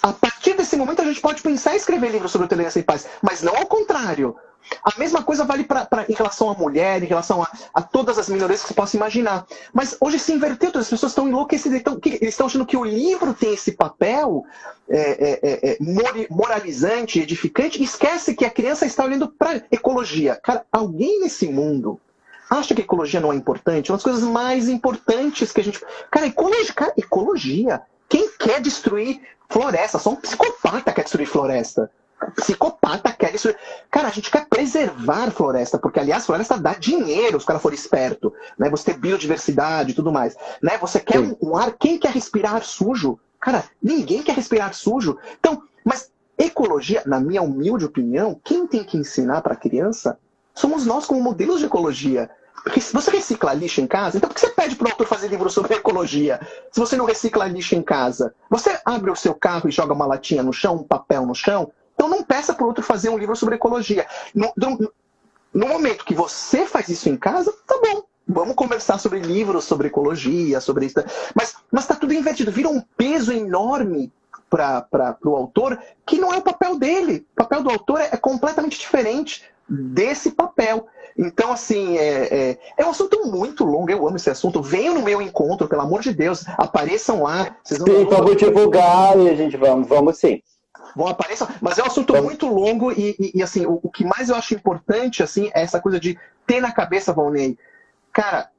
A 0.00 0.12
partir 0.12 0.54
desse 0.54 0.76
momento 0.76 1.02
a 1.02 1.04
gente 1.04 1.20
pode 1.20 1.42
pensar 1.42 1.74
em 1.74 1.76
escrever 1.76 2.10
livros 2.10 2.32
sobre 2.32 2.48
tolerância 2.48 2.80
e 2.80 2.84
paz, 2.84 3.06
mas 3.20 3.42
não 3.42 3.56
ao 3.56 3.66
contrário. 3.66 4.36
A 4.84 4.98
mesma 4.98 5.22
coisa 5.22 5.44
vale 5.44 5.64
pra, 5.64 5.84
pra, 5.84 6.06
em 6.08 6.14
relação 6.14 6.48
à 6.48 6.54
mulher, 6.54 7.02
em 7.02 7.06
relação 7.06 7.42
a, 7.42 7.50
a 7.74 7.82
todas 7.82 8.18
as 8.18 8.28
minorias 8.28 8.62
que 8.62 8.68
você 8.68 8.74
possa 8.74 8.96
imaginar. 8.96 9.44
Mas 9.72 9.96
hoje 10.00 10.18
se 10.18 10.32
inverteu, 10.32 10.70
as 10.74 10.88
pessoas 10.88 11.12
estão 11.12 11.28
enlouquecidas. 11.28 11.80
Então, 11.80 11.98
que, 11.98 12.10
eles 12.10 12.28
estão 12.28 12.46
achando 12.46 12.66
que 12.66 12.76
o 12.76 12.84
livro 12.84 13.34
tem 13.34 13.54
esse 13.54 13.72
papel 13.72 14.44
é, 14.88 14.98
é, 14.98 15.40
é, 15.42 15.70
é 15.72 15.76
moralizante, 16.30 17.20
edificante, 17.20 17.80
e 17.80 17.84
esquece 17.84 18.34
que 18.34 18.44
a 18.44 18.50
criança 18.50 18.86
está 18.86 19.04
olhando 19.04 19.28
para 19.28 19.64
ecologia. 19.70 20.38
Cara, 20.42 20.64
alguém 20.70 21.20
nesse 21.20 21.48
mundo 21.48 22.00
acha 22.48 22.74
que 22.74 22.82
ecologia 22.82 23.20
não 23.20 23.32
é 23.32 23.36
importante? 23.36 23.90
Uma 23.90 23.96
das 23.96 24.04
coisas 24.04 24.22
mais 24.22 24.68
importantes 24.68 25.50
que 25.52 25.60
a 25.60 25.64
gente. 25.64 25.80
Cara, 26.10 26.26
ecologia. 26.26 26.72
Cara, 26.72 26.92
ecologia. 26.96 27.82
Quem 28.12 28.28
quer 28.38 28.60
destruir 28.60 29.22
floresta? 29.48 29.98
Só 29.98 30.10
um 30.10 30.16
psicopata 30.16 30.92
quer 30.92 31.04
destruir 31.04 31.26
floresta. 31.26 31.90
psicopata 32.36 33.10
quer 33.10 33.32
destruir. 33.32 33.56
Cara, 33.90 34.08
a 34.08 34.10
gente 34.10 34.30
quer 34.30 34.46
preservar 34.50 35.30
floresta, 35.30 35.78
porque, 35.78 35.98
aliás, 35.98 36.26
floresta 36.26 36.58
dá 36.58 36.74
dinheiro 36.74 37.40
se 37.40 37.44
o 37.44 37.46
cara 37.46 37.58
for 37.58 37.72
esperto. 37.72 38.30
Né? 38.58 38.68
Você 38.68 38.92
ter 38.92 38.98
biodiversidade 38.98 39.92
e 39.92 39.94
tudo 39.94 40.12
mais. 40.12 40.36
Né? 40.62 40.76
Você 40.76 41.00
quer 41.00 41.20
um, 41.20 41.34
um 41.40 41.56
ar. 41.56 41.72
Quem 41.72 41.96
quer 41.96 42.10
respirar 42.12 42.56
ar 42.56 42.64
sujo? 42.64 43.18
Cara, 43.40 43.64
ninguém 43.82 44.22
quer 44.22 44.36
respirar 44.36 44.74
sujo. 44.74 45.16
Então, 45.40 45.62
mas 45.82 46.10
ecologia, 46.36 47.02
na 47.06 47.18
minha 47.18 47.40
humilde 47.40 47.86
opinião, 47.86 48.38
quem 48.44 48.66
tem 48.66 48.84
que 48.84 48.98
ensinar 48.98 49.40
para 49.40 49.54
a 49.54 49.56
criança 49.56 50.18
somos 50.54 50.84
nós 50.84 51.06
como 51.06 51.22
modelos 51.22 51.60
de 51.60 51.64
ecologia. 51.64 52.28
Você 52.92 53.10
recicla 53.10 53.52
lixo 53.54 53.80
em 53.80 53.86
casa? 53.86 54.16
Então 54.16 54.28
por 54.28 54.34
que 54.34 54.40
você 54.40 54.50
pede 54.50 54.76
para 54.76 54.86
o 54.86 54.90
autor 54.90 55.06
fazer 55.06 55.28
livro 55.28 55.50
sobre 55.50 55.74
ecologia? 55.74 56.40
Se 56.70 56.78
você 56.78 56.96
não 56.96 57.04
recicla 57.04 57.46
lixo 57.46 57.74
em 57.74 57.82
casa? 57.82 58.34
Você 58.48 58.78
abre 58.84 59.10
o 59.10 59.16
seu 59.16 59.34
carro 59.34 59.68
e 59.68 59.72
joga 59.72 59.92
uma 59.92 60.06
latinha 60.06 60.42
no 60.42 60.52
chão, 60.52 60.76
um 60.76 60.84
papel 60.84 61.26
no 61.26 61.34
chão? 61.34 61.72
Então 61.94 62.08
não 62.08 62.22
peça 62.22 62.54
para 62.54 62.64
o 62.64 62.68
outro 62.68 62.82
fazer 62.82 63.08
um 63.08 63.18
livro 63.18 63.34
sobre 63.34 63.56
ecologia. 63.56 64.06
No, 64.34 64.52
no, 64.56 64.92
no 65.52 65.68
momento 65.68 66.04
que 66.04 66.14
você 66.14 66.66
faz 66.66 66.88
isso 66.88 67.08
em 67.08 67.16
casa, 67.16 67.52
tá 67.66 67.78
bom. 67.82 68.04
Vamos 68.26 68.54
conversar 68.54 68.98
sobre 68.98 69.18
livros, 69.18 69.64
sobre 69.64 69.88
ecologia, 69.88 70.60
sobre 70.60 70.86
isso. 70.86 70.94
Mas 71.34 71.56
está 71.74 71.94
tudo 71.94 72.14
invertido. 72.14 72.52
Vira 72.52 72.68
um 72.68 72.80
peso 72.96 73.32
enorme 73.32 74.12
para 74.48 75.16
o 75.24 75.34
autor 75.34 75.78
que 76.06 76.18
não 76.18 76.32
é 76.32 76.38
o 76.38 76.42
papel 76.42 76.78
dele. 76.78 77.26
O 77.32 77.36
papel 77.36 77.62
do 77.62 77.70
autor 77.70 78.00
é, 78.00 78.10
é 78.12 78.16
completamente 78.16 78.78
diferente 78.78 79.42
desse 79.68 80.32
papel. 80.32 80.86
Então, 81.16 81.52
assim, 81.52 81.96
é, 81.98 82.50
é, 82.50 82.58
é, 82.76 82.86
um 82.86 82.90
assunto 82.90 83.26
muito 83.26 83.64
longo, 83.64 83.90
eu 83.90 84.06
amo 84.06 84.16
esse 84.16 84.30
assunto. 84.30 84.62
Venham 84.62 84.94
no 84.94 85.02
meu 85.02 85.20
encontro, 85.20 85.68
pelo 85.68 85.82
amor 85.82 86.00
de 86.00 86.12
Deus, 86.12 86.44
apareçam 86.58 87.22
lá. 87.22 87.56
Vocês 87.62 87.80
vão 87.80 87.88
sim, 87.88 88.04
vamos 88.04 88.36
divulgar 88.36 89.18
e 89.18 89.28
a 89.28 89.34
gente 89.34 89.56
vamos, 89.56 89.88
vamos 89.88 90.18
sim. 90.18 90.42
Vão 90.96 91.06
aparecer, 91.06 91.46
mas 91.60 91.78
é 91.78 91.82
um 91.82 91.86
assunto 91.86 92.12
vamos. 92.12 92.28
muito 92.28 92.46
longo 92.46 92.92
e, 92.92 93.16
e, 93.18 93.32
e 93.36 93.42
assim, 93.42 93.64
o, 93.64 93.80
o, 93.82 93.90
que 93.90 94.04
mais 94.04 94.28
eu 94.28 94.36
acho 94.36 94.54
importante, 94.54 95.22
assim, 95.22 95.50
é 95.54 95.62
essa 95.62 95.80
coisa 95.80 95.98
de 95.98 96.18
ter 96.46 96.60
na 96.60 96.72
cabeça, 96.72 97.12
Valnei, 97.12 97.56
cara, 98.12 98.50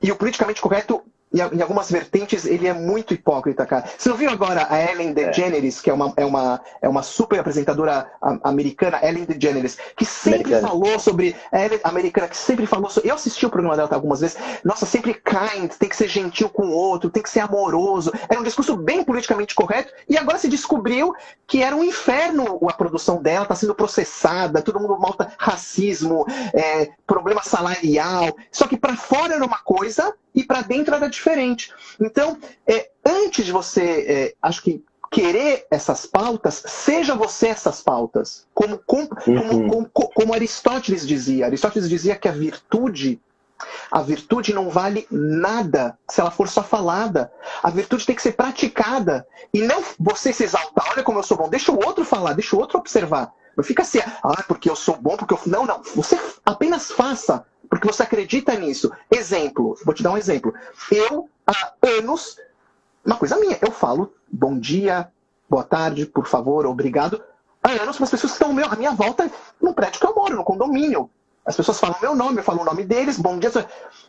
e 0.00 0.12
o 0.12 0.16
politicamente 0.16 0.60
correto 0.60 1.02
em 1.40 1.60
algumas 1.60 1.90
vertentes, 1.90 2.44
ele 2.44 2.66
é 2.66 2.72
muito 2.72 3.14
hipócrita, 3.14 3.66
cara. 3.66 3.84
Você 3.96 4.08
não 4.08 4.16
viu 4.16 4.30
agora 4.30 4.66
a 4.70 4.80
Ellen 4.80 5.12
DeGeneres, 5.12 5.78
é. 5.78 5.82
que 5.82 5.90
é 5.90 5.94
uma, 5.94 6.12
é, 6.16 6.24
uma, 6.24 6.60
é 6.82 6.88
uma 6.88 7.02
super 7.02 7.38
apresentadora 7.38 8.10
americana, 8.42 9.00
Ellen 9.02 9.24
DeGeneres, 9.24 9.78
que 9.96 10.04
sempre 10.04 10.54
americana. 10.54 10.68
falou 10.68 10.98
sobre. 10.98 11.36
Ellen, 11.52 11.80
americana, 11.84 12.28
que 12.28 12.36
sempre 12.36 12.66
falou 12.66 12.90
sobre. 12.90 13.10
Eu 13.10 13.14
assisti 13.14 13.44
o 13.46 13.50
programa 13.50 13.76
dela 13.76 13.88
algumas 13.92 14.20
vezes. 14.20 14.36
Nossa, 14.64 14.86
sempre 14.86 15.14
kind, 15.14 15.70
tem 15.78 15.88
que 15.88 15.96
ser 15.96 16.08
gentil 16.08 16.48
com 16.48 16.66
o 16.66 16.72
outro, 16.72 17.10
tem 17.10 17.22
que 17.22 17.30
ser 17.30 17.40
amoroso. 17.40 18.12
Era 18.28 18.40
um 18.40 18.44
discurso 18.44 18.76
bem 18.76 19.02
politicamente 19.02 19.54
correto. 19.54 19.92
E 20.08 20.16
agora 20.16 20.38
se 20.38 20.48
descobriu 20.48 21.14
que 21.46 21.62
era 21.62 21.74
um 21.74 21.84
inferno 21.84 22.58
a 22.68 22.72
produção 22.72 23.22
dela, 23.22 23.44
está 23.44 23.54
sendo 23.54 23.74
processada, 23.74 24.62
todo 24.62 24.80
mundo 24.80 24.98
malta 24.98 25.32
racismo, 25.38 26.26
é, 26.52 26.90
problema 27.06 27.42
salarial. 27.42 28.36
Só 28.50 28.66
que 28.66 28.76
para 28.76 28.96
fora 28.96 29.34
era 29.34 29.44
uma 29.44 29.58
coisa 29.58 30.14
e 30.34 30.44
para 30.44 30.60
dentro 30.62 30.94
era 30.94 31.08
diferente. 31.08 31.25
Então, 32.00 32.38
é, 32.66 32.90
antes 33.04 33.44
de 33.44 33.52
você, 33.52 33.82
é, 33.82 34.34
acho 34.40 34.62
que 34.62 34.84
querer 35.10 35.66
essas 35.70 36.06
pautas, 36.06 36.62
seja 36.66 37.14
você 37.14 37.48
essas 37.48 37.80
pautas. 37.80 38.46
Como, 38.52 38.78
como, 38.84 39.08
uhum. 39.26 39.68
como, 39.68 39.90
como, 39.90 40.34
Aristóteles 40.34 41.06
dizia. 41.06 41.46
Aristóteles 41.46 41.88
dizia 41.88 42.16
que 42.16 42.28
a 42.28 42.32
virtude, 42.32 43.20
a 43.90 44.02
virtude 44.02 44.52
não 44.52 44.68
vale 44.68 45.06
nada 45.10 45.98
se 46.08 46.20
ela 46.20 46.30
for 46.30 46.48
só 46.48 46.62
falada. 46.62 47.32
A 47.62 47.70
virtude 47.70 48.06
tem 48.06 48.14
que 48.14 48.22
ser 48.22 48.32
praticada. 48.32 49.26
E 49.54 49.62
não 49.62 49.82
você 49.98 50.32
se 50.32 50.44
exaltar, 50.44 50.86
olha 50.90 51.02
como 51.02 51.18
eu 51.18 51.22
sou 51.22 51.36
bom, 51.36 51.48
deixa 51.48 51.72
o 51.72 51.84
outro 51.84 52.04
falar, 52.04 52.32
deixa 52.34 52.56
o 52.56 52.58
outro 52.58 52.78
observar. 52.78 53.32
Não 53.56 53.64
fica 53.64 53.82
assim, 53.82 54.00
ah, 54.22 54.44
porque 54.46 54.68
eu 54.68 54.76
sou 54.76 54.96
bom, 54.96 55.16
porque 55.16 55.32
eu. 55.32 55.40
Não, 55.46 55.64
não. 55.64 55.80
Você 55.94 56.20
apenas 56.44 56.92
faça 56.92 57.46
porque 57.68 57.86
você 57.86 58.02
acredita 58.02 58.54
nisso. 58.54 58.90
Exemplo, 59.10 59.76
vou 59.84 59.94
te 59.94 60.02
dar 60.02 60.12
um 60.12 60.18
exemplo. 60.18 60.54
Eu, 60.90 61.28
há 61.46 61.72
anos, 61.98 62.38
uma 63.04 63.16
coisa 63.16 63.36
minha, 63.38 63.58
eu 63.60 63.70
falo 63.70 64.12
bom 64.28 64.58
dia, 64.58 65.08
boa 65.48 65.64
tarde, 65.64 66.06
por 66.06 66.26
favor, 66.26 66.66
obrigado, 66.66 67.22
há 67.62 67.70
anos 67.70 67.96
para 67.96 68.04
as 68.04 68.10
pessoas 68.10 68.32
que 68.32 68.44
estão 68.44 68.50
à 68.50 68.76
minha 68.76 68.92
volta 68.92 69.30
no 69.60 69.72
prédio 69.72 70.00
que 70.00 70.06
eu 70.06 70.14
moro, 70.14 70.36
no 70.36 70.44
condomínio. 70.44 71.10
As 71.46 71.56
pessoas 71.56 71.78
falam 71.78 71.96
meu 72.02 72.16
nome, 72.16 72.38
eu 72.38 72.42
falo 72.42 72.62
o 72.62 72.64
nome 72.64 72.84
deles, 72.84 73.18
bom 73.18 73.38
dia. 73.38 73.52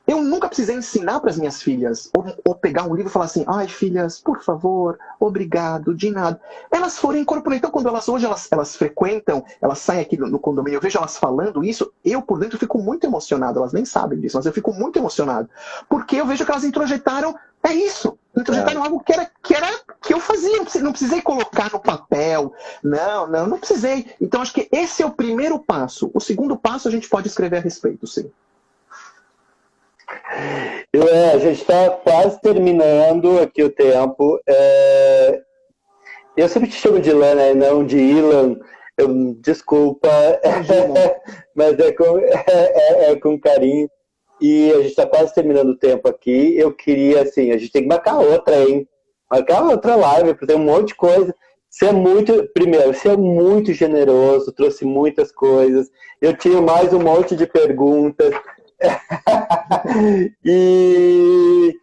Eu 0.08 0.24
nunca 0.24 0.48
precisei 0.48 0.76
ensinar 0.76 1.20
para 1.20 1.30
as 1.30 1.38
minhas 1.38 1.62
filhas, 1.62 2.10
ou, 2.18 2.26
ou, 2.44 2.56
pegar 2.56 2.84
um 2.84 2.96
livro 2.96 3.12
e 3.12 3.14
falar 3.14 3.26
assim, 3.26 3.46
ai 3.46 3.68
filhas, 3.68 4.20
por 4.20 4.42
favor, 4.42 4.98
obrigado, 5.20 5.94
de 5.94 6.10
nada. 6.10 6.42
Elas 6.72 6.98
foram 6.98 7.20
incorporando. 7.20 7.58
Então, 7.58 7.70
quando 7.70 7.90
elas 7.90 8.10
hoje 8.10 8.26
elas, 8.26 8.48
elas 8.50 8.76
frequentam, 8.76 9.46
elas 9.62 9.78
saem 9.78 10.02
aqui 10.02 10.18
no, 10.18 10.28
no 10.28 10.40
condomínio, 10.40 10.78
eu 10.78 10.82
vejo 10.82 10.98
elas 10.98 11.18
falando 11.18 11.64
isso, 11.64 11.94
eu 12.04 12.24
por 12.24 12.40
dentro 12.40 12.58
fico 12.58 12.80
muito 12.80 13.06
emocionado. 13.06 13.60
Elas 13.60 13.72
nem 13.72 13.86
sabem 13.86 14.20
disso, 14.20 14.38
mas 14.38 14.48
eu 14.48 14.54
fico 14.54 14.74
muito 14.74 14.98
emocionado. 14.98 15.48
Porque 15.88 16.16
eu 16.16 16.26
vejo 16.26 16.44
que 16.44 16.52
elas 16.52 16.64
introjetaram 16.64 17.36
é 17.68 17.74
isso. 17.74 18.18
Introjetaram 18.36 18.82
é. 18.82 18.86
algo 18.86 18.99
que 18.99 19.13
era, 19.13 19.32
que 19.43 19.53
era 19.53 19.68
que 20.01 20.13
eu 20.13 20.20
fazia. 20.20 20.57
Não 20.82 20.91
precisei 20.91 21.22
colocar 21.22 21.72
no 21.72 21.80
papel. 21.80 22.53
Não, 22.84 23.28
não, 23.28 23.47
não 23.47 23.59
precisei. 23.59 24.07
Então 24.22 24.41
acho 24.41 24.53
que 24.53 24.68
esse 24.72 25.01
é 25.01 25.05
o 25.05 25.11
primeiro 25.11 25.59
passo. 25.59 26.11
O 26.13 26.20
segundo 26.20 26.57
passo 26.57 26.88
a 26.88 26.91
gente 26.91 27.09
pode 27.09 27.28
escrever 27.28 27.57
a 27.57 27.61
respeito, 27.61 28.05
sim. 28.05 28.32
Eu, 30.93 31.07
é, 31.07 31.34
a 31.34 31.39
gente 31.39 31.61
está 31.61 31.89
quase 31.89 32.39
terminando 32.41 33.39
aqui 33.39 33.63
o 33.63 33.70
tempo. 33.70 34.39
É... 34.47 35.41
Eu 36.36 36.47
sempre 36.47 36.70
te 36.70 36.76
chamo 36.76 36.99
de 36.99 37.09
Ilan, 37.09 37.36
né? 37.36 37.53
não 37.53 37.84
de 37.84 37.97
Ilan. 37.97 38.57
Eu, 38.95 39.34
desculpa, 39.36 40.09
mas 41.55 41.78
é 41.80 41.91
com, 41.91 42.20
é, 42.20 42.43
é, 42.47 43.11
é 43.11 43.15
com 43.20 43.39
carinho. 43.39 43.89
E 44.40 44.72
a 44.72 44.78
gente 44.78 44.90
está 44.90 45.06
quase 45.06 45.34
terminando 45.34 45.70
o 45.70 45.78
tempo 45.78 46.08
aqui. 46.08 46.56
Eu 46.58 46.72
queria, 46.72 47.22
assim, 47.22 47.52
a 47.52 47.58
gente 47.58 47.72
tem 47.72 47.84
que 47.84 47.88
marcar 47.88 48.20
outra, 48.20 48.64
hein? 48.64 48.88
Marcar 49.30 49.64
outra 49.64 49.96
live, 49.96 50.34
porque 50.34 50.46
tem 50.46 50.56
um 50.56 50.66
monte 50.66 50.90
de 50.90 50.96
coisa. 50.96 51.34
Você 51.70 51.88
é 51.88 51.92
muito, 51.92 52.48
primeiro, 52.54 52.94
você 52.94 53.10
é 53.10 53.18
muito 53.18 53.74
generoso, 53.74 54.52
trouxe 54.52 54.86
muitas 54.86 55.32
coisas. 55.32 55.90
Eu 56.22 56.36
tinha 56.36 56.62
mais 56.62 56.94
um 56.94 57.00
monte 57.00 57.36
de 57.36 57.46
perguntas. 57.46 58.34
e, 60.46 61.74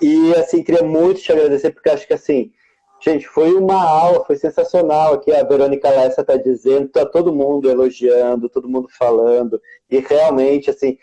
e, 0.00 0.34
assim, 0.34 0.62
queria 0.62 0.84
muito 0.84 1.20
te 1.20 1.32
agradecer, 1.32 1.70
porque 1.70 1.90
acho 1.90 2.06
que, 2.06 2.14
assim, 2.14 2.52
gente, 3.00 3.26
foi 3.26 3.54
uma 3.54 3.82
aula, 3.82 4.24
foi 4.24 4.36
sensacional 4.36 5.14
aqui. 5.14 5.32
A 5.32 5.42
Verônica 5.42 5.88
Lessa 5.88 6.20
está 6.20 6.36
dizendo, 6.36 6.86
está 6.86 7.06
todo 7.06 7.34
mundo 7.34 7.70
elogiando, 7.70 8.48
todo 8.48 8.68
mundo 8.68 8.88
falando. 8.96 9.60
E 9.90 9.98
realmente, 10.00 10.70
assim, 10.70 10.98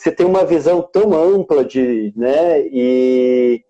você 0.00 0.10
tem 0.10 0.24
uma 0.24 0.46
visão 0.46 0.80
tão 0.80 1.12
ampla 1.12 1.62
de, 1.62 2.10
né, 2.16 2.60
e 2.60 3.62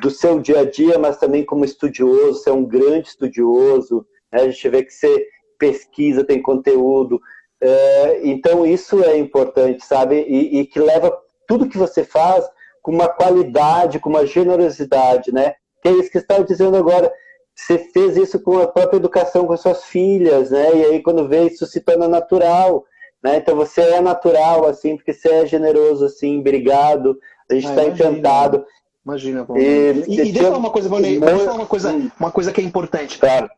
do 0.00 0.10
seu 0.10 0.40
dia 0.40 0.60
a 0.60 0.64
dia, 0.64 0.98
mas 0.98 1.16
também 1.16 1.44
como 1.44 1.64
estudioso, 1.64 2.40
você 2.40 2.50
é 2.50 2.52
um 2.52 2.64
grande 2.64 3.08
estudioso, 3.08 4.04
né, 4.32 4.42
a 4.42 4.50
gente 4.50 4.68
vê 4.68 4.82
que 4.82 4.92
você 4.92 5.28
pesquisa, 5.56 6.24
tem 6.24 6.42
conteúdo, 6.42 7.20
é, 7.60 8.20
então 8.24 8.66
isso 8.66 9.02
é 9.04 9.16
importante, 9.16 9.84
sabe, 9.84 10.24
e, 10.28 10.60
e, 10.60 10.66
que 10.66 10.80
leva 10.80 11.16
tudo 11.46 11.68
que 11.68 11.78
você 11.78 12.02
faz 12.02 12.44
com 12.82 12.92
uma 12.92 13.08
qualidade, 13.08 14.00
com 14.00 14.10
uma 14.10 14.26
generosidade, 14.26 15.32
né? 15.32 15.54
Que 15.82 15.88
é 15.88 15.92
isso 15.92 16.10
que 16.10 16.18
estava 16.18 16.44
dizendo 16.44 16.76
agora. 16.76 17.12
Você 17.54 17.78
fez 17.92 18.16
isso 18.16 18.40
com 18.40 18.58
a 18.58 18.68
própria 18.68 18.98
educação 18.98 19.46
com 19.46 19.52
as 19.52 19.60
suas 19.60 19.84
filhas, 19.84 20.50
né? 20.50 20.76
E 20.76 20.84
aí 20.84 21.02
quando 21.02 21.28
vê 21.28 21.46
isso 21.46 21.66
se 21.66 21.80
torna 21.80 22.06
natural, 22.06 22.84
né? 23.22 23.36
Então 23.36 23.56
você 23.56 23.80
é 23.80 24.00
natural, 24.00 24.66
assim, 24.66 24.96
porque 24.96 25.12
você 25.12 25.28
é 25.28 25.46
generoso, 25.46 26.04
assim, 26.04 26.40
obrigado. 26.40 27.18
A 27.50 27.54
gente 27.54 27.68
está 27.68 27.82
ah, 27.82 27.86
encantado. 27.86 28.64
Imagina, 29.04 29.46
E, 29.56 30.04
e, 30.06 30.12
e 30.12 30.32
deixa 30.32 30.40
eu 30.40 30.44
falar 30.44 30.58
uma 30.58 30.70
coisa, 30.70 30.88
Valnei, 30.88 31.18
deixa 31.18 31.34
eu 31.34 31.40
falar 31.40 31.54
uma 31.54 31.66
coisa, 31.66 32.12
uma 32.20 32.30
coisa 32.30 32.52
que 32.52 32.60
é 32.60 32.64
importante. 32.64 33.18
Claro. 33.18 33.48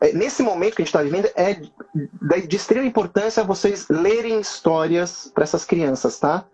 É, 0.00 0.12
nesse 0.12 0.42
momento 0.42 0.76
que 0.76 0.82
a 0.82 0.84
gente 0.84 0.94
está 0.94 1.02
vivendo, 1.02 1.28
é 1.34 1.54
de 2.46 2.56
extrema 2.56 2.86
importância 2.86 3.42
vocês 3.42 3.88
lerem 3.88 4.38
histórias 4.40 5.30
para 5.34 5.42
essas 5.42 5.64
crianças, 5.64 6.18
tá? 6.18 6.44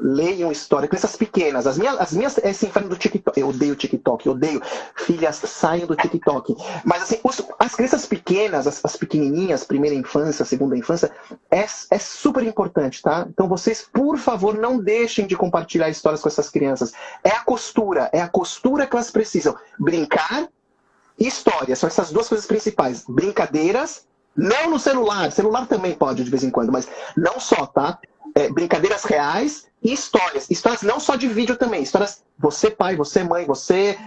Leiam 0.00 0.52
história, 0.52 0.88
crianças 0.88 1.16
pequenas. 1.16 1.66
As 1.66 1.76
minhas, 1.76 2.00
as 2.00 2.12
minhas 2.12 2.38
é 2.38 2.50
inferno 2.50 2.88
do 2.88 2.96
TikTok. 2.96 3.38
Eu 3.38 3.48
odeio 3.48 3.74
TikTok, 3.74 4.26
eu 4.26 4.32
odeio. 4.32 4.62
Filhas, 4.94 5.36
saiam 5.36 5.86
do 5.86 5.96
TikTok. 5.96 6.56
Mas 6.84 7.02
assim, 7.02 7.18
os, 7.24 7.42
as 7.58 7.74
crianças 7.74 8.06
pequenas, 8.06 8.66
as, 8.66 8.84
as, 8.84 8.96
pequenininhas, 8.96 9.64
primeira 9.64 9.96
infância, 9.96 10.44
segunda 10.44 10.76
infância, 10.76 11.10
é, 11.50 11.66
é 11.90 11.98
super 11.98 12.44
importante, 12.44 13.02
tá? 13.02 13.26
Então 13.28 13.48
vocês, 13.48 13.88
por 13.92 14.18
favor, 14.18 14.56
não 14.56 14.78
deixem 14.78 15.26
de 15.26 15.36
compartilhar 15.36 15.88
histórias 15.88 16.20
com 16.20 16.28
essas 16.28 16.48
crianças. 16.48 16.92
É 17.24 17.30
a 17.30 17.40
costura, 17.40 18.08
é 18.12 18.20
a 18.20 18.28
costura 18.28 18.86
que 18.86 18.94
elas 18.94 19.10
precisam. 19.10 19.56
Brincar 19.78 20.48
e 21.18 21.26
história, 21.26 21.74
são 21.74 21.88
essas 21.88 22.12
duas 22.12 22.28
coisas 22.28 22.46
principais. 22.46 23.04
Brincadeiras, 23.08 24.06
não 24.36 24.70
no 24.70 24.78
celular, 24.78 25.32
celular 25.32 25.66
também 25.66 25.94
pode 25.94 26.22
de 26.22 26.30
vez 26.30 26.44
em 26.44 26.50
quando, 26.50 26.70
mas 26.70 26.86
não 27.16 27.40
só, 27.40 27.66
tá? 27.66 27.98
É, 28.38 28.48
brincadeiras 28.48 29.02
reais 29.02 29.66
e 29.82 29.92
histórias. 29.92 30.48
Histórias 30.48 30.82
não 30.82 31.00
só 31.00 31.16
de 31.16 31.26
vídeo 31.26 31.56
também. 31.56 31.82
Histórias, 31.82 32.22
você 32.38 32.70
pai, 32.70 32.94
você 32.94 33.24
mãe, 33.24 33.44
você, 33.44 33.98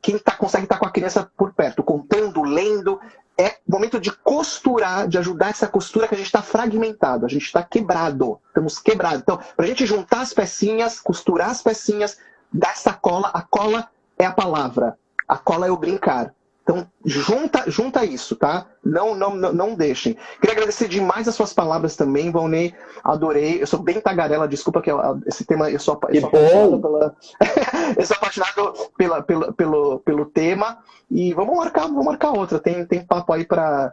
quem 0.00 0.18
tá, 0.18 0.36
consegue 0.36 0.66
estar 0.66 0.76
tá 0.76 0.78
com 0.78 0.86
a 0.86 0.90
criança 0.92 1.28
por 1.36 1.52
perto, 1.52 1.82
contando, 1.82 2.44
lendo. 2.44 3.00
É 3.36 3.56
momento 3.68 3.98
de 3.98 4.12
costurar, 4.12 5.08
de 5.08 5.18
ajudar 5.18 5.48
essa 5.48 5.66
costura 5.66 6.06
que 6.06 6.14
a 6.14 6.16
gente 6.16 6.26
está 6.26 6.42
fragmentado, 6.42 7.26
a 7.26 7.28
gente 7.28 7.44
está 7.44 7.60
quebrado, 7.60 8.38
estamos 8.46 8.78
quebrados. 8.78 9.22
Então, 9.22 9.40
para 9.56 9.64
a 9.64 9.68
gente 9.68 9.84
juntar 9.84 10.20
as 10.20 10.32
pecinhas, 10.32 11.00
costurar 11.00 11.50
as 11.50 11.60
pecinhas, 11.60 12.18
dar 12.52 12.70
essa 12.70 12.92
cola, 12.92 13.32
a 13.34 13.42
cola 13.42 13.88
é 14.16 14.24
a 14.24 14.32
palavra, 14.32 14.96
a 15.26 15.36
cola 15.36 15.66
é 15.66 15.72
o 15.72 15.76
brincar. 15.76 16.32
Então, 16.62 16.86
junta, 17.04 17.64
junta 17.68 18.04
isso, 18.04 18.36
tá? 18.36 18.66
Não, 18.84 19.16
não, 19.16 19.34
não, 19.34 19.52
não 19.52 19.74
deixem. 19.74 20.16
Queria 20.40 20.54
agradecer 20.54 20.86
demais 20.86 21.26
as 21.26 21.34
suas 21.34 21.52
palavras 21.52 21.96
também, 21.96 22.30
Valnei. 22.30 22.72
Adorei. 23.02 23.60
Eu 23.60 23.66
sou 23.66 23.80
bem 23.80 24.00
tagarela, 24.00 24.46
desculpa 24.46 24.80
que 24.80 24.90
eu, 24.90 25.00
esse 25.26 25.44
tema 25.44 25.70
eu 25.70 25.80
sou, 25.80 25.98
eu 26.08 26.20
sou 26.20 26.30
apaixonado 26.30 26.80
pela. 26.80 27.16
eu 27.98 28.06
sou 28.06 28.16
apaixonado 28.16 28.72
pela, 28.96 29.22
pela, 29.22 29.52
pelo, 29.52 29.98
pelo 30.00 30.26
tema. 30.26 30.78
E 31.10 31.34
vamos 31.34 31.56
marcar, 31.56 31.88
vamos 31.88 32.04
marcar 32.04 32.30
outra. 32.30 32.60
Tem, 32.60 32.86
tem 32.86 33.04
papo 33.04 33.32
aí 33.32 33.44
para 33.44 33.92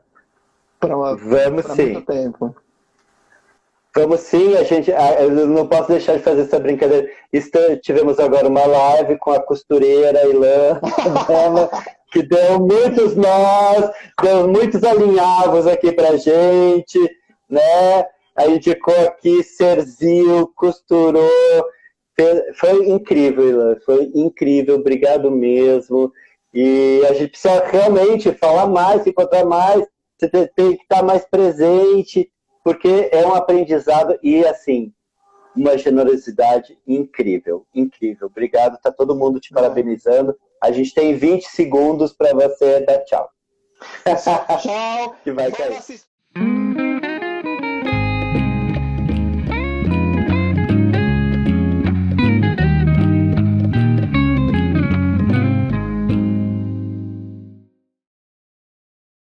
Vamos 0.82 1.65
pra 1.65 1.76
sim. 1.76 1.93
muito 1.93 2.05
tempo. 2.05 2.55
Vamos 3.95 4.20
sim, 4.22 4.55
a 4.55 4.63
gente. 4.63 4.91
Eu 4.91 5.47
não 5.47 5.67
posso 5.67 5.89
deixar 5.89 6.15
de 6.15 6.24
fazer 6.24 6.43
essa 6.43 6.59
brincadeira. 6.59 7.09
Tivemos 7.82 8.20
agora 8.20 8.47
uma 8.47 8.65
live 8.65 9.17
com 9.17 9.32
a 9.32 9.41
costureira 9.41 10.26
Ilan, 10.28 10.80
que 12.12 12.24
deu 12.24 12.60
muitos 12.60 13.16
nós, 13.16 13.91
deu 14.22 14.47
muitos 14.47 14.84
alinhavos 14.84 15.68
aqui 15.68 15.91
pra 15.91 16.18
gente, 16.18 16.99
né? 17.49 18.05
A 18.36 18.47
gente 18.47 18.70
ficou 18.70 18.95
aqui, 19.07 19.43
Serzil, 19.43 20.51
costurou. 20.55 21.30
Foi 22.55 22.89
incrível, 22.89 23.49
Ilan, 23.49 23.76
foi 23.86 24.12
incrível, 24.14 24.76
obrigado 24.76 25.32
mesmo. 25.32 26.12
E 26.53 27.01
a 27.07 27.14
gente 27.14 27.30
precisa 27.30 27.64
realmente 27.66 28.32
falar 28.34 28.68
mais, 28.68 29.05
encontrar 29.05 29.45
mais, 29.45 29.86
você 30.20 30.47
tem 30.47 30.76
que 30.76 30.84
estar 30.84 31.03
mais 31.03 31.24
presente, 31.26 32.30
porque 32.64 33.10
é 33.12 33.26
um 33.26 33.34
aprendizado 33.34 34.18
e, 34.22 34.45
assim, 34.45 34.91
uma 35.55 35.78
generosidade 35.78 36.78
incrível, 36.88 37.66
incrível. 37.74 38.28
Obrigado, 38.28 38.80
tá 38.82 38.91
todo 38.91 39.16
mundo 39.16 39.39
te 39.39 39.53
parabenizando. 39.53 40.36
A 40.62 40.72
gente 40.72 40.93
tem 40.93 41.16
20 41.16 41.45
segundos 41.45 42.14
para 42.14 42.34
você 42.34 42.82
dar 42.82 42.99
tchau. 43.05 43.30
Tchau. 44.62 45.16
que 45.24 45.32
vai 45.32 45.51
cair. 45.51 45.80